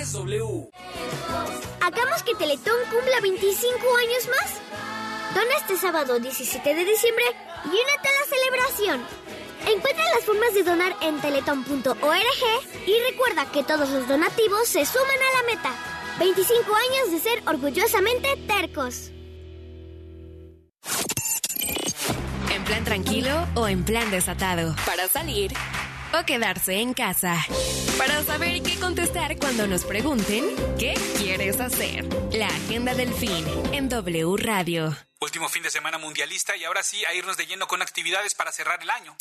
Es 0.09 0.13
W. 0.13 0.71
Hagamos 1.81 2.23
que 2.23 2.35
Teletón 2.35 2.77
cumpla 2.91 3.21
25 3.21 3.97
años 3.97 4.29
más. 4.29 5.35
Dona 5.35 5.57
este 5.59 5.77
sábado 5.77 6.19
17 6.19 6.75
de 6.75 6.85
diciembre 6.85 7.25
y 7.65 7.69
únete 7.69 8.09
a 8.09 8.13
la 8.13 8.27
celebración. 8.27 9.01
Encuentra 9.67 10.05
las 10.15 10.25
formas 10.25 10.55
de 10.55 10.63
donar 10.63 10.97
en 11.03 11.21
teletón.org 11.21 12.87
y 12.87 13.11
recuerda 13.11 13.51
que 13.53 13.65
todos 13.65 13.89
los 13.91 14.09
donativos 14.09 14.69
se 14.69 14.87
suman 14.87 15.09
a 15.09 15.43
la 15.43 15.55
meta. 15.55 15.73
25 16.19 16.75
años 16.75 17.11
de 17.13 17.19
ser 17.19 17.43
orgullosamente 17.47 18.37
tercos. 18.47 19.11
En 22.55 22.65
plan 22.65 22.85
tranquilo 22.85 23.47
o 23.55 23.69
en 23.69 23.85
plan 23.85 24.11
desatado. 24.11 24.75
Para 24.87 25.07
salir 25.09 25.53
o 26.13 26.25
quedarse 26.25 26.81
en 26.81 26.95
casa. 26.95 27.37
Para 27.97 28.23
saber 28.23 28.63
qué 28.63 28.79
contestar 28.79 29.37
cuando 29.39 29.67
nos 29.67 29.85
pregunten 29.85 30.45
qué 30.79 30.95
quieres 31.17 31.61
hacer. 31.61 32.05
La 32.33 32.47
agenda 32.47 32.95
del 32.95 33.13
fin 33.13 33.45
en 33.73 33.89
W 33.89 34.37
Radio. 34.37 34.97
Último 35.21 35.49
fin 35.49 35.63
de 35.63 35.71
semana 35.71 35.99
mundialista 35.99 36.57
y 36.57 36.65
ahora 36.65 36.83
sí 36.83 37.05
a 37.07 37.15
irnos 37.15 37.37
de 37.37 37.47
lleno 37.47 37.67
con 37.67 37.83
actividades 37.83 38.35
para 38.35 38.53
cerrar 38.53 38.83
el 38.83 38.91
año. 38.91 39.17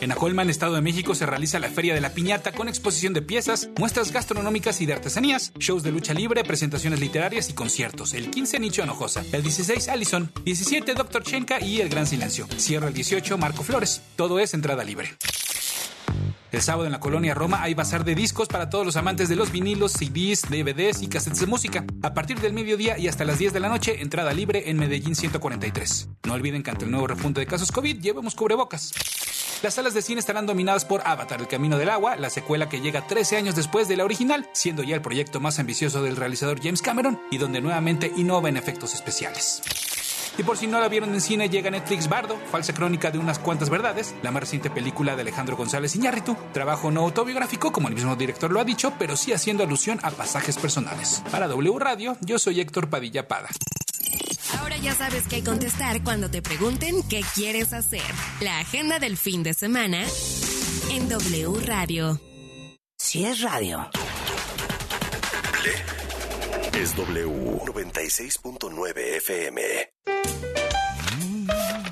En 0.00 0.12
Acolma, 0.12 0.42
en 0.42 0.48
Estado 0.48 0.74
de 0.74 0.80
México, 0.80 1.14
se 1.14 1.26
realiza 1.26 1.58
la 1.58 1.68
Feria 1.68 1.92
de 1.92 2.00
la 2.00 2.14
Piñata 2.14 2.52
con 2.52 2.68
exposición 2.68 3.12
de 3.12 3.20
piezas, 3.20 3.68
muestras 3.78 4.12
gastronómicas 4.12 4.80
y 4.80 4.86
de 4.86 4.94
artesanías, 4.94 5.52
shows 5.58 5.82
de 5.82 5.92
lucha 5.92 6.14
libre, 6.14 6.42
presentaciones 6.42 7.00
literarias 7.00 7.50
y 7.50 7.52
conciertos. 7.52 8.14
El 8.14 8.30
15, 8.30 8.60
Nicho 8.60 8.82
Enojosa. 8.82 9.24
El 9.32 9.42
16, 9.42 9.88
Allison. 9.88 10.32
17, 10.44 10.94
Dr. 10.94 11.22
Chenka 11.22 11.60
y 11.60 11.82
El 11.82 11.90
Gran 11.90 12.06
Silencio. 12.06 12.46
Cierra 12.56 12.88
el 12.88 12.94
18, 12.94 13.36
Marco 13.36 13.62
Flores. 13.62 14.00
Todo 14.16 14.38
es 14.38 14.54
entrada 14.54 14.84
libre. 14.84 15.10
El 16.52 16.62
sábado 16.62 16.86
en 16.86 16.92
la 16.92 16.98
colonia 16.98 17.32
Roma 17.32 17.62
hay 17.62 17.74
bazar 17.74 18.04
de 18.04 18.16
discos 18.16 18.48
para 18.48 18.70
todos 18.70 18.84
los 18.84 18.96
amantes 18.96 19.28
de 19.28 19.36
los 19.36 19.52
vinilos, 19.52 19.92
CDs, 19.92 20.42
DVDs 20.48 21.00
y 21.02 21.06
cassettes 21.08 21.40
de 21.40 21.46
música. 21.46 21.84
A 22.02 22.12
partir 22.12 22.40
del 22.40 22.52
mediodía 22.52 22.98
y 22.98 23.06
hasta 23.06 23.24
las 23.24 23.38
10 23.38 23.52
de 23.52 23.60
la 23.60 23.68
noche, 23.68 24.02
entrada 24.02 24.32
libre 24.32 24.68
en 24.68 24.76
Medellín 24.76 25.14
143. 25.14 26.08
No 26.24 26.34
olviden 26.34 26.64
que 26.64 26.70
ante 26.70 26.86
el 26.86 26.90
nuevo 26.90 27.06
repunte 27.06 27.40
de 27.40 27.46
casos 27.46 27.70
COVID 27.70 28.00
llevemos 28.00 28.34
cubrebocas. 28.34 28.92
Las 29.62 29.74
salas 29.74 29.94
de 29.94 30.02
cine 30.02 30.20
estarán 30.20 30.46
dominadas 30.46 30.84
por 30.84 31.02
Avatar, 31.04 31.40
El 31.40 31.46
Camino 31.46 31.76
del 31.78 31.90
Agua, 31.90 32.16
la 32.16 32.30
secuela 32.30 32.68
que 32.68 32.80
llega 32.80 33.06
13 33.06 33.36
años 33.36 33.54
después 33.54 33.88
de 33.88 33.96
la 33.96 34.04
original, 34.04 34.48
siendo 34.52 34.82
ya 34.82 34.96
el 34.96 35.02
proyecto 35.02 35.38
más 35.38 35.58
ambicioso 35.58 36.02
del 36.02 36.16
realizador 36.16 36.60
James 36.60 36.82
Cameron 36.82 37.20
y 37.30 37.38
donde 37.38 37.60
nuevamente 37.60 38.10
innova 38.16 38.48
en 38.48 38.56
efectos 38.56 38.94
especiales. 38.94 39.62
Y 40.38 40.42
por 40.42 40.56
si 40.56 40.66
no 40.66 40.80
la 40.80 40.88
vieron 40.88 41.12
en 41.12 41.20
cine, 41.20 41.48
llega 41.48 41.70
Netflix 41.70 42.08
Bardo, 42.08 42.38
falsa 42.50 42.72
crónica 42.72 43.10
de 43.10 43.18
unas 43.18 43.38
cuantas 43.38 43.70
verdades, 43.70 44.14
la 44.22 44.30
más 44.30 44.42
reciente 44.42 44.70
película 44.70 45.16
de 45.16 45.22
Alejandro 45.22 45.56
González 45.56 45.94
Iñárritu, 45.96 46.36
trabajo 46.52 46.90
no 46.90 47.00
autobiográfico, 47.00 47.72
como 47.72 47.88
el 47.88 47.94
mismo 47.94 48.16
director 48.16 48.50
lo 48.50 48.60
ha 48.60 48.64
dicho, 48.64 48.92
pero 48.98 49.16
sí 49.16 49.32
haciendo 49.32 49.64
alusión 49.64 50.00
a 50.02 50.10
pasajes 50.10 50.56
personales. 50.56 51.22
Para 51.30 51.48
W 51.48 51.78
Radio, 51.78 52.16
yo 52.20 52.38
soy 52.38 52.60
Héctor 52.60 52.88
Padilla 52.88 53.28
Pada. 53.28 53.48
Ahora 54.58 54.76
ya 54.76 54.94
sabes 54.94 55.24
qué 55.28 55.44
contestar 55.44 56.02
cuando 56.02 56.30
te 56.30 56.42
pregunten 56.42 57.02
qué 57.08 57.22
quieres 57.34 57.72
hacer. 57.72 58.02
La 58.40 58.58
agenda 58.58 58.98
del 58.98 59.16
fin 59.16 59.42
de 59.42 59.54
semana 59.54 60.04
en 60.90 61.08
W 61.08 61.60
Radio. 61.66 62.20
Si 62.96 63.24
es 63.24 63.40
radio. 63.40 63.88
Es 66.74 66.94
W 66.96 67.28
96.9 67.66 68.98
FM. 69.16 69.60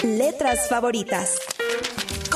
Letras 0.05 0.69
favoritas. 0.69 1.37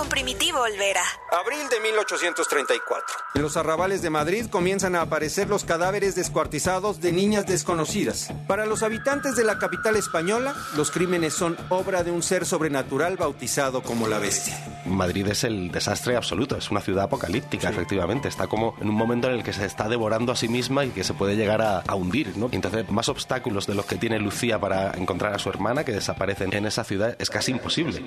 Con 0.03 0.09
Primitivo 0.09 0.59
Olvera. 0.59 1.01
Abril 1.31 1.61
de 1.71 1.79
1834. 1.79 3.07
En 3.37 3.43
los 3.43 3.57
arrabales 3.57 4.03
de 4.03 4.11
Madrid 4.11 4.47
comienzan 4.51 4.97
a 4.97 5.03
aparecer 5.03 5.49
los 5.49 5.63
cadáveres 5.63 6.17
descuartizados 6.17 7.01
de 7.01 7.13
niñas 7.13 7.47
desconocidas. 7.47 8.29
Para 8.49 8.67
los 8.67 8.83
habitantes 8.83 9.37
de 9.37 9.45
la 9.45 9.61
capital 9.61 9.95
española, 9.95 10.57
los 10.77 10.91
crímenes 10.91 11.35
son 11.35 11.57
obra 11.69 12.03
de 12.03 12.11
un 12.11 12.25
ser 12.25 12.47
sobrenatural 12.47 13.17
bautizado 13.17 13.85
como 13.85 14.09
la 14.09 14.19
bestia. 14.19 14.83
Madrid 14.87 15.29
es 15.29 15.45
el 15.45 15.71
desastre 15.71 16.17
absoluto, 16.17 16.57
es 16.57 16.73
una 16.73 16.81
ciudad 16.81 17.05
apocalíptica, 17.05 17.71
efectivamente. 17.71 18.27
Está 18.27 18.49
como 18.49 18.75
en 18.81 18.89
un 18.89 18.97
momento 18.97 19.29
en 19.29 19.35
el 19.35 19.45
que 19.45 19.53
se 19.53 19.65
está 19.65 19.89
devorando 19.89 20.33
a 20.33 20.37
sí 20.37 20.49
misma 20.49 20.85
y 20.85 20.91
que 20.91 21.05
se 21.05 21.15
puede 21.15 21.37
llegar 21.37 21.63
a, 21.63 21.79
a 21.79 21.95
hundir, 21.95 22.37
¿no? 22.37 22.49
Y 22.51 22.57
entonces, 22.57 22.91
más 22.91 23.09
obstáculos 23.09 23.69
de 23.69 23.77
los 23.77 23.87
que 23.87 23.95
tiene 23.95 24.19
Lucía 24.19 24.59
para 24.59 24.95
encontrar 24.95 25.33
a 25.33 25.39
su 25.39 25.49
hermana 25.49 25.85
que 25.85 25.93
desaparecen 25.93 26.53
en 26.53 26.67
esa 26.67 26.83
ciudad 26.83 27.15
es 27.21 27.31
casi 27.31 27.53
imposible. 27.53 28.05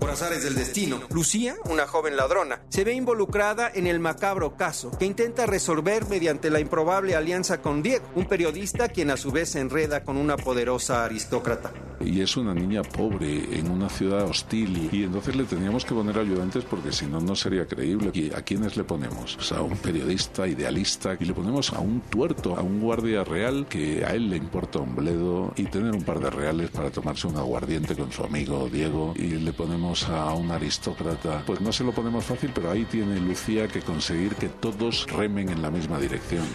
Por 0.00 0.10
azares 0.10 0.42
del 0.42 0.54
destino, 0.54 1.01
Lucía, 1.10 1.56
una 1.64 1.86
joven 1.86 2.16
ladrona, 2.16 2.62
se 2.68 2.84
ve 2.84 2.94
involucrada 2.94 3.70
en 3.74 3.86
el 3.86 4.00
macabro 4.00 4.56
caso 4.56 4.90
que 4.98 5.04
intenta 5.04 5.46
resolver 5.46 6.06
mediante 6.08 6.50
la 6.50 6.60
improbable 6.60 7.14
alianza 7.14 7.60
con 7.60 7.82
Diego, 7.82 8.04
un 8.14 8.26
periodista 8.26 8.88
quien 8.88 9.10
a 9.10 9.16
su 9.16 9.30
vez 9.30 9.50
se 9.50 9.60
enreda 9.60 10.04
con 10.04 10.16
una 10.16 10.36
poderosa 10.36 11.04
aristócrata. 11.04 11.72
Y 12.00 12.20
es 12.20 12.36
una 12.36 12.52
niña 12.52 12.82
pobre 12.82 13.58
en 13.58 13.70
una 13.70 13.88
ciudad 13.88 14.24
hostil 14.24 14.88
y 14.90 15.04
entonces 15.04 15.36
le 15.36 15.44
teníamos 15.44 15.84
que 15.84 15.94
poner 15.94 16.18
ayudantes 16.18 16.64
porque 16.64 16.90
si 16.90 17.06
no, 17.06 17.20
no 17.20 17.36
sería 17.36 17.66
creíble. 17.66 18.10
¿Y 18.12 18.32
a 18.34 18.42
quiénes 18.42 18.76
le 18.76 18.84
ponemos? 18.84 19.36
Pues 19.36 19.52
a 19.52 19.62
un 19.62 19.76
periodista 19.76 20.48
idealista 20.48 21.16
y 21.18 21.24
le 21.24 21.34
ponemos 21.34 21.72
a 21.72 21.78
un 21.78 22.00
tuerto, 22.00 22.56
a 22.56 22.62
un 22.62 22.80
guardia 22.80 23.22
real 23.22 23.66
que 23.68 24.04
a 24.04 24.14
él 24.14 24.30
le 24.30 24.36
importa 24.36 24.80
un 24.80 24.96
bledo 24.96 25.52
y 25.56 25.64
tener 25.64 25.92
un 25.92 26.02
par 26.02 26.18
de 26.18 26.30
reales 26.30 26.70
para 26.70 26.90
tomarse 26.90 27.28
un 27.28 27.36
aguardiente 27.36 27.94
con 27.94 28.10
su 28.10 28.24
amigo 28.24 28.68
Diego 28.68 29.14
y 29.16 29.28
le 29.28 29.52
ponemos 29.52 30.08
a 30.08 30.32
un 30.32 30.50
aristócrata. 30.50 30.91
Pues 31.46 31.60
no 31.60 31.72
se 31.72 31.84
lo 31.84 31.92
ponemos 31.92 32.24
fácil, 32.24 32.50
pero 32.54 32.70
ahí 32.70 32.84
tiene 32.84 33.18
Lucía 33.20 33.68
que 33.68 33.80
conseguir 33.80 34.34
que 34.36 34.48
todos 34.48 35.06
remen 35.06 35.48
en 35.48 35.62
la 35.62 35.70
misma 35.70 35.98
dirección. 35.98 36.46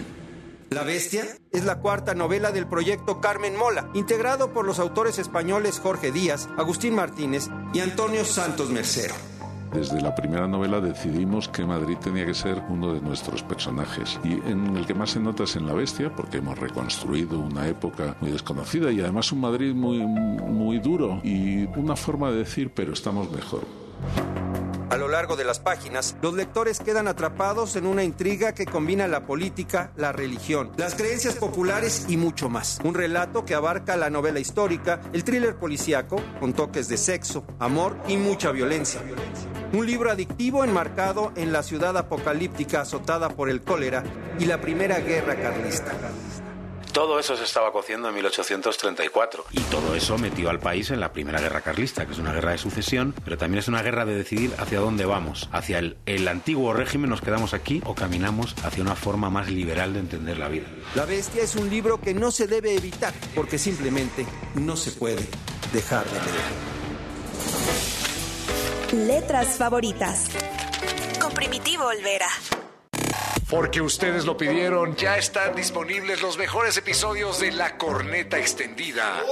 La 0.70 0.82
Bestia 0.82 1.24
es 1.50 1.64
la 1.64 1.80
cuarta 1.80 2.14
novela 2.14 2.52
del 2.52 2.66
proyecto 2.66 3.22
Carmen 3.22 3.56
Mola, 3.56 3.88
integrado 3.94 4.52
por 4.52 4.66
los 4.66 4.78
autores 4.78 5.18
españoles 5.18 5.80
Jorge 5.82 6.12
Díaz, 6.12 6.48
Agustín 6.58 6.94
Martínez 6.94 7.48
y 7.72 7.80
Antonio 7.80 8.22
Santos 8.24 8.68
Mercero. 8.68 9.14
Desde 9.72 10.00
la 10.00 10.14
primera 10.14 10.46
novela 10.46 10.80
decidimos 10.80 11.48
que 11.48 11.64
Madrid 11.64 11.96
tenía 11.98 12.24
que 12.24 12.34
ser 12.34 12.62
uno 12.68 12.94
de 12.94 13.00
nuestros 13.02 13.42
personajes 13.42 14.18
y 14.24 14.32
en 14.32 14.76
el 14.76 14.86
que 14.86 14.94
más 14.94 15.10
se 15.10 15.20
nota 15.20 15.44
es 15.44 15.56
en 15.56 15.66
La 15.66 15.74
Bestia 15.74 16.14
porque 16.14 16.38
hemos 16.38 16.58
reconstruido 16.58 17.38
una 17.38 17.68
época 17.68 18.16
muy 18.20 18.30
desconocida 18.30 18.90
y 18.90 19.00
además 19.00 19.30
un 19.30 19.40
Madrid 19.40 19.74
muy, 19.74 19.98
muy 19.98 20.78
duro 20.78 21.20
y 21.22 21.64
una 21.78 21.96
forma 21.96 22.30
de 22.30 22.38
decir 22.38 22.72
pero 22.74 22.94
estamos 22.94 23.30
mejor. 23.30 23.64
A 24.90 24.96
lo 24.96 25.08
largo 25.08 25.36
de 25.36 25.44
las 25.44 25.60
páginas, 25.60 26.16
los 26.22 26.32
lectores 26.32 26.80
quedan 26.80 27.08
atrapados 27.08 27.76
en 27.76 27.86
una 27.86 28.04
intriga 28.04 28.54
que 28.54 28.64
combina 28.64 29.06
la 29.06 29.26
política, 29.26 29.92
la 29.96 30.12
religión, 30.12 30.72
las 30.78 30.94
creencias 30.94 31.34
populares 31.34 32.06
y 32.08 32.16
mucho 32.16 32.48
más. 32.48 32.78
Un 32.84 32.94
relato 32.94 33.44
que 33.44 33.54
abarca 33.54 33.98
la 33.98 34.08
novela 34.08 34.40
histórica, 34.40 35.00
el 35.12 35.24
thriller 35.24 35.56
policíaco, 35.56 36.22
con 36.40 36.54
toques 36.54 36.88
de 36.88 36.96
sexo, 36.96 37.44
amor 37.58 37.98
y 38.08 38.16
mucha 38.16 38.50
violencia. 38.50 39.02
Un 39.74 39.84
libro 39.84 40.10
adictivo 40.10 40.64
enmarcado 40.64 41.32
en 41.36 41.52
la 41.52 41.62
ciudad 41.62 41.94
apocalíptica 41.98 42.80
azotada 42.80 43.28
por 43.28 43.50
el 43.50 43.62
cólera 43.62 44.02
y 44.38 44.46
la 44.46 44.60
primera 44.60 45.00
guerra 45.00 45.36
carlista. 45.36 45.92
Todo 46.92 47.18
eso 47.18 47.36
se 47.36 47.44
estaba 47.44 47.70
cociendo 47.72 48.08
en 48.08 48.14
1834. 48.14 49.44
Y 49.52 49.60
todo 49.60 49.94
eso 49.94 50.18
metió 50.18 50.50
al 50.50 50.58
país 50.58 50.90
en 50.90 51.00
la 51.00 51.12
Primera 51.12 51.40
Guerra 51.40 51.60
Carlista, 51.60 52.06
que 52.06 52.12
es 52.12 52.18
una 52.18 52.32
guerra 52.32 52.52
de 52.52 52.58
sucesión, 52.58 53.14
pero 53.24 53.36
también 53.38 53.60
es 53.60 53.68
una 53.68 53.82
guerra 53.82 54.04
de 54.04 54.14
decidir 54.14 54.54
hacia 54.58 54.80
dónde 54.80 55.04
vamos. 55.04 55.48
Hacia 55.52 55.78
el, 55.78 55.96
el 56.06 56.26
antiguo 56.28 56.72
régimen 56.72 57.10
nos 57.10 57.20
quedamos 57.20 57.54
aquí 57.54 57.82
o 57.84 57.94
caminamos 57.94 58.54
hacia 58.64 58.82
una 58.82 58.96
forma 58.96 59.30
más 59.30 59.48
liberal 59.50 59.92
de 59.94 60.00
entender 60.00 60.38
la 60.38 60.48
vida. 60.48 60.66
La 60.94 61.04
Bestia 61.04 61.42
es 61.42 61.54
un 61.56 61.68
libro 61.70 62.00
que 62.00 62.14
no 62.14 62.30
se 62.30 62.46
debe 62.46 62.74
evitar, 62.74 63.12
porque 63.34 63.58
simplemente 63.58 64.26
no 64.54 64.76
se 64.76 64.92
puede 64.92 65.26
dejar 65.72 66.04
de 66.06 66.12
leer. 66.12 66.78
Letras 69.06 69.58
favoritas. 69.58 70.28
Con 71.20 71.32
Primitivo 71.32 71.84
Olvera. 71.84 72.28
Porque 73.48 73.80
ustedes 73.80 74.26
lo 74.26 74.36
pidieron, 74.36 74.94
ya 74.96 75.16
están 75.16 75.54
disponibles 75.54 76.20
los 76.20 76.36
mejores 76.36 76.76
episodios 76.76 77.40
de 77.40 77.50
La 77.50 77.78
Corneta 77.78 78.38
Extendida. 78.38 79.22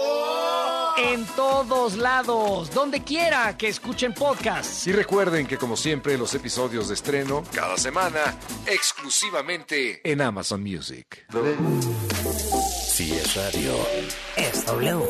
En 0.97 1.27
todos 1.37 1.99
lados, 1.99 2.71
donde 2.73 3.05
quiera 3.05 3.59
que 3.59 3.69
escuchen 3.69 4.15
podcasts. 4.15 4.87
Y 4.87 4.93
recuerden 4.93 5.47
que 5.47 5.59
como 5.59 5.77
siempre 5.77 6.17
los 6.17 6.35
episodios 6.35 6.89
de 6.89 6.95
estreno 6.95 7.45
cada 7.55 7.77
semana 7.77 8.39
exclusivamente 8.65 10.01
en 10.11 10.23
Amazon 10.23 10.63
Music. 10.63 11.27
Si 12.89 13.13
es 13.13 13.35
radio. 13.37 13.75
Es 14.37 14.65
W. 14.65 15.05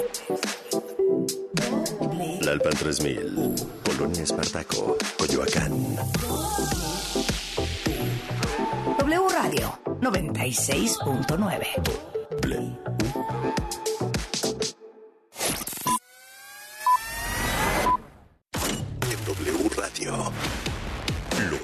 La 2.41 2.53
Alpan 2.53 2.73
3000. 2.77 3.55
Polonia 3.85 4.25
Espartaco. 4.25 4.97
Coyoacán. 5.17 5.97
Radio 8.99 9.79
noventa 10.01 10.47
y 10.47 10.53
seis 10.53 10.97
punto 11.05 11.37
nueve. 11.37 11.67
Radio. 19.77 20.33